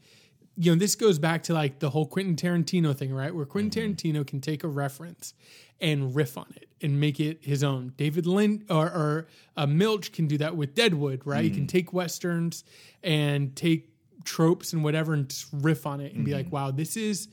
you 0.57 0.71
know 0.71 0.77
this 0.77 0.95
goes 0.95 1.19
back 1.19 1.43
to 1.43 1.53
like 1.53 1.79
the 1.79 1.89
whole 1.89 2.05
Quentin 2.05 2.35
Tarantino 2.35 2.95
thing, 2.95 3.13
right? 3.13 3.33
Where 3.33 3.45
Quentin 3.45 3.93
mm-hmm. 3.93 4.09
Tarantino 4.19 4.25
can 4.27 4.41
take 4.41 4.63
a 4.63 4.67
reference 4.67 5.33
and 5.81 6.15
riff 6.15 6.37
on 6.37 6.53
it 6.55 6.69
and 6.81 6.99
make 6.99 7.19
it 7.19 7.39
his 7.41 7.63
own. 7.63 7.93
David 7.97 8.25
Lynch 8.25 8.63
or, 8.69 8.85
or 8.85 9.27
uh, 9.57 9.65
Milch 9.65 10.11
can 10.11 10.27
do 10.27 10.37
that 10.37 10.55
with 10.55 10.75
Deadwood, 10.75 11.21
right? 11.25 11.43
He 11.43 11.49
can 11.49 11.61
mm-hmm. 11.61 11.67
take 11.67 11.93
westerns 11.93 12.63
and 13.03 13.55
take 13.55 13.89
tropes 14.23 14.73
and 14.73 14.83
whatever 14.83 15.13
and 15.13 15.27
just 15.27 15.47
riff 15.51 15.85
on 15.85 15.99
it 15.99 16.13
and 16.13 16.23
be 16.23 16.33
like, 16.33 16.45
mm-hmm. 16.45 16.55
"Wow, 16.55 16.71
this 16.71 16.95
is 16.95 17.27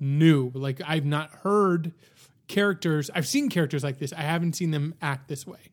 new." 0.00 0.50
Like 0.54 0.80
I've 0.86 1.06
not 1.06 1.30
heard 1.30 1.92
characters. 2.48 3.10
I've 3.14 3.26
seen 3.26 3.48
characters 3.48 3.84
like 3.84 3.98
this. 3.98 4.12
I 4.12 4.22
haven't 4.22 4.54
seen 4.54 4.70
them 4.72 4.94
act 5.00 5.28
this 5.28 5.46
way 5.46 5.70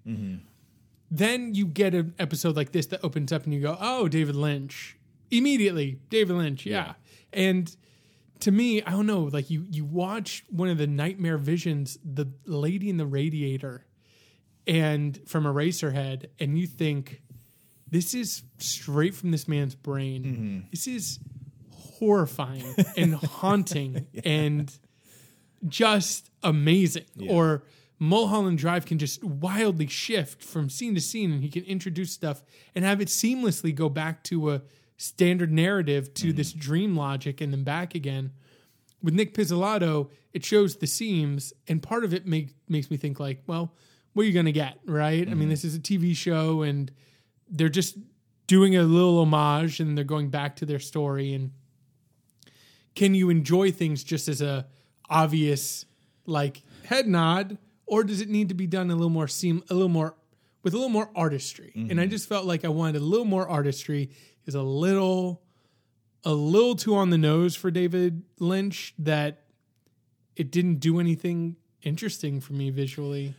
then 1.11 1.53
you 1.53 1.65
get 1.65 1.93
an 1.93 2.15
episode 2.17 2.55
like 2.55 2.71
this 2.71 2.85
that 2.87 3.01
opens 3.03 3.33
up 3.33 3.43
and 3.43 3.53
you 3.53 3.59
go, 3.59 3.77
"Oh, 3.79 4.07
David 4.07 4.35
Lynch." 4.35 4.95
Immediately, 5.31 5.99
David 6.09 6.35
Lynch, 6.35 6.65
yeah. 6.65 6.93
And 7.33 7.75
to 8.41 8.51
me, 8.51 8.83
I 8.83 8.91
don't 8.91 9.05
know, 9.05 9.23
like 9.23 9.49
you 9.49 9.65
you 9.69 9.85
watch 9.85 10.43
one 10.49 10.69
of 10.69 10.77
the 10.77 10.87
nightmare 10.87 11.37
visions, 11.37 11.97
the 12.03 12.27
lady 12.45 12.89
in 12.89 12.97
the 12.97 13.05
radiator 13.05 13.85
and 14.67 15.19
from 15.27 15.45
Eraserhead 15.45 16.27
and 16.39 16.57
you 16.57 16.67
think 16.67 17.21
this 17.89 18.13
is 18.13 18.43
straight 18.57 19.13
from 19.13 19.31
this 19.31 19.47
man's 19.47 19.75
brain. 19.75 20.23
Mm-hmm. 20.23 20.59
This 20.71 20.87
is 20.87 21.19
horrifying 21.71 22.73
and 22.97 23.15
haunting 23.15 24.07
and 24.23 24.71
just 25.67 26.31
amazing. 26.41 27.05
Or 27.27 27.63
Mulholland 27.99 28.57
Drive 28.57 28.85
can 28.85 28.97
just 28.97 29.23
wildly 29.23 29.87
shift 29.87 30.41
from 30.41 30.69
scene 30.69 30.95
to 30.95 31.01
scene 31.01 31.31
and 31.31 31.43
he 31.43 31.49
can 31.49 31.63
introduce 31.65 32.11
stuff 32.11 32.43
and 32.73 32.85
have 32.85 33.01
it 33.01 33.09
seamlessly 33.09 33.75
go 33.75 33.89
back 33.89 34.23
to 34.25 34.51
a 34.51 34.61
standard 35.01 35.51
narrative 35.51 36.13
to 36.13 36.27
mm-hmm. 36.27 36.37
this 36.37 36.53
dream 36.53 36.95
logic 36.95 37.41
and 37.41 37.51
then 37.51 37.63
back 37.63 37.95
again. 37.95 38.31
With 39.01 39.15
Nic 39.15 39.33
Pizzolatto, 39.33 40.11
it 40.31 40.45
shows 40.45 40.75
the 40.75 40.85
seams 40.85 41.53
and 41.67 41.81
part 41.81 42.03
of 42.03 42.13
it 42.13 42.27
make, 42.27 42.53
makes 42.69 42.91
me 42.91 42.97
think 42.97 43.19
like, 43.19 43.41
well, 43.47 43.73
what 44.13 44.23
are 44.23 44.25
you 44.27 44.33
going 44.33 44.45
to 44.45 44.51
get, 44.51 44.79
right? 44.85 45.23
I 45.23 45.31
mean, 45.31 45.39
mm-hmm. 45.39 45.49
this 45.49 45.65
is 45.65 45.75
a 45.75 45.79
TV 45.79 46.15
show 46.15 46.61
and 46.61 46.91
they're 47.49 47.67
just 47.67 47.97
doing 48.45 48.77
a 48.77 48.83
little 48.83 49.19
homage 49.19 49.79
and 49.79 49.97
they're 49.97 50.05
going 50.05 50.29
back 50.29 50.57
to 50.57 50.67
their 50.67 50.79
story. 50.79 51.33
And 51.33 51.51
can 52.93 53.15
you 53.15 53.31
enjoy 53.31 53.71
things 53.71 54.03
just 54.03 54.27
as 54.27 54.39
a 54.39 54.67
obvious 55.09 55.85
like 56.27 56.61
head 56.85 57.07
nod? 57.07 57.57
Or 57.87 58.03
does 58.03 58.21
it 58.21 58.29
need 58.29 58.49
to 58.49 58.55
be 58.55 58.67
done 58.67 58.91
a 58.91 58.95
little 58.95 59.09
more 59.09 59.27
seem 59.27 59.63
a 59.69 59.73
little 59.73 59.89
more 59.89 60.15
with 60.61 60.73
a 60.73 60.77
little 60.77 60.89
more 60.89 61.09
artistry? 61.15 61.71
And 61.75 61.99
i 61.99 62.03
mm-hmm. 62.03 62.11
just 62.11 62.29
felt 62.29 62.45
like 62.45 62.63
i 62.63 62.69
wanted 62.69 63.01
a 63.01 63.03
little 63.03 63.25
more 63.25 63.49
artistry 63.49 64.11
is 64.45 64.55
a 64.55 64.61
little 64.61 65.41
a 66.23 66.33
little 66.33 66.75
too 66.75 66.95
on 66.95 67.09
the 67.09 67.17
nose 67.17 67.55
for 67.55 67.71
david 67.71 68.23
lynch 68.39 68.93
that 68.99 69.43
it 70.35 70.51
didn't 70.51 70.75
do 70.75 70.99
anything 70.99 71.55
interesting 71.83 72.39
for 72.39 72.53
me 72.53 72.69
visually 72.69 73.33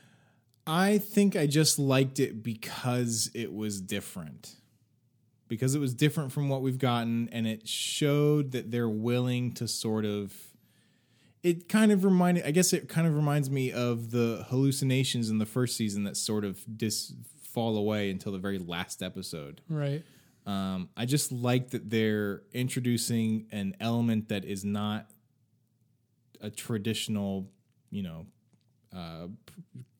I 0.66 0.98
think 0.98 1.36
I 1.36 1.46
just 1.46 1.78
liked 1.78 2.20
it 2.20 2.42
because 2.42 3.30
it 3.34 3.52
was 3.52 3.80
different. 3.80 4.56
Because 5.48 5.74
it 5.74 5.80
was 5.80 5.92
different 5.92 6.32
from 6.32 6.48
what 6.48 6.62
we've 6.62 6.78
gotten 6.78 7.28
and 7.30 7.46
it 7.46 7.68
showed 7.68 8.52
that 8.52 8.70
they're 8.70 8.88
willing 8.88 9.52
to 9.54 9.68
sort 9.68 10.04
of 10.04 10.32
it 11.42 11.68
kind 11.68 11.92
of 11.92 12.04
reminded 12.04 12.46
I 12.46 12.52
guess 12.52 12.72
it 12.72 12.88
kind 12.88 13.06
of 13.06 13.14
reminds 13.14 13.50
me 13.50 13.70
of 13.70 14.12
the 14.12 14.46
hallucinations 14.48 15.28
in 15.28 15.38
the 15.38 15.44
first 15.44 15.76
season 15.76 16.04
that 16.04 16.16
sort 16.16 16.44
of 16.44 16.60
dis 16.74 17.12
fall 17.42 17.76
away 17.76 18.10
until 18.10 18.32
the 18.32 18.38
very 18.38 18.58
last 18.58 19.02
episode. 19.02 19.60
right 19.68 20.04
Um, 20.44 20.88
I 20.96 21.06
just 21.06 21.30
like 21.30 21.70
that 21.70 21.88
they're 21.88 22.42
introducing 22.52 23.46
an 23.52 23.76
element 23.80 24.28
that 24.28 24.44
is 24.44 24.64
not 24.64 25.06
a 26.40 26.50
traditional, 26.50 27.48
you 27.90 28.02
know, 28.02 28.26
uh, 28.94 29.28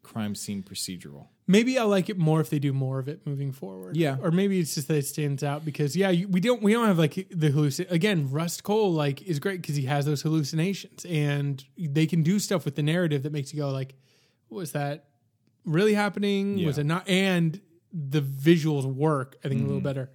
crime 0.03 0.35
scene 0.35 0.63
procedural. 0.63 1.29
Maybe 1.47 1.79
I 1.79 1.85
like 1.85 2.09
it 2.09 2.19
more 2.19 2.41
if 2.41 2.51
they 2.51 2.59
do 2.59 2.73
more 2.73 2.99
of 2.99 3.09
it 3.09 3.27
moving 3.27 3.53
forward. 3.53 3.97
Yeah. 3.97 4.17
or 4.23 4.31
maybe 4.31 4.59
it's 4.61 4.75
just 4.75 4.89
that 4.89 4.97
it 4.97 5.07
stands 5.07 5.43
out 5.43 5.65
because 5.65 5.97
yeah, 5.97 6.11
you, 6.11 6.29
we 6.29 6.41
don't 6.41 6.63
we 6.63 6.73
don't 6.73 6.87
have 6.87 6.99
like 6.99 7.15
the 7.15 7.51
hallucin. 7.51 7.91
Again, 7.91 8.31
Rust 8.31 8.63
Cohle 8.63 8.93
like 8.93 9.23
is 9.23 9.39
great 9.39 9.61
because 9.61 9.77
he 9.77 9.85
has 9.87 10.07
those 10.07 10.23
hallucinations 10.23 11.05
and 11.05 11.65
they 11.77 12.07
can 12.07 12.23
do 12.23 12.39
stuff 12.39 12.65
with 12.65 12.75
the 12.77 12.83
narrative 12.83 13.23
that 13.25 13.33
makes 13.33 13.53
you 13.53 13.61
go 13.61 13.71
like, 13.71 13.95
was 14.49 14.73
that 14.73 15.07
really 15.65 15.95
happening? 15.95 16.65
Was 16.65 16.79
it 16.79 16.85
not? 16.85 17.09
And 17.09 17.61
the 17.93 18.21
visuals 18.23 18.85
work. 18.85 19.37
I 19.45 19.49
think 19.49 19.61
a 19.61 19.65
little 19.65 19.79
Mm-hmm. 19.79 19.85
better 19.85 20.11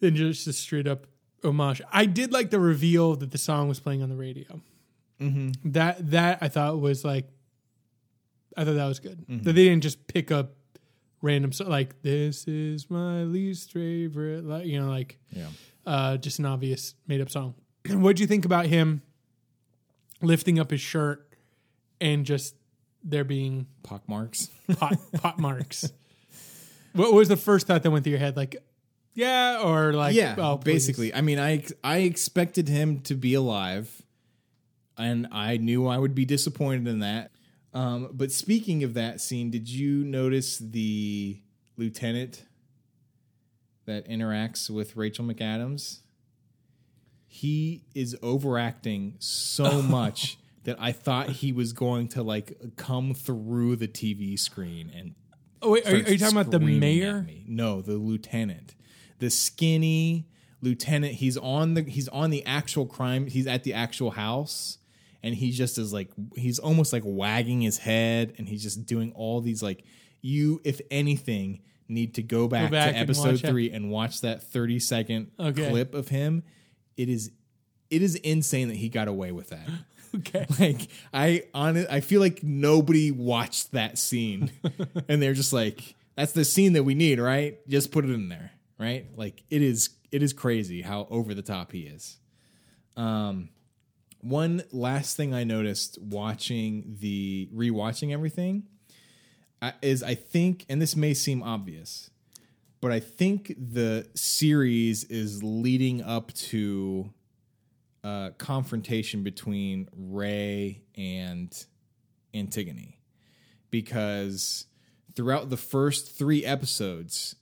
than 0.00 0.16
just 0.16 0.46
a 0.46 0.52
straight 0.52 0.86
up 0.86 1.06
homage. 1.44 1.80
I 1.92 2.06
did 2.06 2.32
like 2.32 2.50
the 2.50 2.60
reveal 2.60 3.16
that 3.16 3.30
the 3.30 3.38
song 3.38 3.68
was 3.68 3.80
playing 3.80 4.02
on 4.02 4.08
the 4.08 4.16
radio. 4.16 4.60
Mm-hmm. 5.20 5.70
That 5.72 6.10
that 6.10 6.38
I 6.40 6.48
thought 6.48 6.80
was 6.80 7.04
like, 7.04 7.28
I 8.56 8.64
thought 8.64 8.74
that 8.74 8.86
was 8.86 8.98
good. 8.98 9.20
Mm-hmm. 9.20 9.42
That 9.44 9.52
they 9.52 9.64
didn't 9.64 9.82
just 9.82 10.06
pick 10.08 10.30
up 10.30 10.54
random 11.22 11.52
so 11.52 11.68
like 11.68 12.02
this 12.02 12.48
is 12.48 12.90
my 12.90 13.22
least 13.22 13.72
favorite, 13.72 14.44
like 14.44 14.66
you 14.66 14.80
know, 14.80 14.88
like 14.90 15.18
Yeah. 15.30 15.46
uh, 15.86 16.16
just 16.16 16.40
an 16.40 16.46
obvious 16.46 16.94
made 17.06 17.20
up 17.20 17.30
song. 17.30 17.54
What'd 17.88 18.18
you 18.20 18.26
think 18.26 18.44
about 18.44 18.66
him 18.66 19.02
lifting 20.20 20.58
up 20.58 20.70
his 20.72 20.80
shirt 20.80 21.28
and 22.00 22.26
just 22.26 22.56
there 23.04 23.24
being 23.24 23.66
Pock 23.84 24.08
marks. 24.08 24.48
pot 24.76 24.98
pot 25.14 25.38
marks? 25.38 25.92
What 26.94 27.12
was 27.12 27.28
the 27.28 27.36
first 27.36 27.66
thought 27.66 27.82
that 27.82 27.90
went 27.90 28.04
through 28.04 28.12
your 28.12 28.18
head? 28.20 28.36
Like, 28.36 28.56
yeah, 29.14 29.60
or 29.62 29.92
like, 29.92 30.14
yeah, 30.14 30.34
oh, 30.38 30.56
basically. 30.56 31.12
I 31.12 31.20
mean, 31.20 31.38
I 31.38 31.64
I 31.82 31.98
expected 31.98 32.68
him 32.68 33.00
to 33.00 33.14
be 33.14 33.34
alive, 33.34 34.02
and 34.96 35.28
I 35.32 35.56
knew 35.56 35.86
I 35.86 35.98
would 35.98 36.14
be 36.14 36.24
disappointed 36.24 36.88
in 36.88 37.00
that. 37.00 37.30
Um, 37.74 38.10
but 38.12 38.30
speaking 38.30 38.84
of 38.84 38.94
that 38.94 39.20
scene, 39.20 39.50
did 39.50 39.68
you 39.68 40.04
notice 40.04 40.58
the 40.58 41.40
lieutenant 41.76 42.44
that 43.86 44.08
interacts 44.08 44.68
with 44.68 44.96
Rachel 44.96 45.24
McAdams? 45.24 46.00
He 47.26 47.84
is 47.94 48.16
overacting 48.22 49.16
so 49.18 49.80
much 49.82 50.38
that 50.64 50.76
I 50.78 50.92
thought 50.92 51.30
he 51.30 51.52
was 51.52 51.72
going 51.72 52.08
to 52.08 52.22
like 52.22 52.76
come 52.76 53.14
through 53.14 53.76
the 53.76 53.88
TV 53.88 54.38
screen 54.38 54.92
and 54.94 55.14
Oh 55.62 55.70
wait, 55.70 55.86
are, 55.86 55.96
you- 55.96 56.04
are 56.04 56.10
you 56.10 56.18
talking 56.18 56.36
about 56.36 56.50
the 56.50 56.58
mayor? 56.60 57.26
No, 57.46 57.80
the 57.82 57.94
lieutenant, 57.94 58.74
the 59.18 59.30
skinny 59.30 60.28
lieutenant. 60.60 61.14
He's 61.14 61.36
on 61.36 61.74
the 61.74 61.82
he's 61.82 62.08
on 62.08 62.30
the 62.30 62.44
actual 62.46 62.86
crime. 62.86 63.26
He's 63.26 63.46
at 63.46 63.62
the 63.64 63.74
actual 63.74 64.10
house, 64.10 64.78
and 65.22 65.34
he 65.34 65.50
just 65.52 65.78
is 65.78 65.92
like 65.92 66.10
he's 66.36 66.58
almost 66.58 66.92
like 66.92 67.02
wagging 67.04 67.60
his 67.60 67.78
head, 67.78 68.34
and 68.38 68.48
he's 68.48 68.62
just 68.62 68.86
doing 68.86 69.12
all 69.14 69.40
these 69.40 69.62
like 69.62 69.84
you, 70.20 70.60
if 70.64 70.80
anything, 70.90 71.60
need 71.88 72.14
to 72.14 72.22
go 72.22 72.48
back, 72.48 72.70
back 72.70 72.92
to 72.94 72.98
episode 72.98 73.32
watch 73.32 73.44
it. 73.44 73.48
three 73.48 73.70
and 73.70 73.90
watch 73.90 74.20
that 74.22 74.42
thirty 74.42 74.78
second 74.80 75.30
Okay. 75.38 75.68
clip 75.70 75.94
of 75.94 76.08
him. 76.08 76.42
It 76.96 77.08
is 77.08 77.30
it 77.90 78.02
is 78.02 78.14
insane 78.16 78.68
that 78.68 78.76
he 78.78 78.88
got 78.88 79.06
away 79.08 79.30
with 79.32 79.50
that. 79.50 79.68
Okay. 80.14 80.46
Like 80.58 80.88
I 81.12 81.44
on 81.54 81.86
I 81.88 82.00
feel 82.00 82.20
like 82.20 82.42
nobody 82.42 83.10
watched 83.10 83.72
that 83.72 83.98
scene, 83.98 84.50
and 85.08 85.22
they're 85.22 85.32
just 85.34 85.52
like, 85.52 85.94
"That's 86.16 86.32
the 86.32 86.44
scene 86.44 86.74
that 86.74 86.84
we 86.84 86.94
need, 86.94 87.18
right? 87.18 87.66
Just 87.68 87.90
put 87.92 88.04
it 88.04 88.10
in 88.10 88.28
there, 88.28 88.52
right?" 88.78 89.06
Like 89.16 89.42
it 89.50 89.62
is, 89.62 89.90
it 90.10 90.22
is 90.22 90.32
crazy 90.32 90.82
how 90.82 91.06
over 91.10 91.34
the 91.34 91.42
top 91.42 91.72
he 91.72 91.80
is. 91.80 92.18
Um, 92.96 93.48
one 94.20 94.62
last 94.70 95.16
thing 95.16 95.34
I 95.34 95.44
noticed 95.44 95.98
watching 96.00 96.96
the 97.00 97.48
rewatching 97.54 98.12
everything 98.12 98.64
is 99.80 100.02
I 100.02 100.14
think, 100.14 100.64
and 100.68 100.80
this 100.80 100.96
may 100.96 101.14
seem 101.14 101.42
obvious, 101.42 102.10
but 102.80 102.92
I 102.92 103.00
think 103.00 103.54
the 103.58 104.06
series 104.14 105.04
is 105.04 105.42
leading 105.42 106.02
up 106.02 106.32
to 106.34 107.12
uh, 108.04 108.30
confrontation 108.38 109.22
between 109.22 109.88
Ray 109.94 110.82
and 110.96 111.52
Antigone 112.34 112.98
because 113.70 114.66
throughout 115.14 115.50
the 115.50 115.56
first 115.56 116.16
three 116.16 116.44
episodes, 116.44 117.36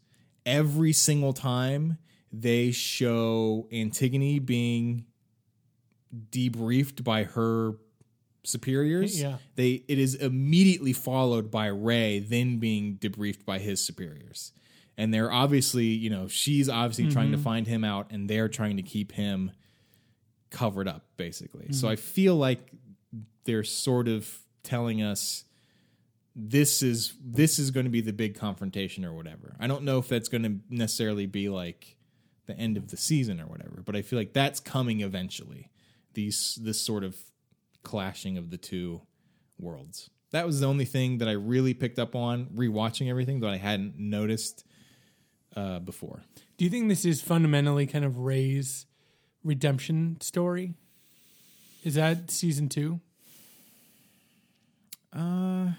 every 0.44 0.92
single 0.92 1.32
time 1.32 1.98
they 2.32 2.70
show 2.70 3.68
Antigone 3.72 4.38
being 4.38 5.06
debriefed 6.30 7.04
by 7.04 7.24
her 7.24 7.74
superiors. 8.44 9.20
Yeah. 9.20 9.36
They 9.56 9.84
it 9.88 9.98
is 9.98 10.14
immediately 10.14 10.92
followed 10.92 11.50
by 11.50 11.66
Ray 11.66 12.20
then 12.20 12.58
being 12.58 12.96
debriefed 12.96 13.44
by 13.44 13.58
his 13.58 13.84
superiors. 13.84 14.52
And 14.96 15.14
they're 15.14 15.32
obviously, 15.32 15.86
you 15.86 16.10
know, 16.10 16.28
she's 16.28 16.68
obviously 16.68 17.10
trying 17.10 17.32
to 17.32 17.38
find 17.38 17.66
him 17.66 17.84
out 17.84 18.08
and 18.10 18.28
they're 18.28 18.48
trying 18.48 18.76
to 18.76 18.82
keep 18.82 19.12
him 19.12 19.50
covered 20.50 20.88
up 20.88 21.04
basically. 21.16 21.72
So 21.72 21.88
I 21.88 21.96
feel 21.96 22.36
like 22.36 22.72
they're 23.44 23.64
sort 23.64 24.08
of 24.08 24.28
telling 24.62 25.02
us 25.02 25.44
this 26.36 26.82
is 26.82 27.14
this 27.24 27.58
is 27.58 27.70
going 27.70 27.84
to 27.84 27.90
be 27.90 28.00
the 28.00 28.12
big 28.12 28.38
confrontation 28.38 29.04
or 29.04 29.12
whatever. 29.12 29.56
I 29.58 29.66
don't 29.66 29.84
know 29.84 29.98
if 29.98 30.08
that's 30.08 30.28
going 30.28 30.42
to 30.42 30.56
necessarily 30.68 31.26
be 31.26 31.48
like 31.48 31.96
the 32.46 32.56
end 32.58 32.76
of 32.76 32.88
the 32.88 32.96
season 32.96 33.40
or 33.40 33.46
whatever, 33.46 33.82
but 33.84 33.96
I 33.96 34.02
feel 34.02 34.18
like 34.18 34.32
that's 34.32 34.60
coming 34.60 35.00
eventually. 35.00 35.70
These 36.14 36.58
this 36.62 36.80
sort 36.80 37.04
of 37.04 37.16
clashing 37.82 38.36
of 38.36 38.50
the 38.50 38.56
two 38.56 39.02
worlds. 39.58 40.10
That 40.32 40.46
was 40.46 40.60
the 40.60 40.66
only 40.66 40.84
thing 40.84 41.18
that 41.18 41.28
I 41.28 41.32
really 41.32 41.74
picked 41.74 41.98
up 41.98 42.14
on 42.14 42.46
rewatching 42.54 43.08
everything 43.08 43.40
that 43.40 43.50
I 43.50 43.56
hadn't 43.56 43.98
noticed 43.98 44.64
uh, 45.56 45.80
before. 45.80 46.22
Do 46.56 46.64
you 46.64 46.70
think 46.70 46.88
this 46.88 47.04
is 47.04 47.20
fundamentally 47.20 47.86
kind 47.86 48.04
of 48.04 48.18
Ray's 48.18 48.86
redemption 49.44 50.18
story? 50.20 50.74
Is 51.84 51.94
that 51.94 52.30
season 52.30 52.68
two? 52.68 53.00
Uh, 55.12 55.70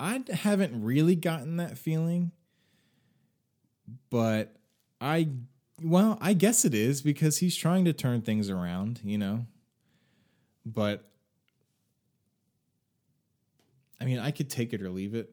I 0.00 0.22
haven't 0.32 0.82
really 0.82 1.14
gotten 1.14 1.56
that 1.58 1.76
feeling, 1.76 2.32
but 4.10 4.56
I, 5.00 5.28
well, 5.82 6.16
I 6.20 6.32
guess 6.32 6.64
it 6.64 6.74
is 6.74 7.02
because 7.02 7.38
he's 7.38 7.56
trying 7.56 7.84
to 7.84 7.92
turn 7.92 8.22
things 8.22 8.48
around, 8.48 9.00
you 9.04 9.18
know. 9.18 9.46
But 10.64 11.08
I 14.00 14.04
mean, 14.04 14.18
I 14.18 14.32
could 14.32 14.50
take 14.50 14.72
it 14.72 14.82
or 14.82 14.90
leave 14.90 15.14
it. 15.14 15.30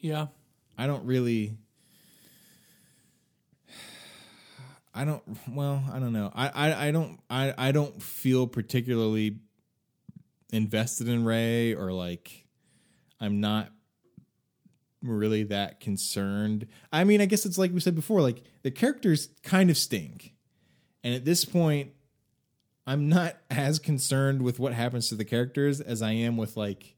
Yeah. 0.00 0.26
I 0.76 0.86
don't 0.86 1.04
really. 1.04 1.56
I 4.98 5.04
don't. 5.04 5.22
Well, 5.48 5.84
I 5.92 6.00
don't 6.00 6.12
know. 6.12 6.32
I, 6.34 6.48
I, 6.48 6.88
I 6.88 6.90
don't. 6.90 7.20
I, 7.30 7.54
I 7.56 7.70
don't 7.70 8.02
feel 8.02 8.48
particularly 8.48 9.36
invested 10.52 11.06
in 11.08 11.24
Ray 11.24 11.72
or 11.72 11.92
like 11.92 12.48
I'm 13.20 13.38
not 13.38 13.68
really 15.00 15.44
that 15.44 15.78
concerned. 15.78 16.66
I 16.92 17.04
mean, 17.04 17.20
I 17.20 17.26
guess 17.26 17.46
it's 17.46 17.58
like 17.58 17.72
we 17.72 17.78
said 17.78 17.94
before. 17.94 18.20
Like 18.22 18.42
the 18.64 18.72
characters 18.72 19.28
kind 19.44 19.70
of 19.70 19.76
stink, 19.76 20.34
and 21.04 21.14
at 21.14 21.24
this 21.24 21.44
point, 21.44 21.92
I'm 22.84 23.08
not 23.08 23.36
as 23.50 23.78
concerned 23.78 24.42
with 24.42 24.58
what 24.58 24.72
happens 24.72 25.10
to 25.10 25.14
the 25.14 25.24
characters 25.24 25.80
as 25.80 26.02
I 26.02 26.10
am 26.10 26.36
with 26.36 26.56
like 26.56 26.96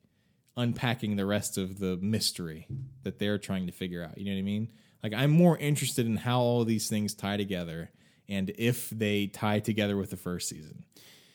unpacking 0.57 1.17
the 1.17 1.27
rest 1.27 1.59
of 1.59 1.81
the 1.81 1.99
mystery 1.99 2.67
that 3.03 3.19
they're 3.19 3.37
trying 3.37 3.67
to 3.67 3.73
figure 3.73 4.03
out. 4.03 4.17
You 4.17 4.25
know 4.25 4.33
what 4.33 4.39
I 4.39 4.43
mean? 4.43 4.73
Like 5.03 5.13
I'm 5.15 5.31
more 5.31 5.57
interested 5.59 6.07
in 6.07 6.17
how 6.17 6.41
all 6.41 6.65
these 6.65 6.89
things 6.89 7.15
tie 7.15 7.37
together 7.37 7.91
and 8.29 8.53
if 8.59 8.91
they 8.91 9.27
tie 9.27 9.61
together 9.61 9.97
with 9.97 10.11
the 10.11 10.17
first 10.17 10.49
season 10.49 10.85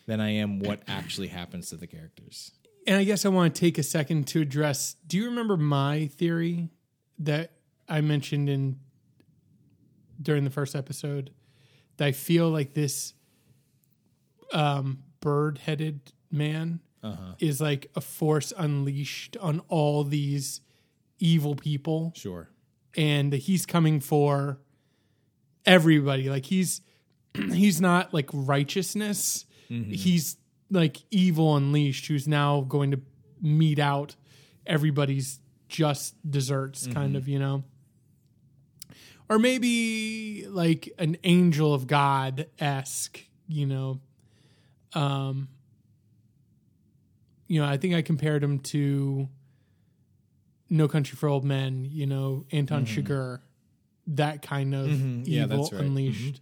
than 0.05 0.19
I 0.21 0.29
am 0.31 0.59
what 0.59 0.81
actually 0.87 1.27
happens 1.27 1.69
to 1.69 1.77
the 1.77 1.87
characters. 1.87 2.51
And 2.87 2.97
I 2.97 3.03
guess 3.03 3.25
I 3.25 3.29
want 3.29 3.55
to 3.55 3.59
take 3.59 3.77
a 3.77 3.83
second 3.83 4.27
to 4.27 4.41
address 4.41 4.95
do 5.07 5.17
you 5.17 5.25
remember 5.25 5.57
my 5.57 6.07
theory 6.07 6.69
that 7.19 7.51
I 7.87 8.01
mentioned 8.01 8.49
in 8.49 8.79
during 10.21 10.43
the 10.43 10.49
first 10.49 10.75
episode 10.75 11.31
that 11.97 12.05
I 12.05 12.11
feel 12.11 12.49
like 12.49 12.73
this 12.73 13.13
um, 14.53 15.03
bird 15.21 15.57
headed 15.59 16.11
man 16.31 16.79
is 17.39 17.61
like 17.61 17.91
a 17.95 18.01
force 18.01 18.51
unleashed 18.57 19.37
on 19.39 19.61
all 19.69 20.03
these 20.03 20.61
evil 21.19 21.55
people 21.55 22.13
Sure. 22.15 22.49
And 22.95 23.33
he's 23.33 23.65
coming 23.65 23.99
for 23.99 24.59
everybody. 25.65 26.29
Like 26.29 26.45
he's 26.45 26.81
he's 27.33 27.81
not 27.81 28.13
like 28.13 28.29
righteousness. 28.33 29.45
He's 29.91 30.37
like 30.71 30.97
evil 31.11 31.55
unleashed 31.55 32.07
who's 32.07 32.27
now 32.27 32.61
going 32.61 32.91
to 32.91 33.01
mete 33.41 33.79
out 33.79 34.15
everybody's 34.65 35.39
just 35.67 36.15
desserts 36.29 36.87
kind 36.87 37.15
of 37.15 37.27
you 37.27 37.39
know? 37.39 37.63
Or 39.27 39.39
maybe 39.39 40.45
like 40.47 40.91
an 40.99 41.17
angel 41.23 41.73
of 41.73 41.87
god 41.87 42.47
esque 42.59 43.19
you 43.47 43.65
know? 43.65 44.01
Um 44.93 45.49
you 47.47 47.61
know 47.61 47.67
i 47.67 47.77
think 47.77 47.93
i 47.93 48.01
compared 48.01 48.43
him 48.43 48.59
to 48.59 49.29
no 50.69 50.87
country 50.87 51.15
for 51.15 51.29
old 51.29 51.43
men 51.43 51.85
you 51.89 52.05
know 52.05 52.45
anton 52.51 52.85
chigurh 52.85 53.39
that 54.07 54.41
kind 54.41 54.75
of 54.75 54.87
Mm-hmm. 54.87 55.23
Yeah, 55.25 55.43
evil 55.45 55.57
that's 55.57 55.71
right. 55.73 55.81
Mm-hmm. 55.81 55.87
unleashed 55.87 56.41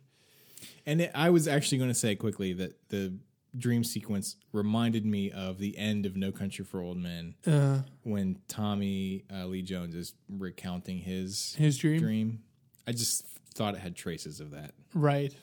And 0.85 1.01
it, 1.01 1.11
I 1.15 1.29
was 1.29 1.47
actually 1.47 1.77
going 1.77 1.89
to 1.89 1.95
say 1.95 2.15
quickly 2.15 2.51
that 2.53 2.77
the 2.89 3.13
dream 3.57 3.83
sequence 3.83 4.35
reminded 4.51 5.05
me 5.05 5.31
of 5.31 5.59
the 5.59 5.77
end 5.77 6.05
of 6.05 6.15
No 6.17 6.31
Country 6.31 6.65
for 6.65 6.81
Old 6.81 6.97
Men 6.97 7.35
uh, 7.45 7.79
when 8.03 8.39
Tommy 8.47 9.23
uh, 9.33 9.45
Lee 9.45 9.61
Jones 9.61 9.95
is 9.95 10.13
recounting 10.27 10.97
his 10.99 11.55
his 11.57 11.77
dream 11.77 11.99
dream. 11.99 12.43
I 12.87 12.91
just 12.91 13.25
thought 13.53 13.75
it 13.75 13.79
had 13.79 13.95
traces 13.95 14.39
of 14.39 14.51
that. 14.51 14.73
Right. 14.93 15.33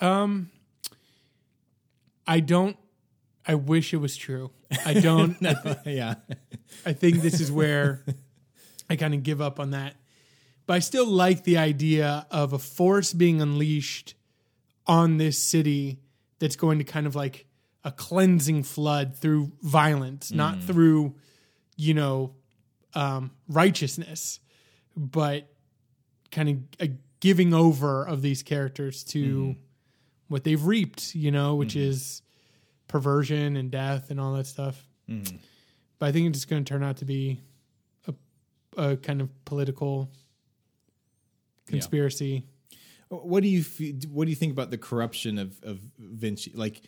Um 0.00 0.50
I 2.26 2.40
don't 2.40 2.76
I 3.46 3.54
wish 3.54 3.94
it 3.94 3.98
was 3.98 4.16
true. 4.16 4.50
I 4.84 4.94
don't 4.94 5.36
yeah. 5.86 6.14
I 6.84 6.92
think 6.92 7.22
this 7.22 7.40
is 7.40 7.50
where 7.52 8.04
I 8.88 8.96
kind 8.96 9.14
of 9.14 9.22
give 9.22 9.40
up 9.40 9.60
on 9.60 9.70
that. 9.70 9.94
But 10.66 10.74
I 10.74 10.78
still 10.80 11.06
like 11.06 11.44
the 11.44 11.58
idea 11.58 12.26
of 12.30 12.52
a 12.52 12.58
force 12.58 13.12
being 13.12 13.40
unleashed 13.40 14.14
on 14.86 15.16
this 15.16 15.38
city 15.38 16.00
that's 16.38 16.56
going 16.56 16.78
to 16.78 16.84
kind 16.84 17.06
of 17.06 17.16
like 17.16 17.46
a 17.84 17.90
cleansing 17.90 18.64
flood 18.64 19.16
through 19.16 19.52
violence, 19.62 20.30
not 20.30 20.56
mm. 20.56 20.64
through, 20.64 21.14
you 21.76 21.94
know, 21.94 22.34
um, 22.94 23.30
righteousness, 23.48 24.40
but 24.96 25.50
kind 26.30 26.48
of 26.48 26.56
a 26.80 26.84
uh, 26.84 26.94
giving 27.20 27.52
over 27.52 28.06
of 28.06 28.22
these 28.22 28.42
characters 28.42 29.02
to 29.02 29.24
mm. 29.24 29.56
what 30.28 30.44
they've 30.44 30.64
reaped, 30.64 31.14
you 31.14 31.30
know, 31.30 31.56
which 31.56 31.74
mm. 31.74 31.80
is 31.80 32.22
perversion 32.86 33.56
and 33.56 33.70
death 33.70 34.10
and 34.10 34.20
all 34.20 34.34
that 34.34 34.46
stuff. 34.46 34.86
But 35.98 36.06
I 36.06 36.12
think 36.12 36.28
it's 36.28 36.44
going 36.44 36.64
to 36.64 36.68
turn 36.68 36.82
out 36.82 36.98
to 36.98 37.04
be 37.04 37.40
a 38.78 38.96
kind 38.96 39.20
of 39.20 39.28
political 39.44 40.10
conspiracy. 41.66 42.46
What 43.10 43.42
do 43.42 43.48
you 43.48 43.62
what 44.08 44.24
do 44.24 44.30
you 44.30 44.36
think 44.36 44.52
about 44.52 44.70
the 44.70 44.78
corruption 44.78 45.38
of 45.38 45.58
of 45.62 45.80
Vinci? 45.98 46.52
Like 46.54 46.82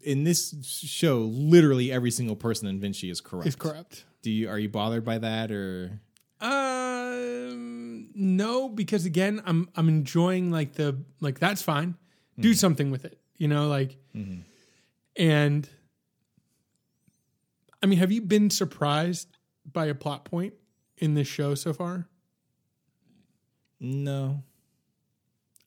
in 0.00 0.24
this 0.24 0.54
show, 0.62 1.18
literally 1.18 1.92
every 1.92 2.10
single 2.10 2.36
person 2.36 2.68
in 2.68 2.80
Vinci 2.80 3.08
is 3.10 3.20
corrupt. 3.20 3.48
Is 3.48 3.56
corrupt. 3.56 4.04
Do 4.22 4.30
you 4.30 4.48
are 4.48 4.58
you 4.58 4.68
bothered 4.68 5.04
by 5.04 5.18
that 5.18 5.50
or 5.50 6.00
Um, 6.40 8.08
no, 8.14 8.68
because 8.68 9.04
again, 9.06 9.42
I'm 9.44 9.68
I'm 9.76 9.88
enjoying 9.88 10.50
like 10.50 10.74
the 10.74 10.98
like 11.20 11.38
that's 11.38 11.62
fine. 11.62 11.96
Do 12.40 12.54
something 12.54 12.92
with 12.92 13.04
it, 13.04 13.18
you 13.36 13.48
know, 13.48 13.66
like, 13.66 13.96
and 15.16 15.68
I 17.82 17.86
mean, 17.86 17.98
have 17.98 18.12
you 18.12 18.20
been 18.22 18.48
surprised 18.48 19.28
by 19.70 19.86
a 19.86 19.94
plot 19.94 20.24
point 20.24 20.54
in 20.98 21.14
this 21.14 21.28
show 21.28 21.54
so 21.54 21.72
far? 21.72 22.06
no? 23.80 24.42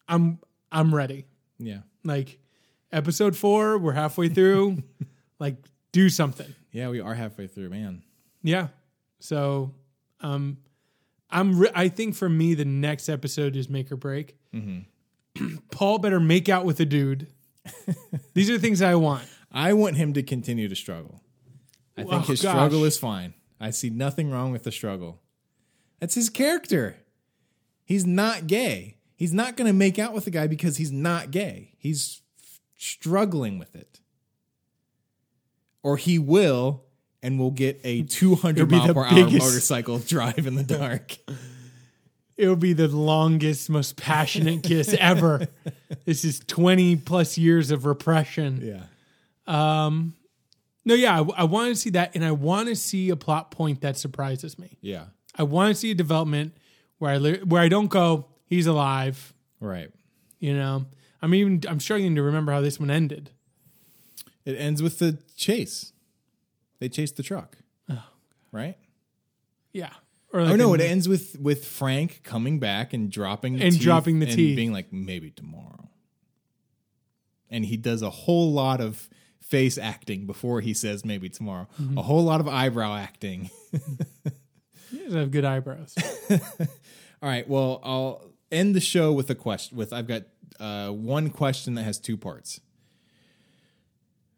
I'm 0.07 0.39
I'm 0.71 0.93
ready. 0.93 1.25
Yeah. 1.59 1.79
Like, 2.03 2.39
episode 2.91 3.36
four, 3.36 3.77
we're 3.77 3.93
halfway 3.93 4.27
through. 4.29 4.84
like, 5.39 5.55
do 5.91 6.09
something. 6.09 6.53
Yeah, 6.71 6.89
we 6.89 6.99
are 6.99 7.13
halfway 7.13 7.47
through, 7.47 7.69
man. 7.69 8.03
Yeah. 8.43 8.67
So, 9.19 9.73
um, 10.21 10.57
I'm. 11.29 11.59
Re- 11.59 11.71
I 11.73 11.88
think 11.88 12.15
for 12.15 12.27
me, 12.27 12.53
the 12.55 12.65
next 12.65 13.07
episode 13.07 13.55
is 13.55 13.69
make 13.69 13.91
or 13.91 13.95
break. 13.95 14.36
Paul 15.71 15.99
better 15.99 16.19
make 16.19 16.49
out 16.49 16.65
with 16.65 16.79
a 16.82 16.86
dude. 16.86 17.27
These 18.34 18.49
are 18.49 18.53
the 18.53 18.59
things 18.59 18.82
I 18.82 18.95
want. 18.95 19.23
I 19.51 19.71
want 19.73 19.95
him 19.95 20.11
to 20.13 20.23
continue 20.23 20.67
to 20.67 20.75
struggle. 20.75 21.21
I 21.95 22.01
think 22.01 22.13
Oh, 22.13 22.19
his 22.19 22.41
gosh. 22.41 22.51
struggle 22.53 22.84
is 22.84 22.97
fine. 22.97 23.34
I 23.59 23.69
see 23.69 23.89
nothing 23.89 24.29
wrong 24.32 24.51
with 24.51 24.63
the 24.63 24.71
struggle. 24.71 25.20
That's 26.02 26.16
his 26.16 26.30
character. 26.30 26.97
He's 27.86 28.06
not 28.06 28.47
gay. 28.47 28.97
He's 29.16 29.34
not 29.34 29.56
going 29.56 29.68
to 29.68 29.74
make 29.74 29.99
out 29.99 30.14
with 30.14 30.26
the 30.26 30.32
guy 30.32 30.47
because 30.47 30.78
he's 30.78 30.91
not 30.91 31.30
gay. 31.30 31.76
He's 31.78 32.22
struggling 32.76 33.60
with 33.60 33.76
it. 33.76 33.99
Or 35.84 35.97
he 35.97 36.18
will 36.18 36.84
and 37.22 37.38
will 37.39 37.52
get 37.52 37.80
a 37.84 38.02
200 38.02 38.62
It'll 38.74 38.78
mile 38.78 38.93
per 38.93 39.06
hour 39.06 39.30
motorcycle 39.30 39.99
drive 40.08 40.47
in 40.47 40.56
the 40.56 40.64
dark. 40.64 41.18
It'll 42.36 42.56
be 42.56 42.74
the 42.74 42.88
longest, 42.88 43.70
most 43.70 43.95
passionate 43.95 44.64
kiss 44.64 44.93
ever. 44.99 45.47
This 46.06 46.26
is 46.26 46.39
20 46.39 46.95
plus 46.97 47.38
years 47.38 47.70
of 47.70 47.86
repression. 47.86 48.60
yeah. 48.64 48.86
Um, 49.86 50.16
no, 50.84 50.95
yeah, 50.95 51.20
I, 51.20 51.41
I 51.41 51.43
want 51.43 51.70
to 51.70 51.76
see 51.76 51.91
that, 51.91 52.16
and 52.16 52.26
I 52.26 52.32
want 52.32 52.70
to 52.70 52.76
see 52.76 53.12
a 53.12 53.16
plot 53.16 53.52
point 53.52 53.82
that 53.82 53.97
surprises 53.97 54.58
me. 54.58 54.78
Yeah. 54.82 55.06
I 55.38 55.43
want 55.43 55.69
to 55.73 55.75
see 55.79 55.91
a 55.91 55.95
development 55.95 56.53
where 56.97 57.11
I 57.11 57.17
li- 57.17 57.41
where 57.43 57.61
I 57.61 57.67
don't 57.69 57.88
go, 57.88 58.25
he's 58.45 58.67
alive. 58.67 59.34
Right. 59.59 59.89
You 60.39 60.55
know, 60.55 60.86
I'm 61.21 61.34
even 61.36 61.61
I'm 61.67 61.79
struggling 61.79 62.15
to 62.15 62.21
remember 62.23 62.51
how 62.51 62.61
this 62.61 62.79
one 62.79 62.89
ended. 62.91 63.29
It 64.45 64.53
ends 64.55 64.82
with 64.82 64.99
the 64.99 65.19
chase. 65.36 65.93
They 66.79 66.89
chase 66.89 67.11
the 67.11 67.23
truck. 67.23 67.57
Right? 68.53 68.75
Yeah, 69.71 69.91
or 70.34 70.41
Oh 70.41 70.55
no! 70.57 70.73
It 70.73 70.82
ends 70.82 71.07
with 71.07 71.39
with 71.39 71.63
Frank 71.65 72.19
coming 72.23 72.59
back 72.59 72.91
and 72.91 73.09
dropping 73.09 73.55
the 73.55 73.63
And 73.65 73.79
dropping 73.79 74.19
the 74.19 74.25
and 74.25 74.36
teeth. 74.36 74.57
being 74.57 74.73
like 74.73 74.91
maybe 74.91 75.29
tomorrow. 75.32 75.89
And 77.49 77.63
he 77.63 77.77
does 77.77 78.01
a 78.01 78.09
whole 78.09 78.51
lot 78.51 78.82
of 78.82 79.07
face 79.39 79.77
acting 79.77 80.25
before 80.25 80.59
he 80.59 80.73
says 80.73 81.05
maybe 81.05 81.29
tomorrow. 81.29 81.67
Mm-hmm. 81.82 81.97
A 81.97 82.01
whole 82.01 82.23
lot 82.25 82.41
of 82.41 82.47
eyebrow 82.49 82.95
acting. 82.97 83.49
He 84.92 85.00
does 85.00 85.14
have 85.14 85.32
good 85.32 85.46
eyebrows. 85.46 85.96
All 86.30 87.30
right. 87.30 87.48
Well, 87.48 87.80
I'll 87.84 88.32
end 88.52 88.76
the 88.76 88.82
show 88.82 89.14
with 89.14 89.30
a 89.30 89.36
question. 89.36 89.78
With 89.78 89.94
I've 89.94 90.08
got 90.08 90.24
uh, 90.60 90.89
one 90.89 91.30
question 91.30 91.76
that 91.76 91.84
has 91.84 91.98
two 92.00 92.18
parts. 92.18 92.60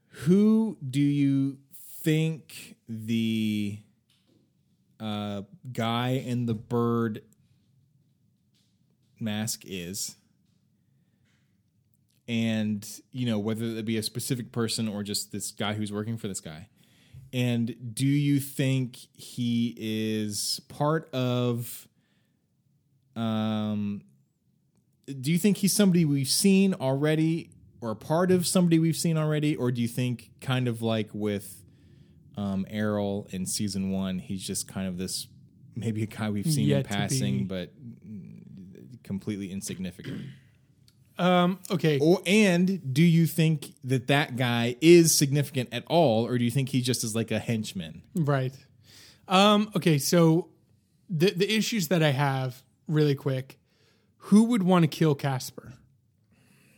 Who 0.10 0.78
do 0.88 1.02
you 1.02 1.58
think 2.04 2.76
the 2.88 3.80
uh, 5.00 5.42
guy 5.72 6.10
in 6.10 6.46
the 6.46 6.54
bird 6.54 7.24
mask 9.20 9.64
is? 9.66 10.16
And 12.28 12.88
you 13.12 13.26
know 13.26 13.40
whether 13.40 13.66
it 13.66 13.86
be 13.86 13.98
a 13.98 14.04
specific 14.04 14.52
person 14.52 14.88
or 14.88 15.04
just 15.04 15.32
this 15.32 15.52
guy 15.52 15.74
who's 15.74 15.92
working 15.92 16.18
for 16.18 16.28
this 16.28 16.40
guy. 16.40 16.70
And 17.34 17.76
do 17.96 18.06
you 18.06 18.40
think 18.40 18.98
he 19.14 19.76
is 19.78 20.62
part 20.70 21.10
of 21.14 21.88
um, 23.16 24.04
do 25.20 25.32
you 25.32 25.38
think 25.38 25.58
he's 25.58 25.74
somebody 25.74 26.06
we've 26.06 26.28
seen 26.30 26.74
already, 26.76 27.50
or 27.82 27.92
a 27.92 27.96
part 27.96 28.32
of 28.32 28.48
somebody 28.48 28.80
we've 28.80 28.96
seen 28.96 29.18
already, 29.18 29.56
or 29.56 29.72
do 29.72 29.82
you 29.82 29.88
think 29.88 30.32
kind 30.42 30.68
of 30.68 30.82
like 30.82 31.10
with 31.14 31.64
um, 32.38 32.66
Errol 32.70 33.28
in 33.32 33.46
season 33.46 33.92
one, 33.92 34.20
he's 34.20 34.46
just 34.46 34.68
kind 34.68 34.88
of 34.88 34.98
this 34.98 35.28
maybe 35.76 36.04
a 36.04 36.08
guy 36.08 36.30
we've 36.30 36.46
seen 36.46 36.68
Yet 36.68 36.80
in 36.80 36.84
passing, 36.86 37.48
but 37.48 37.74
completely 39.04 39.52
insignificant? 39.52 40.22
Um, 41.18 41.60
okay, 41.70 42.00
Or 42.00 42.22
and 42.26 42.94
do 42.94 43.04
you 43.04 43.28
think 43.28 43.74
that 43.84 44.08
that 44.08 44.36
guy 44.36 44.76
is 44.82 45.14
significant 45.14 45.70
at 45.72 45.84
all, 45.88 46.26
or 46.26 46.38
do 46.40 46.44
you 46.44 46.52
think 46.52 46.70
he 46.70 46.82
just 46.82 47.04
is 47.04 47.16
like 47.16 47.30
a 47.32 47.40
henchman? 47.40 48.02
right. 48.16 48.54
Um, 49.28 49.70
okay, 49.76 50.00
so 50.00 50.50
the 51.10 51.32
the 51.32 51.50
issues 51.56 51.88
that 51.90 52.02
I 52.04 52.12
have 52.12 52.62
really 52.88 53.16
quick. 53.16 53.60
Who 54.28 54.46
would 54.46 54.64
want 54.64 54.84
to 54.84 54.88
kill 54.88 55.16
Caspere? 55.16 55.74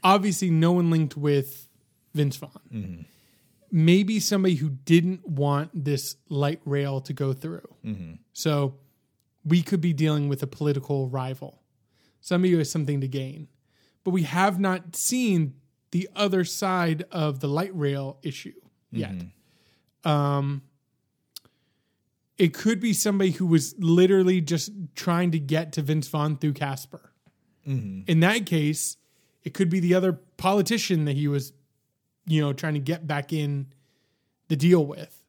Obviously, 0.03 0.49
no 0.49 0.71
one 0.71 0.89
linked 0.89 1.15
with 1.15 1.67
Vince 2.13 2.37
Vaughn. 2.37 3.05
Maybe 3.71 4.19
somebody 4.19 4.55
who 4.55 4.69
didn't 4.69 5.27
want 5.27 5.69
this 5.85 6.15
light 6.29 6.61
rail 6.65 7.01
to 7.01 7.13
go 7.13 7.33
through. 7.33 7.67
So 8.33 8.75
we 9.43 9.61
could 9.61 9.81
be 9.81 9.93
dealing 9.93 10.27
with 10.27 10.41
a 10.43 10.47
political 10.47 11.07
rival, 11.07 11.61
somebody 12.21 12.51
who 12.51 12.57
has 12.59 12.69
something 12.71 13.01
to 13.01 13.07
gain. 13.07 13.47
But 14.05 14.11
we 14.11 14.23
have 14.23 14.59
not 14.59 14.95
seen 14.95 15.55
the 15.91 16.07
other 16.15 16.45
side 16.45 17.03
of 17.11 17.41
the 17.41 17.47
light 17.47 17.75
rail 17.75 18.17
issue 18.21 18.53
yet. 18.91 19.11
Um, 20.05 20.61
it 22.37 22.53
could 22.53 22.79
be 22.79 22.93
somebody 22.93 23.31
who 23.31 23.45
was 23.45 23.75
literally 23.79 24.41
just 24.41 24.71
trying 24.95 25.31
to 25.31 25.39
get 25.39 25.71
to 25.73 25.81
Vince 25.81 26.07
Vaughn 26.07 26.37
through 26.37 26.53
Caspere. 26.53 27.09
In 28.07 28.19
that 28.19 28.45
case, 28.45 28.97
it 29.43 29.53
could 29.53 29.69
be 29.69 29.79
the 29.79 29.93
other 29.95 30.13
politician 30.13 31.05
that 31.05 31.15
he 31.15 31.27
was, 31.27 31.53
you 32.27 32.41
know, 32.41 32.53
trying 32.53 32.73
to 32.75 32.79
get 32.79 33.07
back 33.07 33.33
in 33.33 33.67
the 34.49 34.55
deal 34.55 34.85
with, 34.85 35.23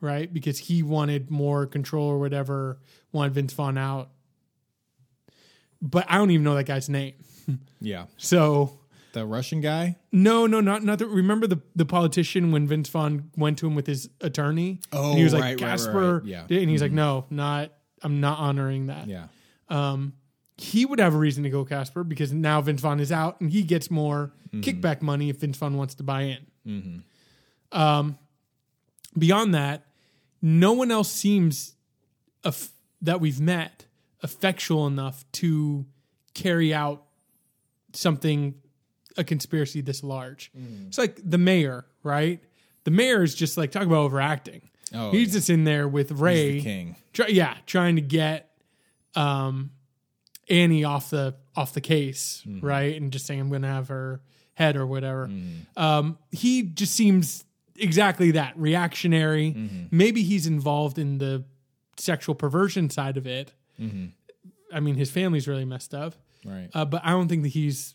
right? 0.00 0.30
Because 0.32 0.58
he 0.58 0.82
wanted 0.82 1.30
more 1.30 1.64
control 1.66 2.08
or 2.08 2.18
whatever, 2.18 2.78
wanted 3.12 3.32
Vince 3.34 3.52
Vaughn 3.54 3.78
out. 3.78 4.10
But 5.80 6.06
I 6.10 6.16
don't 6.18 6.30
even 6.30 6.44
know 6.44 6.56
that 6.56 6.64
guy's 6.66 6.88
name. 6.88 7.14
Yeah, 7.80 8.06
So 8.16 8.78
the 9.12 9.24
Russian 9.26 9.60
guy. 9.60 9.96
no, 10.12 10.46
no, 10.46 10.60
not 10.60 10.82
not 10.84 10.98
the, 10.98 11.06
remember 11.06 11.46
the 11.46 11.60
the 11.74 11.84
politician 11.86 12.52
when 12.52 12.66
Vince 12.66 12.88
Vaughn 12.88 13.30
went 13.36 13.58
to 13.58 13.66
him 13.66 13.74
with 13.74 13.86
his 13.86 14.08
attorney. 14.20 14.80
Oh, 14.92 15.10
and 15.10 15.18
he 15.18 15.24
was 15.24 15.32
like 15.32 15.42
right, 15.42 15.60
right, 15.60 15.68
right, 15.70 15.78
Caspere, 15.78 16.14
right. 16.20 16.24
Yeah. 16.24 16.58
and 16.58 16.68
he's 16.70 16.82
like, 16.82 16.92
no, 16.92 17.24
not. 17.30 17.72
I'm 18.02 18.20
not 18.20 18.38
honoring 18.38 18.86
that. 18.86 19.08
Yeah, 19.08 19.26
um, 19.68 20.12
He 20.56 20.84
would 20.86 21.00
have 21.00 21.14
a 21.14 21.18
reason 21.18 21.42
to 21.44 21.50
go 21.50 21.64
Caspere 21.64 22.04
because 22.08 22.32
now 22.32 22.60
Vince 22.60 22.80
Vaughn 22.80 23.00
is 23.00 23.10
out 23.10 23.40
and 23.40 23.50
he 23.50 23.62
gets 23.62 23.90
more 23.90 24.32
Mm-hmm. 24.48 24.60
kickback 24.60 25.02
money 25.02 25.28
if 25.28 25.36
Vince 25.40 25.58
Vaughn 25.58 25.76
wants 25.76 25.94
to 25.96 26.02
buy 26.02 26.38
in. 26.64 27.02
Um, 27.70 28.18
beyond 29.16 29.54
that, 29.54 29.84
no 30.40 30.72
one 30.72 30.90
else 30.90 31.10
seems 31.12 31.74
aff- 32.44 32.70
that 33.02 33.20
we've 33.20 33.40
met 33.40 33.84
effectual 34.22 34.86
enough 34.86 35.24
to 35.32 35.84
carry 36.34 36.72
out 36.72 37.04
something 37.92 38.54
a 39.16 39.24
conspiracy 39.24 39.80
this 39.80 40.02
large. 40.04 40.50
Mm. 40.56 40.88
It's 40.88 40.98
like 40.98 41.18
the 41.22 41.38
mayor, 41.38 41.86
right? 42.02 42.40
The 42.84 42.90
mayor 42.90 43.22
is 43.22 43.34
just 43.34 43.56
like 43.56 43.70
talk 43.72 43.84
about 43.84 43.98
overacting. 43.98 44.62
Oh, 44.94 45.10
He's 45.10 45.28
yeah. 45.28 45.32
just 45.34 45.50
in 45.50 45.64
there 45.64 45.86
with 45.88 46.12
Ray, 46.12 46.60
king. 46.60 46.96
Try, 47.12 47.26
yeah, 47.26 47.56
trying 47.66 47.96
to 47.96 48.02
get 48.02 48.50
um, 49.14 49.70
Ani 50.48 50.84
off 50.84 51.10
the 51.10 51.34
off 51.56 51.72
the 51.74 51.80
case, 51.80 52.42
Mm-hmm. 52.46 52.64
right? 52.66 53.00
And 53.00 53.12
just 53.12 53.26
saying 53.26 53.40
I'm 53.40 53.48
going 53.50 53.62
to 53.62 53.68
have 53.68 53.88
her 53.88 54.20
head 54.54 54.76
or 54.76 54.86
whatever. 54.86 55.26
Mm-hmm. 55.28 55.82
Um, 55.82 56.18
he 56.30 56.62
just 56.62 56.94
seems 56.94 57.44
exactly 57.76 58.30
that 58.32 58.56
reactionary. 58.56 59.52
Mm-hmm. 59.52 59.84
Maybe 59.90 60.22
he's 60.22 60.46
involved 60.46 60.98
in 60.98 61.18
the 61.18 61.44
sexual 61.96 62.34
perversion 62.34 62.90
side 62.90 63.16
of 63.16 63.26
it. 63.26 63.52
Mm-hmm. 63.80 64.06
I 64.72 64.80
mean, 64.80 64.94
his 64.96 65.10
family's 65.10 65.46
really 65.48 65.64
messed 65.64 65.94
up, 65.94 66.14
right, 66.44 66.68
uh, 66.74 66.84
but 66.84 67.02
I 67.04 67.10
don't 67.10 67.28
think 67.28 67.42
that 67.42 67.48
he's 67.50 67.94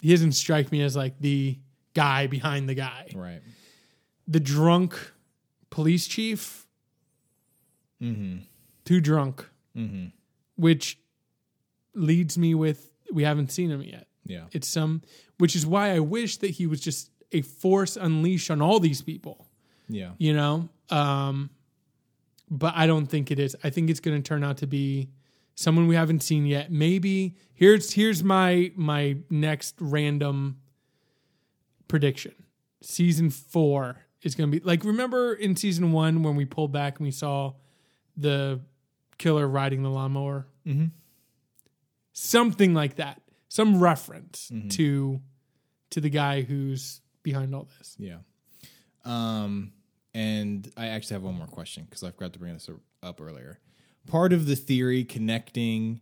he 0.00 0.10
doesn't 0.10 0.32
strike 0.32 0.70
me 0.72 0.82
as 0.82 0.94
like 0.96 1.18
the 1.18 1.58
guy 1.94 2.26
behind 2.26 2.68
the 2.68 2.74
guy. 2.74 3.10
right. 3.14 3.40
The 4.26 4.40
drunk 4.40 5.12
police 5.70 6.06
chief, 6.06 6.66
Mm-hmm. 8.02 8.38
too 8.84 9.00
drunk, 9.00 9.48
Mm-hmm. 9.76 10.06
which 10.56 10.98
leads 11.94 12.36
me 12.38 12.54
with 12.54 12.90
we 13.12 13.22
haven't 13.24 13.50
seen 13.52 13.70
him 13.70 13.82
yet. 13.82 14.06
Yeah, 14.24 14.44
It's 14.52 14.68
some, 14.68 15.02
which 15.38 15.56
is 15.56 15.64
why 15.66 15.94
I 15.94 16.00
wish 16.00 16.36
that 16.38 16.50
he 16.50 16.66
was 16.66 16.80
just 16.80 17.10
a 17.32 17.40
force 17.42 17.96
unleashed 17.96 18.50
on 18.50 18.60
all 18.60 18.78
these 18.80 19.00
people. 19.02 19.46
yeah. 19.88 20.10
you 20.18 20.32
know 20.34 20.68
um 20.90 21.50
but 22.50 22.72
i 22.76 22.86
don't 22.86 23.06
think 23.06 23.30
it 23.30 23.38
is 23.38 23.54
i 23.62 23.68
think 23.70 23.90
it's 23.90 24.00
going 24.00 24.16
to 24.16 24.26
turn 24.26 24.42
out 24.42 24.56
to 24.58 24.66
be 24.66 25.08
someone 25.60 25.88
we 25.88 25.96
haven't 25.96 26.22
seen 26.22 26.46
yet 26.46 26.70
maybe 26.70 27.34
here's 27.52 27.92
here's 27.94 28.22
my 28.22 28.70
my 28.76 29.16
next 29.28 29.74
random 29.80 30.56
prediction 31.88 32.32
season 32.80 33.28
four 33.28 33.96
is 34.22 34.36
going 34.36 34.48
to 34.52 34.60
be 34.60 34.64
like 34.64 34.84
remember 34.84 35.34
in 35.34 35.56
season 35.56 35.90
one 35.90 36.22
when 36.22 36.36
we 36.36 36.44
pulled 36.44 36.70
back 36.70 36.98
and 36.98 37.06
we 37.06 37.10
saw 37.10 37.52
the 38.16 38.60
killer 39.18 39.48
riding 39.48 39.82
the 39.82 39.90
lawnmower 39.90 40.46
Mhm. 40.64 40.92
something 42.12 42.72
like 42.72 42.94
that 42.96 43.20
some 43.48 43.80
reference 43.80 44.52
to 44.70 45.20
to 45.90 46.00
the 46.00 46.10
guy 46.10 46.42
who's 46.42 47.00
behind 47.24 47.52
all 47.54 47.66
this 47.78 47.96
Yeah. 47.98 48.18
Um, 49.04 49.72
and 50.14 50.70
I 50.76 50.88
actually 50.88 51.14
have 51.14 51.22
one 51.22 51.34
more 51.34 51.46
question 51.46 51.84
because 51.84 52.04
I 52.04 52.10
forgot 52.10 52.32
to 52.34 52.38
bring 52.38 52.52
this 52.52 52.68
up 53.02 53.20
earlier. 53.20 53.58
Part 54.08 54.32
of 54.32 54.46
the 54.46 54.56
theory 54.56 55.04
connecting 55.04 56.00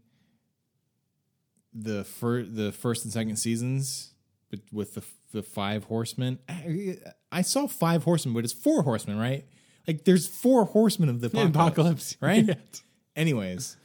the 1.74 2.04
fir- 2.04 2.44
the 2.44 2.72
first 2.72 3.04
and 3.04 3.12
second 3.12 3.36
seasons 3.36 4.14
with, 4.50 4.62
with 4.72 4.94
the 4.94 5.02
the 5.32 5.42
five 5.42 5.84
horsemen. 5.84 6.38
I, 6.48 6.98
I 7.30 7.42
saw 7.42 7.66
five 7.66 8.04
horsemen, 8.04 8.34
but 8.34 8.44
it's 8.44 8.52
four 8.52 8.82
horsemen, 8.82 9.18
right? 9.18 9.44
Like 9.86 10.04
there's 10.04 10.26
four 10.26 10.64
horsemen 10.64 11.08
of 11.08 11.20
the 11.20 11.26
apocalypse, 11.28 12.12
apocalypse 12.12 12.16
right? 12.20 12.82
Anyways, 13.14 13.76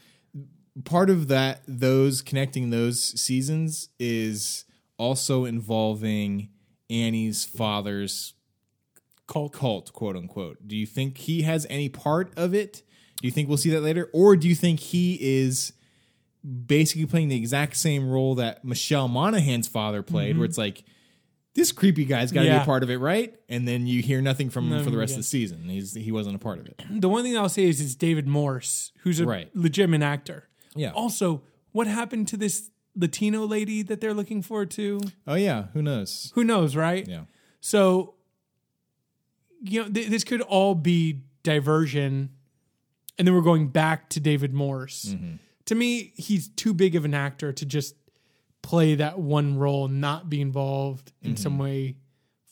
part 0.84 1.10
of 1.10 1.28
that 1.28 1.62
those 1.68 2.22
connecting 2.22 2.70
those 2.70 3.02
seasons 3.22 3.90
is 4.00 4.66
also 4.98 5.46
involving 5.46 6.50
Ani's 6.90 7.44
father's 7.44 8.34
Cult. 9.28 9.54
cult, 9.54 9.94
quote 9.94 10.16
unquote. 10.16 10.68
Do 10.68 10.76
you 10.76 10.86
think 10.86 11.18
he 11.18 11.44
has 11.44 11.66
any 11.70 11.90
part 11.90 12.34
of 12.36 12.54
it? 12.54 12.84
Do 13.22 13.28
you 13.28 13.32
think 13.32 13.48
we'll 13.48 13.58
see 13.58 13.70
that 13.72 13.82
later, 13.82 14.10
or 14.14 14.36
do 14.36 14.48
you 14.50 14.56
think 14.56 14.80
he 14.80 15.18
is 15.22 15.74
basically 16.66 17.06
playing 17.06 17.28
the 17.30 17.36
exact 17.38 17.78
same 17.78 18.10
role 18.10 18.36
that 18.36 18.66
Michelle 18.66 19.08
Monaghan's 19.08 19.68
father 19.68 20.02
played, 20.02 20.38
where 20.38 20.46
it's 20.46 20.58
like 20.58 20.84
this 21.54 21.72
creepy 21.72 22.06
guy's 22.06 22.32
got 22.32 22.42
to 22.42 22.48
be 22.48 22.52
Mm-hmm. 22.54 22.62
A 22.64 22.66
part 22.66 22.82
of 22.84 22.90
it, 22.90 22.98
right? 22.98 23.36
And 23.50 23.68
then 23.68 23.86
you 23.86 24.02
hear 24.02 24.22
nothing 24.22 24.50
from 24.50 24.72
him 24.72 24.84
for 24.84 24.90
the 24.90 24.98
rest 24.98 25.12
again. 25.12 25.20
of 25.20 25.26
the 25.26 25.30
season. 25.30 25.70
He's 25.70 25.94
he 25.94 26.12
wasn't 26.12 26.36
a 26.36 26.40
part 26.40 26.60
of 26.60 26.66
it. 26.66 26.82
The 26.90 27.10
one 27.10 27.24
thing 27.24 27.38
I'll 27.38 27.50
say 27.50 27.66
is 27.66 27.80
it's 27.82 27.94
David 27.96 28.28
Morse, 28.28 28.92
who's 29.04 29.20
a 29.20 29.26
Right. 29.26 29.50
legitimate 29.54 30.02
actor. 30.02 30.48
Yeah. 30.76 30.92
Also, 30.92 31.44
what 31.74 31.88
happened 31.88 32.28
to 32.30 32.38
this 32.38 32.70
Latino 32.96 33.46
lady 33.46 33.84
that 33.84 34.02
they're 34.02 34.14
looking 34.14 34.42
for 34.42 34.66
too? 34.66 35.00
Oh 35.28 35.36
yeah, 35.36 35.66
who 35.74 35.82
knows? 35.82 36.32
Who 36.36 36.44
knows, 36.44 36.76
right? 36.76 37.08
Yeah. 37.08 37.26
So, 37.60 38.16
you 39.62 39.84
know, 39.84 39.90
th- 39.90 40.08
this 40.10 40.24
could 40.24 40.42
all 40.42 40.74
be 40.76 41.22
diversion, 41.44 42.30
and 43.18 43.28
then 43.28 43.36
we're 43.36 43.42
going 43.42 43.68
back 43.68 44.10
to 44.10 44.20
David 44.20 44.54
Morse. 44.54 45.06
Mm-hmm. 45.06 45.36
To 45.66 45.76
me, 45.76 46.14
he's 46.16 46.48
too 46.50 46.74
big 46.74 46.96
of 46.96 47.06
an 47.06 47.14
actor 47.14 47.54
to 47.54 47.66
just 47.66 47.96
play 48.62 48.96
that 48.96 49.20
one 49.20 49.58
role, 49.58 49.88
not 49.88 50.30
be 50.30 50.42
involved 50.42 51.12
in 51.22 51.36
some 51.38 51.54
Mm-hmm. 51.54 51.62
way 51.62 51.96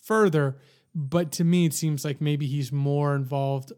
further. 0.01 0.57
But 0.95 1.31
to 1.33 1.43
me, 1.43 1.65
it 1.65 1.73
seems 1.73 2.03
like 2.03 2.19
maybe 2.21 2.47
he's 2.47 2.71
more 2.71 3.15
involved. 3.15 3.71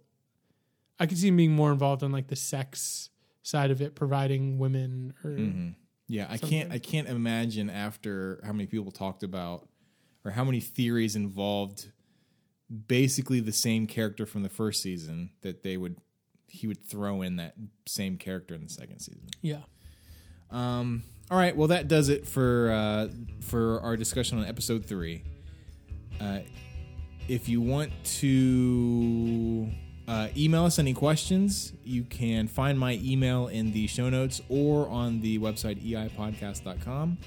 I 0.99 1.05
could 1.05 1.17
see 1.17 1.27
him 1.27 1.37
being 1.37 1.51
more 1.53 1.71
involved 1.71 2.03
on 2.03 2.11
like 2.11 2.27
the 2.27 2.35
sex 2.35 3.09
side 3.43 3.71
of 3.71 3.81
it, 3.81 3.95
providing 3.95 4.57
women 4.59 5.13
or 5.23 5.31
Mm-hmm. 5.31 5.69
Yeah, 6.07 6.27
I 6.29 6.37
can't 6.37 6.73
I 6.73 6.77
can't 6.77 7.07
imagine 7.07 7.69
after 7.69 8.41
how 8.45 8.51
many 8.51 8.65
people 8.65 8.91
talked 8.91 9.23
about 9.23 9.67
or 10.25 10.31
how 10.31 10.43
many 10.43 10.59
theories 10.59 11.15
involved 11.15 11.89
basically 12.87 13.39
the 13.39 13.51
same 13.53 13.87
character 13.87 14.25
from 14.25 14.43
the 14.43 14.49
first 14.49 14.81
season 14.81 15.31
that 15.41 15.63
they 15.63 15.77
would 15.77 15.95
he 16.51 16.67
would 16.67 16.83
throw 16.85 17.21
in 17.21 17.37
that 17.37 17.55
same 17.87 18.17
character 18.17 18.53
in 18.53 18.63
the 18.63 18.69
second 18.69 18.99
season. 18.99 19.29
yeah. 19.41 19.61
Um, 20.49 21.03
all 21.29 21.37
right, 21.37 21.55
well 21.55 21.69
that 21.69 21.87
does 21.87 22.09
it 22.09 22.27
for 22.27 22.71
uh, 22.71 23.07
for 23.41 23.79
our 23.81 23.95
discussion 23.95 24.37
on 24.37 24.45
episode 24.45 24.85
three. 24.85 25.23
Uh, 26.19 26.39
if 27.29 27.47
you 27.47 27.61
want 27.61 27.91
to 28.03 29.69
uh, 30.09 30.27
email 30.35 30.65
us 30.65 30.77
any 30.77 30.93
questions, 30.93 31.71
you 31.85 32.03
can 32.03 32.49
find 32.49 32.77
my 32.77 32.99
email 33.01 33.47
in 33.47 33.71
the 33.71 33.87
show 33.87 34.09
notes 34.09 34.41
or 34.49 34.89
on 34.89 35.21
the 35.21 35.39
website 35.39 35.81
eipodcast.com. 35.81 37.17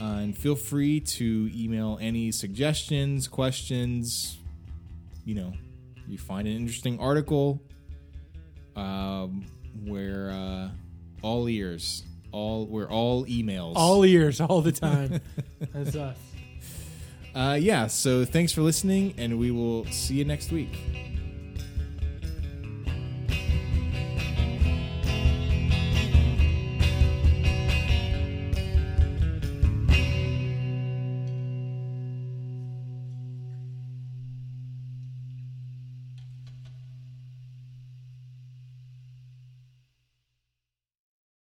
Uh, 0.00 0.04
and 0.04 0.36
feel 0.36 0.56
free 0.56 0.98
to 0.98 1.48
email 1.54 1.96
any 2.00 2.32
suggestions, 2.32 3.28
questions. 3.28 4.38
You 5.24 5.36
know, 5.36 5.52
you 6.08 6.18
find 6.18 6.48
an 6.48 6.56
interesting 6.56 6.98
article 6.98 7.62
um, 8.76 9.46
where 9.84 10.30
uh, 10.30 10.68
all 11.22 11.48
ears, 11.48 12.04
all 12.32 12.66
we're 12.66 12.88
all 12.88 13.24
emails. 13.26 13.74
All 13.76 14.04
ears, 14.04 14.40
all 14.40 14.60
the 14.60 14.72
time. 14.72 15.20
That's 15.72 15.96
us. 15.96 16.16
Uh, 17.34 17.58
yeah. 17.60 17.86
So 17.88 18.24
thanks 18.24 18.52
for 18.52 18.62
listening, 18.62 19.14
and 19.18 19.38
we 19.38 19.50
will 19.50 19.86
see 19.86 20.14
you 20.14 20.24
next 20.24 20.52
week. 20.52 20.78